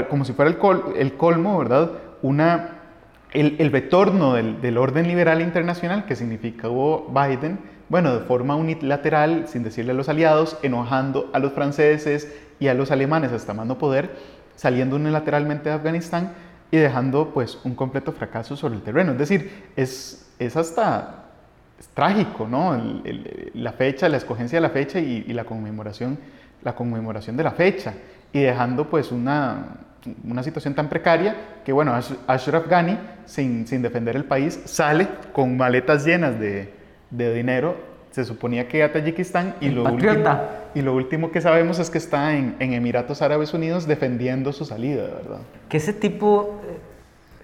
como 0.09 0.25
si 0.25 0.33
fuera 0.33 0.51
el, 0.51 0.57
el 0.95 1.13
colmo, 1.13 1.57
¿verdad? 1.57 1.91
Una, 2.21 2.81
el, 3.31 3.55
el 3.59 3.71
retorno 3.71 4.35
del, 4.35 4.61
del, 4.61 4.77
orden 4.77 5.07
liberal 5.07 5.41
internacional 5.41 6.05
que 6.05 6.15
significó 6.15 7.07
Biden, 7.09 7.59
bueno, 7.89 8.13
de 8.13 8.25
forma 8.25 8.55
unilateral, 8.55 9.47
sin 9.47 9.63
decirle 9.63 9.91
a 9.91 9.95
los 9.95 10.07
aliados, 10.07 10.57
enojando 10.63 11.29
a 11.33 11.39
los 11.39 11.53
franceses 11.53 12.33
y 12.59 12.67
a 12.67 12.73
los 12.73 12.91
alemanes 12.91 13.31
hasta 13.31 13.53
mando 13.53 13.77
poder, 13.77 14.15
saliendo 14.55 14.95
unilateralmente 14.95 15.69
de 15.69 15.75
Afganistán 15.75 16.33
y 16.71 16.77
dejando 16.77 17.31
pues 17.33 17.59
un 17.63 17.75
completo 17.75 18.13
fracaso 18.13 18.55
sobre 18.55 18.75
el 18.75 18.81
terreno. 18.81 19.11
Es 19.13 19.17
decir, 19.17 19.65
es, 19.75 20.31
es 20.39 20.55
hasta 20.55 21.25
trágico, 21.93 22.47
¿no? 22.47 22.79
la 23.55 23.73
fecha, 23.73 24.07
la 24.07 24.17
escogencia 24.17 24.57
de 24.57 24.61
la 24.61 24.69
fecha 24.69 24.99
y, 24.99 25.25
y, 25.27 25.33
la, 25.33 25.43
conmemoración, 25.43 26.17
la 26.63 26.75
conmemoración 26.75 27.35
de 27.35 27.43
la 27.43 27.51
fecha 27.51 27.93
y 28.33 28.41
dejando 28.41 28.89
pues 28.89 29.11
una, 29.11 29.77
una 30.23 30.43
situación 30.43 30.73
tan 30.73 30.89
precaria 30.89 31.35
que 31.65 31.71
bueno, 31.73 31.93
Ashraf 32.27 32.67
Ghani, 32.67 32.97
sin, 33.25 33.67
sin 33.67 33.81
defender 33.81 34.15
el 34.15 34.25
país, 34.25 34.61
sale 34.65 35.07
con 35.31 35.57
maletas 35.57 36.05
llenas 36.05 36.39
de, 36.39 36.73
de 37.09 37.33
dinero 37.33 37.91
se 38.11 38.25
suponía 38.25 38.67
que 38.67 38.83
a 38.83 38.91
Tayikistán 38.91 39.55
y 39.61 39.69
lo, 39.69 39.85
último, 39.85 40.41
y 40.75 40.81
lo 40.81 40.93
último 40.93 41.31
que 41.31 41.39
sabemos 41.39 41.79
es 41.79 41.89
que 41.89 41.97
está 41.97 42.35
en, 42.35 42.55
en, 42.59 42.73
Emiratos 42.73 43.21
Árabes 43.21 43.53
Unidos 43.53 43.87
defendiendo 43.87 44.51
su 44.51 44.65
salida, 44.65 45.03
¿verdad? 45.03 45.39
Que 45.69 45.77
ese 45.77 45.93
tipo, 45.93 46.59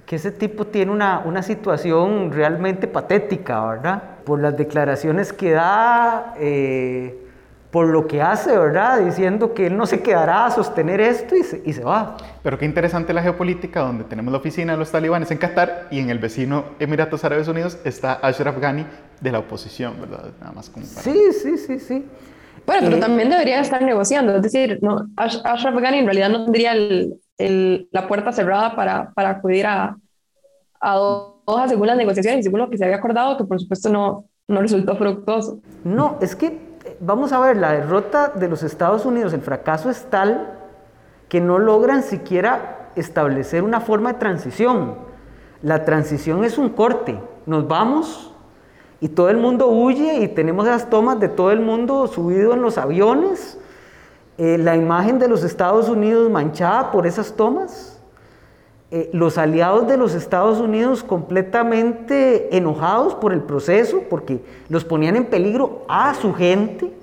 que 0.05 0.17
ese 0.17 0.31
tipo 0.31 0.67
tiene 0.67 0.91
una, 0.91 1.19
una 1.19 1.41
situación 1.41 2.33
realmente 2.33 2.87
patética, 2.87 3.65
¿verdad? 3.65 4.03
Por 4.25 4.41
las 4.41 4.57
declaraciones 4.57 5.31
que 5.31 5.51
da, 5.51 6.33
eh, 6.37 7.26
por 7.71 7.87
lo 7.87 8.07
que 8.07 8.21
hace, 8.21 8.57
¿verdad? 8.57 8.99
Diciendo 8.99 9.53
que 9.53 9.67
él 9.67 9.77
no 9.77 9.85
se 9.85 10.01
quedará 10.01 10.45
a 10.45 10.51
sostener 10.51 11.01
esto 11.01 11.35
y 11.35 11.43
se, 11.43 11.61
y 11.65 11.73
se, 11.73 11.83
va. 11.83 12.15
Pero 12.41 12.57
qué 12.57 12.65
interesante 12.65 13.13
la 13.13 13.21
geopolítica, 13.21 13.81
donde 13.81 14.05
tenemos 14.05 14.31
la 14.31 14.39
oficina 14.39 14.73
de 14.73 14.79
los 14.79 14.91
talibanes 14.91 15.31
en 15.31 15.37
Qatar 15.37 15.87
y 15.91 15.99
en 15.99 16.09
el 16.09 16.19
vecino 16.19 16.65
Emiratos 16.79 17.25
Árabes 17.25 17.47
Unidos 17.47 17.77
está 17.83 18.13
Ashraf 18.13 18.57
Ghani 18.59 18.85
de 19.19 19.31
la 19.31 19.39
oposición, 19.39 19.99
¿verdad? 19.99 20.31
Nada 20.39 20.53
más 20.53 20.69
como 20.69 20.85
Sí, 20.85 21.19
sí, 21.33 21.57
sí, 21.57 21.79
sí. 21.79 22.05
Bueno, 22.65 22.83
pero 22.85 22.97
eh, 22.97 22.99
también 22.99 23.29
debería 23.29 23.59
estar 23.59 23.81
negociando, 23.81 24.35
es 24.35 24.41
decir, 24.41 24.79
no, 24.81 25.07
Ashraf 25.15 25.75
Ghani 25.75 25.99
en 25.99 26.05
realidad 26.05 26.29
no 26.29 26.43
tendría 26.43 26.73
el, 26.73 27.15
el, 27.37 27.89
la 27.91 28.07
puerta 28.07 28.31
cerrada 28.31 28.75
para, 28.75 29.11
para 29.13 29.29
acudir 29.31 29.65
a, 29.65 29.97
a 30.79 30.95
Doha 30.95 31.67
según 31.67 31.87
las 31.87 31.97
negociaciones 31.97 32.41
y 32.41 32.43
según 32.43 32.59
lo 32.59 32.69
que 32.69 32.77
se 32.77 32.85
había 32.85 32.97
acordado, 32.97 33.37
que 33.37 33.43
por 33.43 33.59
supuesto 33.59 33.89
no, 33.89 34.25
no 34.47 34.61
resultó 34.61 34.95
fructuoso. 34.95 35.59
No, 35.83 36.17
es 36.21 36.35
que 36.35 36.66
vamos 36.99 37.31
a 37.31 37.39
ver, 37.39 37.57
la 37.57 37.71
derrota 37.71 38.29
de 38.29 38.47
los 38.47 38.63
Estados 38.63 39.05
Unidos, 39.05 39.33
el 39.33 39.41
fracaso 39.41 39.89
es 39.89 40.05
tal 40.09 40.53
que 41.29 41.41
no 41.41 41.59
logran 41.59 42.03
siquiera 42.03 42.89
establecer 42.95 43.63
una 43.63 43.81
forma 43.81 44.13
de 44.13 44.19
transición. 44.19 44.95
La 45.61 45.85
transición 45.85 46.43
es 46.43 46.57
un 46.57 46.69
corte. 46.69 47.19
Nos 47.45 47.67
vamos 47.67 48.33
y 48.99 49.09
todo 49.09 49.29
el 49.29 49.37
mundo 49.37 49.67
huye 49.67 50.15
y 50.17 50.27
tenemos 50.27 50.65
las 50.65 50.89
tomas 50.89 51.19
de 51.19 51.29
todo 51.29 51.51
el 51.51 51.59
mundo 51.59 52.07
subido 52.07 52.53
en 52.53 52.61
los 52.61 52.77
aviones. 52.77 53.57
Eh, 54.37 54.57
la 54.57 54.75
imagen 54.75 55.19
de 55.19 55.27
los 55.27 55.43
Estados 55.43 55.89
Unidos 55.89 56.29
manchada 56.29 56.91
por 56.91 57.07
esas 57.07 57.33
tomas. 57.33 57.96
Eh, 58.89 59.09
los 59.11 59.37
aliados 59.37 59.85
de 59.85 59.97
los 59.97 60.13
Estados 60.13 60.59
Unidos 60.59 61.03
completamente 61.03 62.55
enojados 62.55 63.15
por 63.15 63.33
el 63.33 63.41
proceso, 63.41 64.03
porque 64.09 64.39
los 64.69 64.85
ponían 64.85 65.17
en 65.17 65.25
peligro 65.25 65.85
a 65.89 66.13
su 66.13 66.33
gente. 66.33 66.93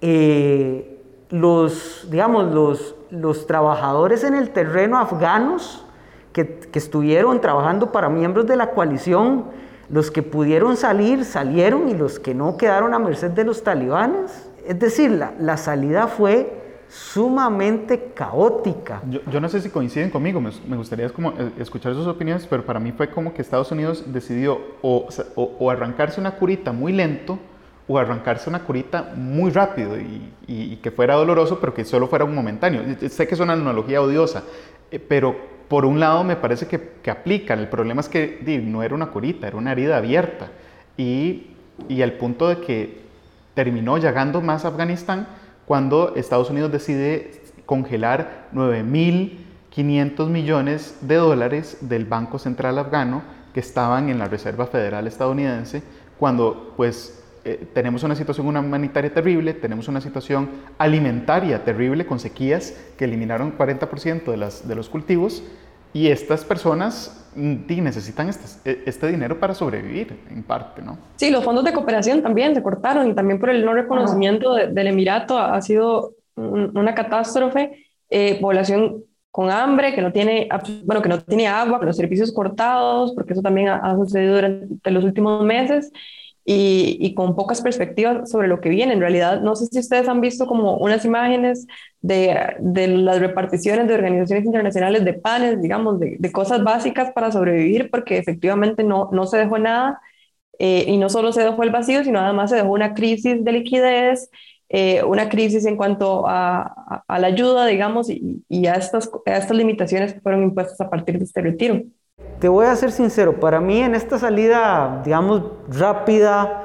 Eh, 0.00 0.98
los, 1.28 2.08
digamos, 2.10 2.54
los, 2.54 2.94
los 3.10 3.46
trabajadores 3.46 4.24
en 4.24 4.34
el 4.34 4.48
terreno 4.48 4.96
afganos 4.96 5.84
que, 6.32 6.58
que 6.58 6.78
estuvieron 6.78 7.38
trabajando 7.42 7.92
para 7.92 8.08
miembros 8.08 8.46
de 8.46 8.56
la 8.56 8.70
coalición, 8.70 9.44
los 9.90 10.10
que 10.10 10.22
pudieron 10.22 10.78
salir, 10.78 11.26
salieron 11.26 11.90
y 11.90 11.94
los 11.94 12.18
que 12.18 12.34
no 12.34 12.56
quedaron 12.56 12.94
a 12.94 12.98
merced 12.98 13.32
de 13.32 13.44
los 13.44 13.62
talibanes. 13.62 14.48
Es 14.66 14.78
decir, 14.78 15.10
la, 15.10 15.34
la 15.38 15.58
salida 15.58 16.06
fue 16.06 16.57
sumamente 16.88 18.12
caótica. 18.14 19.02
Yo, 19.30 19.40
no 19.40 19.48
sé 19.48 19.60
si 19.60 19.68
coinciden 19.68 20.10
conmigo, 20.10 20.40
me, 20.40 20.76
gustaría 20.76 21.08
como 21.10 21.30
eh, 21.30 21.52
escuchar 21.58 21.94
sus 21.94 22.06
opiniones, 22.06 22.46
pero 22.46 22.64
para 22.64 22.80
mí 22.80 22.92
fue 22.92 23.10
como 23.10 23.34
que 23.34 23.42
Estados 23.42 23.70
Unidos 23.70 24.04
decidió 24.06 24.58
o, 24.80 25.08
o, 25.36 25.70
arrancarse 25.70 26.20
una 26.20 26.32
curita 26.32 26.72
muy 26.72 26.92
lento 26.92 27.38
o 27.86 27.98
arrancarse 27.98 28.48
una 28.48 28.60
curita 28.60 29.12
muy 29.16 29.50
rápido 29.50 29.98
y, 29.98 30.76
que 30.82 30.90
fuera 30.90 31.14
doloroso, 31.14 31.58
pero 31.60 31.74
que 31.74 31.84
solo 31.84 32.06
fuera 32.06 32.24
un 32.24 32.34
momentáneo. 32.34 32.82
Sé 33.08 33.26
que 33.26 33.34
es 33.34 33.40
una 33.40 33.54
analogía 33.54 34.00
odiosa, 34.00 34.44
eh, 34.90 34.98
pero 34.98 35.36
por 35.68 35.84
un 35.84 36.00
lado 36.00 36.24
me 36.24 36.36
parece 36.36 36.66
que, 36.66 36.94
que 37.02 37.10
aplican. 37.10 37.58
El 37.58 37.68
problema 37.68 38.00
es 38.00 38.08
que 38.08 38.62
no 38.64 38.82
era 38.82 38.94
una 38.94 39.06
curita, 39.08 39.46
era 39.46 39.56
una 39.56 39.72
herida 39.72 39.98
abierta. 39.98 40.48
Y, 40.96 41.48
y 41.88 42.02
al 42.02 42.12
punto 42.14 42.48
de 42.48 42.60
que 42.60 43.00
terminó 43.54 43.98
llegando 43.98 44.40
más 44.40 44.64
a 44.64 44.68
Afganistán, 44.68 45.26
cuando 45.68 46.14
Estados 46.16 46.48
Unidos 46.48 46.72
decide 46.72 47.42
congelar 47.66 48.48
9.500 48.54 50.28
millones 50.30 50.96
de 51.02 51.16
dólares 51.16 51.76
del 51.82 52.06
Banco 52.06 52.38
Central 52.38 52.78
Afgano 52.78 53.22
que 53.52 53.60
estaban 53.60 54.08
en 54.08 54.18
la 54.18 54.28
Reserva 54.28 54.66
Federal 54.66 55.06
estadounidense, 55.06 55.82
cuando 56.18 56.72
pues 56.74 57.22
eh, 57.44 57.68
tenemos 57.74 58.02
una 58.02 58.14
situación 58.14 58.46
humanitaria 58.46 59.12
terrible, 59.12 59.52
tenemos 59.52 59.88
una 59.88 60.00
situación 60.00 60.48
alimentaria 60.78 61.62
terrible 61.62 62.06
con 62.06 62.18
sequías 62.18 62.74
que 62.96 63.04
eliminaron 63.04 63.56
40% 63.58 64.24
de, 64.24 64.36
las, 64.38 64.66
de 64.66 64.74
los 64.74 64.88
cultivos 64.88 65.42
y 65.92 66.08
estas 66.08 66.46
personas 66.46 67.27
necesitan 67.38 68.28
este, 68.28 68.82
este, 68.86 69.06
dinero 69.08 69.38
para 69.38 69.54
sobrevivir, 69.54 70.18
en 70.30 70.42
parte, 70.42 70.82
¿no? 70.82 70.98
Sí, 71.16 71.30
los 71.30 71.44
fondos 71.44 71.64
de 71.64 71.72
cooperación 71.72 72.22
también 72.22 72.54
se 72.54 72.62
cortaron 72.62 73.08
y 73.08 73.14
también 73.14 73.38
por 73.38 73.50
el 73.50 73.64
no 73.64 73.72
reconocimiento 73.72 74.54
del 74.54 74.86
Emirato 74.86 75.38
ha 75.38 75.60
sido 75.62 76.14
una 76.36 76.94
catástrofe. 76.94 77.84
Eh, 78.10 78.38
población 78.40 79.04
con 79.30 79.50
hambre, 79.50 79.94
que 79.94 80.00
no 80.00 80.12
tiene, 80.12 80.48
bueno, 80.84 81.02
que 81.02 81.10
no 81.10 81.20
tiene 81.20 81.46
agua, 81.46 81.78
los 81.82 81.96
servicios 81.96 82.32
cortados, 82.32 83.12
porque 83.14 83.34
eso 83.34 83.42
también 83.42 83.68
ha, 83.68 83.76
ha 83.76 83.94
sucedido 83.96 84.34
durante 84.36 84.90
los 84.90 85.04
últimos 85.04 85.44
meses 85.44 85.92
y, 86.50 87.14
con 87.14 87.36
pocas 87.36 87.60
perspectivas 87.60 88.30
sobre 88.30 88.48
lo 88.48 88.60
que 88.60 88.70
viene. 88.70 88.94
En 88.94 89.00
realidad, 89.00 89.42
no 89.42 89.54
sé 89.54 89.66
si 89.66 89.78
ustedes 89.78 90.08
han 90.08 90.22
visto 90.22 90.46
como 90.46 90.78
unas 90.78 91.04
imágenes 91.04 91.66
de, 92.00 92.56
de 92.60 92.88
las 92.88 93.20
reparticiones 93.20 93.86
de 93.86 93.94
organizaciones 93.94 94.46
internacionales 94.46 95.04
de 95.04 95.12
panes, 95.12 95.60
digamos, 95.60 96.00
de, 96.00 96.16
de, 96.18 96.32
cosas 96.32 96.64
básicas 96.64 97.12
para 97.12 97.30
sobrevivir, 97.32 97.90
porque 97.90 98.16
efectivamente 98.16 98.82
no, 98.82 99.10
no 99.12 99.26
se 99.26 99.36
dejó 99.36 99.58
nada. 99.58 100.00
Eh, 100.58 100.86
y 100.88 100.96
no 100.96 101.08
solo 101.08 101.32
se 101.32 101.42
dejó 101.44 101.62
el 101.62 101.70
vacío, 101.70 102.02
sino 102.02 102.18
además 102.18 102.50
se 102.50 102.56
dejó 102.56 102.70
una 102.70 102.94
crisis 102.94 103.44
de 103.44 103.52
liquidez, 103.52 104.30
eh, 104.70 105.04
una 105.04 105.28
crisis 105.28 105.66
en 105.66 105.76
cuanto 105.76 106.24
a, 106.26 107.04
la 107.08 107.26
ayuda, 107.26 107.66
digamos, 107.66 108.08
y, 108.10 108.66
a, 108.66 108.74
estas, 108.74 109.10
a 109.26 109.36
estas 109.36 109.56
limitaciones 109.56 110.14
que 110.14 110.20
fueron 110.20 110.42
impuestas 110.42 110.80
a 110.80 110.90
partir 110.90 111.18
de 111.18 111.24
este 111.24 111.42
retiro. 111.42 111.82
Te 112.38 112.48
voy 112.48 112.66
a 112.66 112.76
ser 112.76 112.92
sincero, 112.92 113.40
para 113.40 113.60
mí 113.60 113.80
en 113.80 113.96
esta 113.96 114.16
salida, 114.18 115.02
digamos, 115.04 115.42
rápida, 115.68 116.64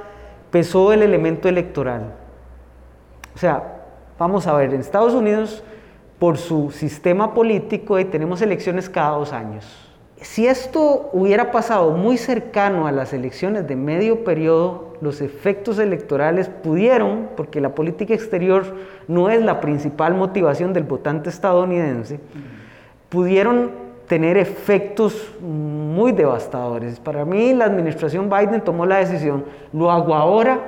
pesó 0.52 0.94
el 0.94 1.02
elemento 1.02 1.50
electoral. 1.50 2.14
O 3.34 3.40
sea, 3.40 3.82
vamos 4.20 4.46
a 4.46 4.54
ver, 4.54 4.72
en 4.74 4.82
Estados 4.82 5.14
Unidos, 5.14 5.64
por 6.20 6.38
su 6.38 6.70
sistema 6.70 7.34
político, 7.34 7.98
y 7.98 8.06
tenemos 8.06 8.44
elecciones 8.44 8.88
cada 8.88 9.18
dos 9.18 9.34
años. 9.34 9.90
Si 10.18 10.46
esto 10.46 11.10
hubiera 11.12 11.52
pasado 11.52 11.92
muy 11.92 12.18
cercano 12.18 12.86
a 12.86 12.92
las 12.92 13.12
elecciones 13.12 13.68
de 13.68 13.76
medio 13.76 14.24
periodo, 14.24 14.94
los 15.02 15.22
efectos 15.22 15.80
electorales 15.80 16.50
pudieron, 16.50 17.30
porque 17.36 17.60
la 17.60 17.74
política 17.74 18.14
exterior 18.14 18.64
no 19.08 19.30
es 19.32 19.42
la 19.42 19.60
principal 19.60 20.14
motivación 20.14 20.72
del 20.72 20.84
votante 20.84 21.30
estadounidense, 21.30 22.20
pudieron 23.10 23.83
tener 24.08 24.38
efectos 24.38 25.32
muy 25.42 26.12
devastadores. 26.12 27.00
Para 27.00 27.26
mí 27.26 27.54
la 27.54 27.66
administración 27.66 28.30
Biden 28.30 28.62
tomó 28.62 28.86
la 28.86 28.98
decisión, 28.98 29.46
lo 29.72 29.92
hago 29.92 30.14
ahora, 30.14 30.60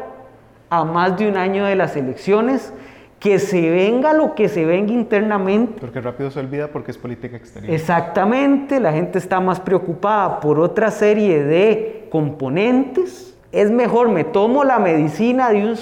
a 0.70 0.84
más 0.84 1.18
de 1.18 1.30
un 1.30 1.38
año 1.38 1.66
de 1.66 1.76
las 1.76 1.96
elecciones, 1.96 2.74
que 3.20 3.40
se 3.40 3.70
venga 3.70 4.14
lo 4.14 4.36
que 4.36 4.50
se 4.50 4.66
venga 4.66 4.94
internamente. 4.94 5.80
Porque 5.80 6.02
rápido 6.02 6.30
se 6.30 6.40
olvida 6.40 6.68
porque 6.68 6.92
es 6.92 6.98
política 6.98 7.38
exterior. 7.38 7.74
Exactamente, 7.74 8.80
la 8.80 8.92
gente 8.92 9.18
está 9.18 9.40
más 9.40 9.60
preocupada 9.60 10.40
por 10.40 10.60
otra 10.60 10.92
serie 10.92 11.44
de 11.44 12.08
componentes. 12.12 13.38
Es 13.52 13.72
mejor, 13.72 14.10
me 14.10 14.26
tomo 14.26 14.64
la 14.64 14.80
medicina 14.80 15.50
de 15.50 15.64
un, 15.64 15.78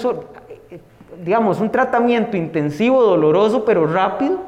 digamos, 1.24 1.60
un 1.60 1.70
tratamiento 1.70 2.36
intensivo, 2.36 3.02
doloroso, 3.02 3.64
pero 3.64 3.86
rápido, 3.86 4.38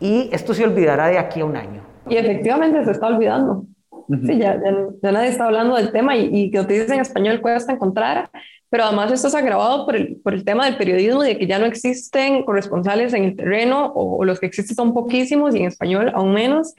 y 0.00 0.28
esto 0.32 0.52
se 0.52 0.64
olvidará 0.64 1.06
de 1.06 1.18
aquí 1.18 1.40
a 1.40 1.44
un 1.44 1.56
año. 1.56 1.93
Y 2.08 2.16
efectivamente 2.16 2.84
se 2.84 2.90
está 2.90 3.06
olvidando. 3.06 3.66
Sí, 4.26 4.38
ya, 4.38 4.60
nadie 5.02 5.28
está 5.28 5.46
hablando 5.46 5.76
del 5.76 5.90
tema 5.90 6.14
y, 6.14 6.28
y 6.30 6.50
que 6.50 6.58
lo 6.58 6.68
en 6.68 7.00
español 7.00 7.40
cuesta 7.40 7.72
encontrar 7.72 8.30
pero 8.74 8.86
además 8.86 9.12
esto 9.12 9.28
es 9.28 9.36
agravado 9.36 9.86
por 9.86 9.94
el, 9.94 10.16
por 10.16 10.34
el 10.34 10.44
tema 10.44 10.64
del 10.64 10.76
periodismo, 10.76 11.22
de 11.22 11.38
que 11.38 11.46
ya 11.46 11.60
no 11.60 11.64
existen 11.64 12.42
corresponsales 12.42 13.14
en 13.14 13.22
el 13.22 13.36
terreno 13.36 13.92
o, 13.94 14.24
los 14.24 14.40
que 14.40 14.46
existen 14.46 14.74
son 14.74 14.92
poquísimos 14.92 15.54
y 15.54 15.60
en 15.60 15.66
español 15.66 16.10
aún 16.12 16.34
menos. 16.34 16.74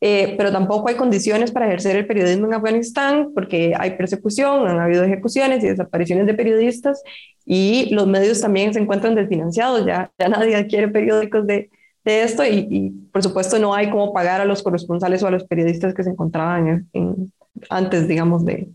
Eh, 0.00 0.36
pero 0.38 0.50
tampoco 0.50 0.88
hay 0.88 0.94
condiciones 0.94 1.52
para 1.52 1.66
ejercer 1.66 1.96
el 1.96 2.06
periodismo 2.06 2.46
en 2.46 2.54
Afganistán 2.54 3.32
porque 3.34 3.74
hay 3.78 3.90
persecución, 3.90 4.66
han 4.66 4.80
habido 4.80 5.04
ejecuciones 5.04 5.62
y 5.62 5.68
desapariciones 5.68 6.24
de 6.24 6.32
periodistas 6.32 7.02
y 7.44 7.94
los 7.94 8.06
medios 8.06 8.40
también 8.40 8.72
se 8.72 8.80
encuentran 8.80 9.14
desfinanciados, 9.14 9.84
ya, 9.84 10.10
ya 10.18 10.30
nadie 10.30 10.56
adquiere 10.56 10.88
periódicos 10.88 11.46
de, 11.46 11.68
de 12.04 12.22
esto 12.22 12.44
y, 12.44 12.66
y, 12.70 12.90
por 13.12 13.22
supuesto 13.22 13.58
no 13.58 13.74
hay 13.74 13.90
cómo 13.90 14.12
pagar 14.12 14.40
a 14.40 14.44
los 14.44 14.62
corresponsales 14.62 15.22
o 15.22 15.26
a 15.26 15.30
los 15.30 15.44
periodistas 15.44 15.94
que 15.94 16.04
se 16.04 16.10
encontraban 16.10 16.88
en, 16.92 17.32
antes, 17.70 18.08
digamos, 18.08 18.44
de, 18.44 18.68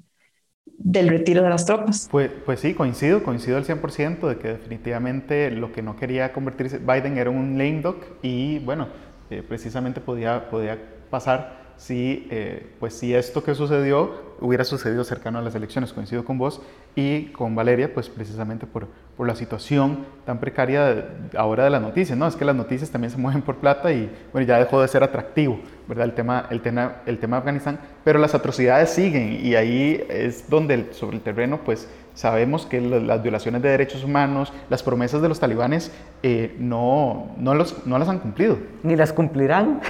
del 0.66 1.10
retiro 1.10 1.44
de 1.44 1.50
las 1.50 1.66
tropas. 1.66 2.08
Pues, 2.12 2.32
pues 2.46 2.60
sí, 2.60 2.74
coincido, 2.74 3.24
coincido 3.24 3.58
al 3.58 3.66
100% 3.66 4.28
de 4.28 4.38
que 4.38 4.48
definitivamente 4.50 5.52
lo 5.52 5.72
que 5.72 5.82
no 5.82 5.96
quería 5.96 6.34
convertirse 6.34 6.80
Biden 6.80 7.18
era 7.18 7.30
un 7.30 7.58
lame 7.58 7.82
duck 7.82 7.98
y 8.22 8.60
bueno, 8.60 8.88
eh, 9.30 9.44
precisamente 9.48 10.02
podía, 10.02 10.50
podía 10.50 10.78
pasar 11.10 11.74
si, 11.78 12.28
eh, 12.32 12.76
pues 12.80 12.94
si 12.94 13.14
esto 13.14 13.44
que 13.44 13.56
sucedió 13.56 14.29
hubiera 14.42 14.64
sucedido 14.64 15.04
cercano 15.04 15.40
a 15.40 15.42
las 15.42 15.56
elecciones. 15.56 15.94
Coincido 15.94 16.26
con 16.26 16.38
vos 16.38 16.62
y 16.96 17.26
con 17.28 17.56
Valeria, 17.56 17.94
pues 17.94 18.10
precisamente 18.10 18.66
por, 18.66 18.88
por 19.18 19.28
la 19.28 19.36
situación 19.36 20.06
tan 20.26 20.40
precaria 20.40 21.08
ahora 21.38 21.64
de 21.64 21.70
las 21.70 21.82
noticias. 21.82 22.18
No, 22.18 22.28
es 22.28 22.36
que 22.36 22.46
las 22.46 22.56
noticias 22.56 22.90
también 22.90 23.12
se 23.12 23.18
mueven 23.18 23.42
por 23.42 23.56
plata 23.56 23.92
y 23.92 24.10
bueno, 24.32 24.48
ya 24.48 24.60
dejó 24.60 24.82
de 24.82 24.88
ser 24.88 25.04
atractivo, 25.04 25.60
¿verdad? 25.88 26.06
El 26.06 26.14
tema, 26.14 26.48
el 26.50 26.62
tema, 26.62 26.96
el 27.06 27.20
tema 27.20 27.38
de 27.38 27.40
Afganistán, 27.40 27.80
pero 28.04 28.20
las 28.20 28.36
atrocidades 28.36 28.90
siguen 28.90 29.40
y 29.46 29.56
ahí 29.56 30.04
es 30.10 30.50
donde 30.50 30.94
sobre 30.94 31.18
el 31.18 31.24
terreno, 31.24 31.60
pues 31.64 31.88
sabemos 32.14 32.66
que 32.66 32.82
las 32.82 33.22
violaciones 33.22 33.62
de 33.62 33.70
derechos 33.70 34.04
humanos, 34.04 34.52
las 34.70 34.84
promesas 34.84 35.22
de 35.22 35.30
los 35.30 35.40
talibanes 35.40 35.92
eh, 36.22 36.56
no, 36.60 37.32
no, 37.38 37.56
los, 37.56 37.86
no 37.86 37.98
las 37.98 38.10
han 38.10 38.20
cumplido. 38.20 38.58
Ni 38.84 38.96
las 38.96 39.14
cumplirán. 39.14 39.82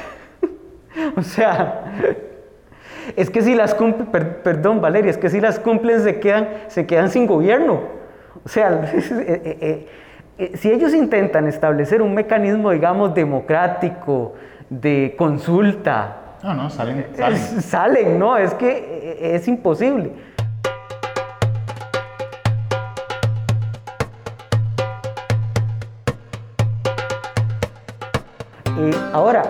o 1.16 1.24
sea, 1.24 2.28
es 3.16 3.30
que 3.30 3.42
si 3.42 3.56
las 3.56 3.74
cumplen, 3.74 4.38
perdón 4.44 4.82
Valeria, 4.82 5.10
es 5.10 5.18
que 5.18 5.30
si 5.30 5.40
las 5.40 5.60
cumplen 5.60 6.02
se 6.02 6.20
quedan, 6.20 6.50
se 6.68 6.86
quedan 6.86 7.10
sin 7.10 7.28
gobierno. 7.28 7.82
O 8.44 8.50
sea, 8.50 8.92
eh, 8.94 9.58
eh, 9.62 9.88
eh, 10.38 10.52
si 10.56 10.72
ellos 10.72 10.94
intentan 10.94 11.48
establecer 11.48 12.02
un 12.02 12.14
mecanismo, 12.14 12.72
digamos, 12.72 13.14
democrático, 13.14 14.34
de 14.70 15.16
consulta, 15.18 16.16
no, 16.44 16.54
no, 16.54 16.70
salen, 16.70 17.08
salen. 17.16 17.62
salen, 17.62 18.20
no, 18.20 18.38
es 18.38 18.54
que 18.54 19.18
es 19.36 19.48
imposible. 19.48 20.12
ahora, 29.12 29.44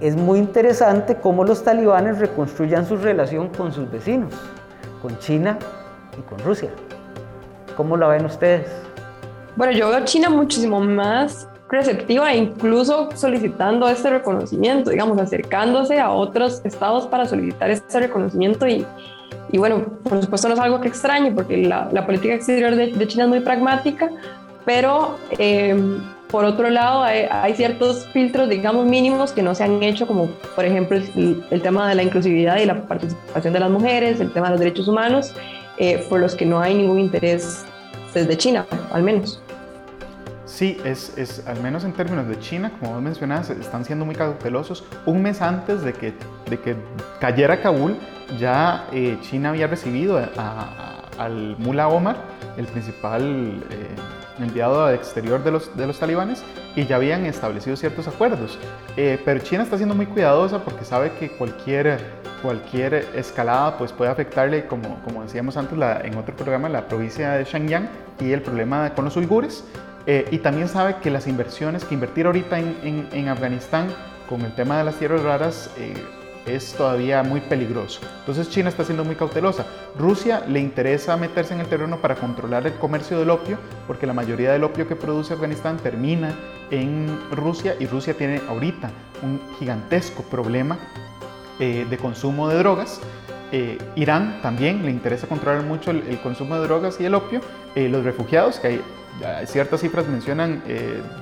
es 0.00 0.16
muy 0.16 0.38
interesante 0.38 1.16
cómo 1.16 1.44
los 1.44 1.64
talibanes 1.64 2.18
reconstruyan 2.18 2.86
su 2.86 2.96
relación 2.96 3.48
con 3.48 3.72
sus 3.72 3.90
vecinos, 3.90 4.32
con 5.02 5.18
China 5.18 5.58
y 6.18 6.22
con 6.22 6.38
Rusia. 6.40 6.70
¿Cómo 7.76 7.96
la 7.96 8.08
ven 8.08 8.24
ustedes? 8.24 8.66
Bueno, 9.56 9.72
yo 9.72 9.88
veo 9.88 9.98
a 9.98 10.04
China 10.04 10.30
muchísimo 10.30 10.80
más 10.80 11.48
receptiva 11.68 12.32
e 12.32 12.38
incluso 12.38 13.10
solicitando 13.14 13.88
este 13.88 14.10
reconocimiento, 14.10 14.90
digamos, 14.90 15.18
acercándose 15.18 16.00
a 16.00 16.10
otros 16.10 16.62
estados 16.64 17.06
para 17.06 17.26
solicitar 17.26 17.70
este 17.70 18.00
reconocimiento 18.00 18.66
y, 18.66 18.86
y 19.50 19.58
bueno, 19.58 19.84
por 20.02 20.22
supuesto 20.22 20.48
no 20.48 20.54
es 20.54 20.60
algo 20.60 20.80
que 20.80 20.88
extrañe 20.88 21.32
porque 21.32 21.58
la, 21.58 21.88
la 21.92 22.06
política 22.06 22.34
exterior 22.34 22.74
de, 22.74 22.92
de, 22.92 23.06
China 23.06 23.24
es 23.24 23.28
muy 23.28 23.40
pragmática, 23.40 24.10
pero 24.64 25.18
eh, 25.38 25.76
por 26.30 26.44
otro 26.44 26.68
lado, 26.68 27.02
hay, 27.02 27.54
ciertos 27.54 28.06
filtros, 28.08 28.48
digamos, 28.48 28.86
mínimos 28.86 29.32
que 29.32 29.42
no 29.42 29.54
se 29.54 29.64
han 29.64 29.82
hecho, 29.82 30.06
como 30.06 30.26
por 30.54 30.64
ejemplo 30.64 30.96
el, 30.96 31.62
tema 31.62 31.88
de 31.88 31.94
la 31.94 32.02
inclusividad 32.02 32.58
y 32.58 32.66
la 32.66 32.86
participación 32.86 33.52
de 33.52 33.60
las 33.60 33.70
mujeres, 33.70 34.20
el 34.20 34.30
tema 34.32 34.48
de 34.48 34.52
los 34.52 34.60
derechos 34.60 34.88
humanos, 34.88 35.34
eh, 35.78 36.04
por 36.08 36.20
los 36.20 36.34
que 36.34 36.44
no 36.44 36.60
hay 36.60 36.74
ningún 36.74 36.98
interés 36.98 37.64
desde 38.12 38.36
China, 38.36 38.66
al 38.92 39.02
menos. 39.02 39.42
Sí, 40.44 40.78
es, 40.84 41.16
es, 41.16 41.46
al 41.46 41.62
menos 41.62 41.84
en 41.84 41.92
términos 41.92 42.28
de 42.28 42.38
China, 42.40 42.72
como 42.78 42.94
vos 42.94 43.02
mencionabas, 43.02 43.50
están 43.50 43.84
siendo 43.84 44.04
muy 44.04 44.14
cautelosos. 44.14 44.84
Un 45.06 45.22
mes 45.22 45.40
antes 45.40 45.82
de 45.82 45.92
que, 45.92 46.12
de 46.50 46.58
que 46.58 46.74
cayera 47.20 47.60
Kabul, 47.60 47.96
ya 48.38 48.86
eh, 48.92 49.16
China 49.22 49.50
había 49.50 49.66
recibido 49.66 50.18
al 51.18 51.56
Mullah 51.58 51.88
Omar, 51.88 52.16
el 52.58 52.66
principal... 52.66 53.62
Eh, 53.70 54.17
enviado 54.42 54.84
al 54.84 54.94
exterior 54.94 55.42
de 55.42 55.50
los, 55.50 55.76
de 55.76 55.86
los 55.86 55.98
talibanes 55.98 56.42
y 56.76 56.86
ya 56.86 56.96
habían 56.96 57.26
establecido 57.26 57.76
ciertos 57.76 58.08
acuerdos. 58.08 58.58
Eh, 58.96 59.20
pero 59.24 59.40
China 59.40 59.62
está 59.62 59.76
siendo 59.76 59.94
muy 59.94 60.06
cuidadosa 60.06 60.64
porque 60.64 60.84
sabe 60.84 61.12
que 61.18 61.30
cualquier, 61.30 61.98
cualquier 62.42 62.94
escalada 63.14 63.76
pues, 63.78 63.92
puede 63.92 64.10
afectarle, 64.10 64.66
como, 64.66 65.00
como 65.02 65.22
decíamos 65.22 65.56
antes 65.56 65.76
la, 65.76 66.00
en 66.00 66.16
otro 66.16 66.34
programa, 66.36 66.68
la 66.68 66.86
provincia 66.86 67.32
de 67.32 67.44
Xinjiang 67.44 67.88
y 68.20 68.32
el 68.32 68.42
problema 68.42 68.94
con 68.94 69.04
los 69.04 69.16
uigures. 69.16 69.64
Eh, 70.06 70.26
y 70.30 70.38
también 70.38 70.68
sabe 70.68 70.96
que 71.02 71.10
las 71.10 71.26
inversiones, 71.26 71.84
que 71.84 71.94
invertir 71.94 72.26
ahorita 72.26 72.58
en, 72.58 72.76
en, 72.82 73.08
en 73.12 73.28
Afganistán 73.28 73.88
con 74.28 74.42
el 74.42 74.54
tema 74.54 74.78
de 74.78 74.84
las 74.84 74.94
tierras 74.96 75.22
raras, 75.22 75.70
eh, 75.76 75.94
es 76.48 76.72
todavía 76.72 77.22
muy 77.22 77.40
peligroso. 77.40 78.00
Entonces 78.20 78.48
China 78.50 78.68
está 78.68 78.84
siendo 78.84 79.04
muy 79.04 79.14
cautelosa. 79.14 79.66
Rusia 79.98 80.44
le 80.48 80.60
interesa 80.60 81.16
meterse 81.16 81.54
en 81.54 81.60
el 81.60 81.66
terreno 81.66 81.98
para 81.98 82.14
controlar 82.14 82.66
el 82.66 82.74
comercio 82.74 83.18
del 83.18 83.30
opio, 83.30 83.58
porque 83.86 84.06
la 84.06 84.12
mayoría 84.12 84.52
del 84.52 84.64
opio 84.64 84.88
que 84.88 84.96
produce 84.96 85.34
Afganistán 85.34 85.76
termina 85.78 86.34
en 86.70 87.18
Rusia 87.30 87.74
y 87.78 87.86
Rusia 87.86 88.14
tiene 88.14 88.40
ahorita 88.48 88.90
un 89.22 89.40
gigantesco 89.58 90.22
problema 90.24 90.78
eh, 91.58 91.86
de 91.88 91.96
consumo 91.98 92.48
de 92.48 92.58
drogas. 92.58 93.00
Eh, 93.50 93.78
Irán 93.96 94.40
también 94.42 94.84
le 94.84 94.90
interesa 94.90 95.26
controlar 95.26 95.62
mucho 95.64 95.90
el, 95.90 96.20
consumo 96.20 96.56
de 96.56 96.62
drogas 96.62 97.00
y 97.00 97.04
el 97.04 97.14
opio. 97.14 97.40
Eh, 97.78 97.88
los 97.88 98.02
refugiados, 98.04 98.58
que 98.58 98.66
hay 98.66 99.46
ciertas 99.46 99.80
cifras 99.80 100.08
mencionan 100.08 100.64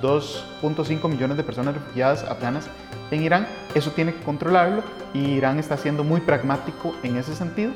2.5 0.00 1.06
millones 1.06 1.36
de 1.36 1.42
personas 1.42 1.74
refugiadas 1.74 2.24
afganas 2.24 2.66
en 3.10 3.22
Irán, 3.22 3.46
eso 3.74 3.90
tiene 3.90 4.14
que 4.14 4.22
controlarlo 4.22 4.82
y 5.12 5.32
Irán 5.32 5.58
está 5.58 5.76
siendo 5.76 6.02
muy 6.02 6.22
pragmático 6.22 6.94
en 7.02 7.18
ese 7.18 7.34
sentido. 7.34 7.72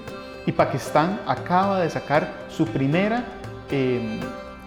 Y 0.46 0.52
Pakistán 0.52 1.20
acaba 1.26 1.80
de 1.80 1.90
sacar 1.90 2.32
su 2.48 2.64
primera 2.64 3.22
em, 3.70 4.18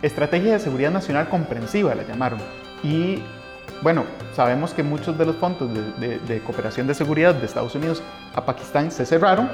estrategia 0.04 0.54
de 0.54 0.60
seguridad 0.60 0.92
nacional 0.92 1.28
comprensiva, 1.28 1.96
la 1.96 2.04
llamaron. 2.04 2.40
Y 2.84 3.24
bueno, 3.82 4.06
sabemos 4.36 4.76
que 4.76 4.84
muchos 4.84 5.18
de 5.18 5.26
los 5.26 5.38
fondos 5.38 5.72
de, 5.74 6.42
cooperación 6.46 6.86
de 6.86 6.94
seguridad 6.94 7.34
de 7.34 7.48
Estados 7.48 7.74
Unidos 7.74 8.04
a 8.36 8.46
Pakistán 8.46 8.92
se 8.92 9.08
cerraron 9.08 9.50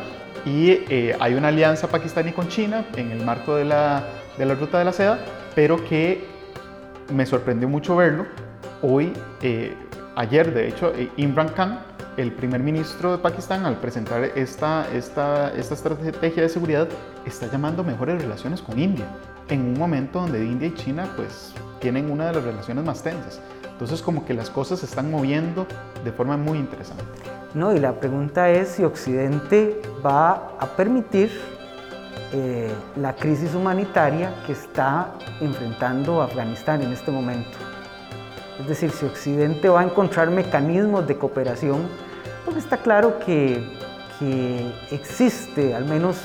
y 0.45 0.71
eh, 0.89 1.15
hay 1.17 1.35
una 1.35 1.47
alianza 1.47 1.87
pakistaní 1.87 2.33
con 2.33 2.49
China 2.49 2.85
en 2.97 3.11
el 3.11 3.23
marco 3.23 3.55
de 3.55 3.63
la, 3.63 4.03
de 4.39 4.45
la 4.45 4.55
ruta 4.55 4.79
de 4.79 4.85
la 4.85 4.93
seda 4.93 5.19
pero 5.53 5.83
que 5.83 6.25
me 7.13 7.25
sorprendió 7.25 7.67
mucho 7.67 7.95
verlo. 7.95 8.25
Hoy, 8.81 9.11
eh, 9.41 9.75
ayer 10.15 10.53
de 10.53 10.69
hecho, 10.69 10.93
eh, 10.95 11.09
Imran 11.17 11.49
Khan, 11.49 11.79
el 12.17 12.31
primer 12.31 12.61
ministro 12.61 13.11
de 13.11 13.17
Pakistán, 13.17 13.65
al 13.65 13.75
presentar 13.77 14.23
esta, 14.23 14.87
esta, 14.93 15.51
esta 15.51 15.73
estrategia 15.73 16.43
de 16.43 16.49
seguridad, 16.49 16.87
está 17.25 17.51
llamando 17.51 17.83
mejores 17.83 18.21
relaciones 18.21 18.61
con 18.61 18.79
India, 18.79 19.05
en 19.49 19.61
un 19.61 19.73
momento 19.73 20.21
donde 20.21 20.45
India 20.45 20.69
y 20.69 20.73
China 20.75 21.09
pues 21.15 21.53
tienen 21.79 22.09
una 22.09 22.27
de 22.27 22.33
las 22.33 22.43
relaciones 22.43 22.85
más 22.85 23.03
tensas. 23.03 23.41
Entonces 23.69 24.01
como 24.01 24.25
que 24.25 24.33
las 24.33 24.49
cosas 24.49 24.79
se 24.79 24.85
están 24.85 25.09
moviendo 25.11 25.65
de 26.03 26.11
forma 26.11 26.37
muy 26.37 26.57
interesante. 26.57 27.03
No, 27.53 27.73
y 27.73 27.79
la 27.79 27.99
pregunta 27.99 28.49
es 28.49 28.69
si 28.69 28.83
Occidente 28.83 29.81
va 30.05 30.51
a 30.59 30.67
permitir 30.77 31.31
eh, 32.33 32.71
la 32.95 33.15
crisis 33.15 33.55
humanitaria 33.55 34.31
que 34.45 34.53
está 34.53 35.13
enfrentando 35.41 36.21
Afganistán 36.21 36.81
en 36.81 36.91
este 36.91 37.11
momento. 37.11 37.57
Es 38.59 38.67
decir, 38.67 38.91
si 38.91 39.05
Occidente 39.05 39.69
va 39.69 39.81
a 39.81 39.83
encontrar 39.83 40.29
mecanismos 40.29 41.07
de 41.07 41.17
cooperación, 41.17 41.81
porque 42.45 42.59
está 42.59 42.77
claro 42.77 43.19
que, 43.25 43.63
que 44.19 44.71
existe 44.91 45.73
al 45.73 45.85
menos 45.85 46.17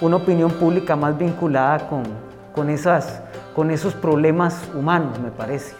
una 0.00 0.16
opinión 0.16 0.50
pública 0.50 0.96
más 0.96 1.16
vinculada 1.16 1.86
con, 1.88 2.02
con, 2.54 2.68
esas, 2.70 3.22
con 3.54 3.70
esos 3.70 3.94
problemas 3.94 4.68
humanos, 4.74 5.18
me 5.20 5.30
parece. 5.30 5.76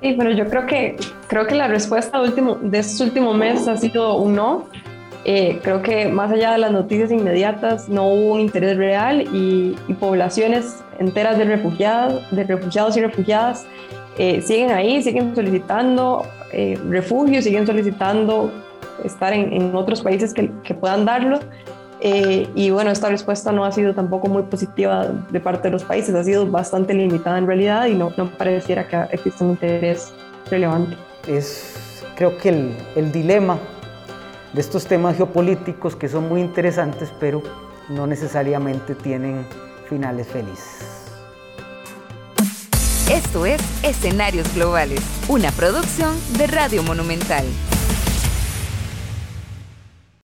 Sí, 0.00 0.14
pero 0.18 0.30
yo 0.30 0.48
creo 0.48 0.66
que, 0.66 0.96
creo 1.28 1.46
que 1.46 1.54
la 1.54 1.68
respuesta 1.68 2.20
último, 2.20 2.56
de 2.60 2.78
estos 2.78 3.00
últimos 3.00 3.36
meses 3.36 3.68
ha 3.68 3.76
sido 3.76 4.16
un 4.16 4.34
no. 4.34 4.66
Eh, 5.24 5.60
creo 5.62 5.82
que 5.82 6.08
más 6.08 6.32
allá 6.32 6.52
de 6.52 6.58
las 6.58 6.72
noticias 6.72 7.12
inmediatas 7.12 7.88
no 7.88 8.08
hubo 8.08 8.34
un 8.34 8.40
interés 8.40 8.76
real 8.76 9.22
y, 9.32 9.76
poblaciones 10.00 10.82
enteras 10.98 11.38
de 11.38 11.44
refugiados, 11.44 12.28
de 12.32 12.42
refugiados 12.42 12.96
y 12.96 13.00
refugiadas 13.02 13.66
eh, 14.18 14.42
siguen 14.42 14.72
ahí, 14.72 15.00
siguen 15.02 15.34
solicitando 15.34 16.26
eh, 16.52 16.76
refugio, 16.88 17.40
siguen 17.40 17.66
solicitando 17.66 18.50
estar 19.04 19.32
en, 19.32 19.52
en 19.52 19.76
otros 19.76 20.02
países 20.02 20.34
que, 20.34 20.50
que 20.64 20.74
puedan 20.74 21.04
darlo. 21.04 21.38
y 22.02 22.70
bueno, 22.70 22.90
esta 22.90 23.08
respuesta 23.08 23.52
no 23.52 23.64
ha 23.64 23.70
sido 23.70 23.94
tampoco 23.94 24.26
muy 24.26 24.42
positiva 24.42 25.06
de 25.30 25.38
parte 25.38 25.68
de 25.68 25.72
los 25.72 25.84
países, 25.84 26.12
ha 26.16 26.24
sido 26.24 26.46
bastante 26.46 26.94
limitada 26.94 27.38
en 27.38 27.46
realidad 27.46 27.86
y 27.86 27.94
no, 27.94 28.12
no 28.16 28.28
pareciera 28.36 28.88
que 28.88 29.14
exista 29.14 29.44
un 29.44 29.52
interés 29.52 30.12
relevante. 30.50 30.96
Es 31.28 32.02
creo 32.16 32.36
que 32.38 32.48
el, 32.48 32.76
el 32.96 33.12
dilema 33.12 33.56
de 34.52 34.60
estos 34.60 34.86
temas 34.86 35.16
geopolíticos 35.16 35.96
que 35.96 36.08
son 36.08 36.28
muy 36.28 36.40
interesantes, 36.40 37.10
pero 37.18 37.42
no 37.88 38.06
necesariamente 38.06 38.94
tienen 38.94 39.46
finales 39.88 40.26
felices. 40.28 40.92
Esto 43.10 43.46
es 43.46 43.60
Escenarios 43.82 44.54
Globales, 44.54 45.00
una 45.28 45.50
producción 45.50 46.14
de 46.38 46.46
Radio 46.46 46.82
Monumental. 46.82 47.44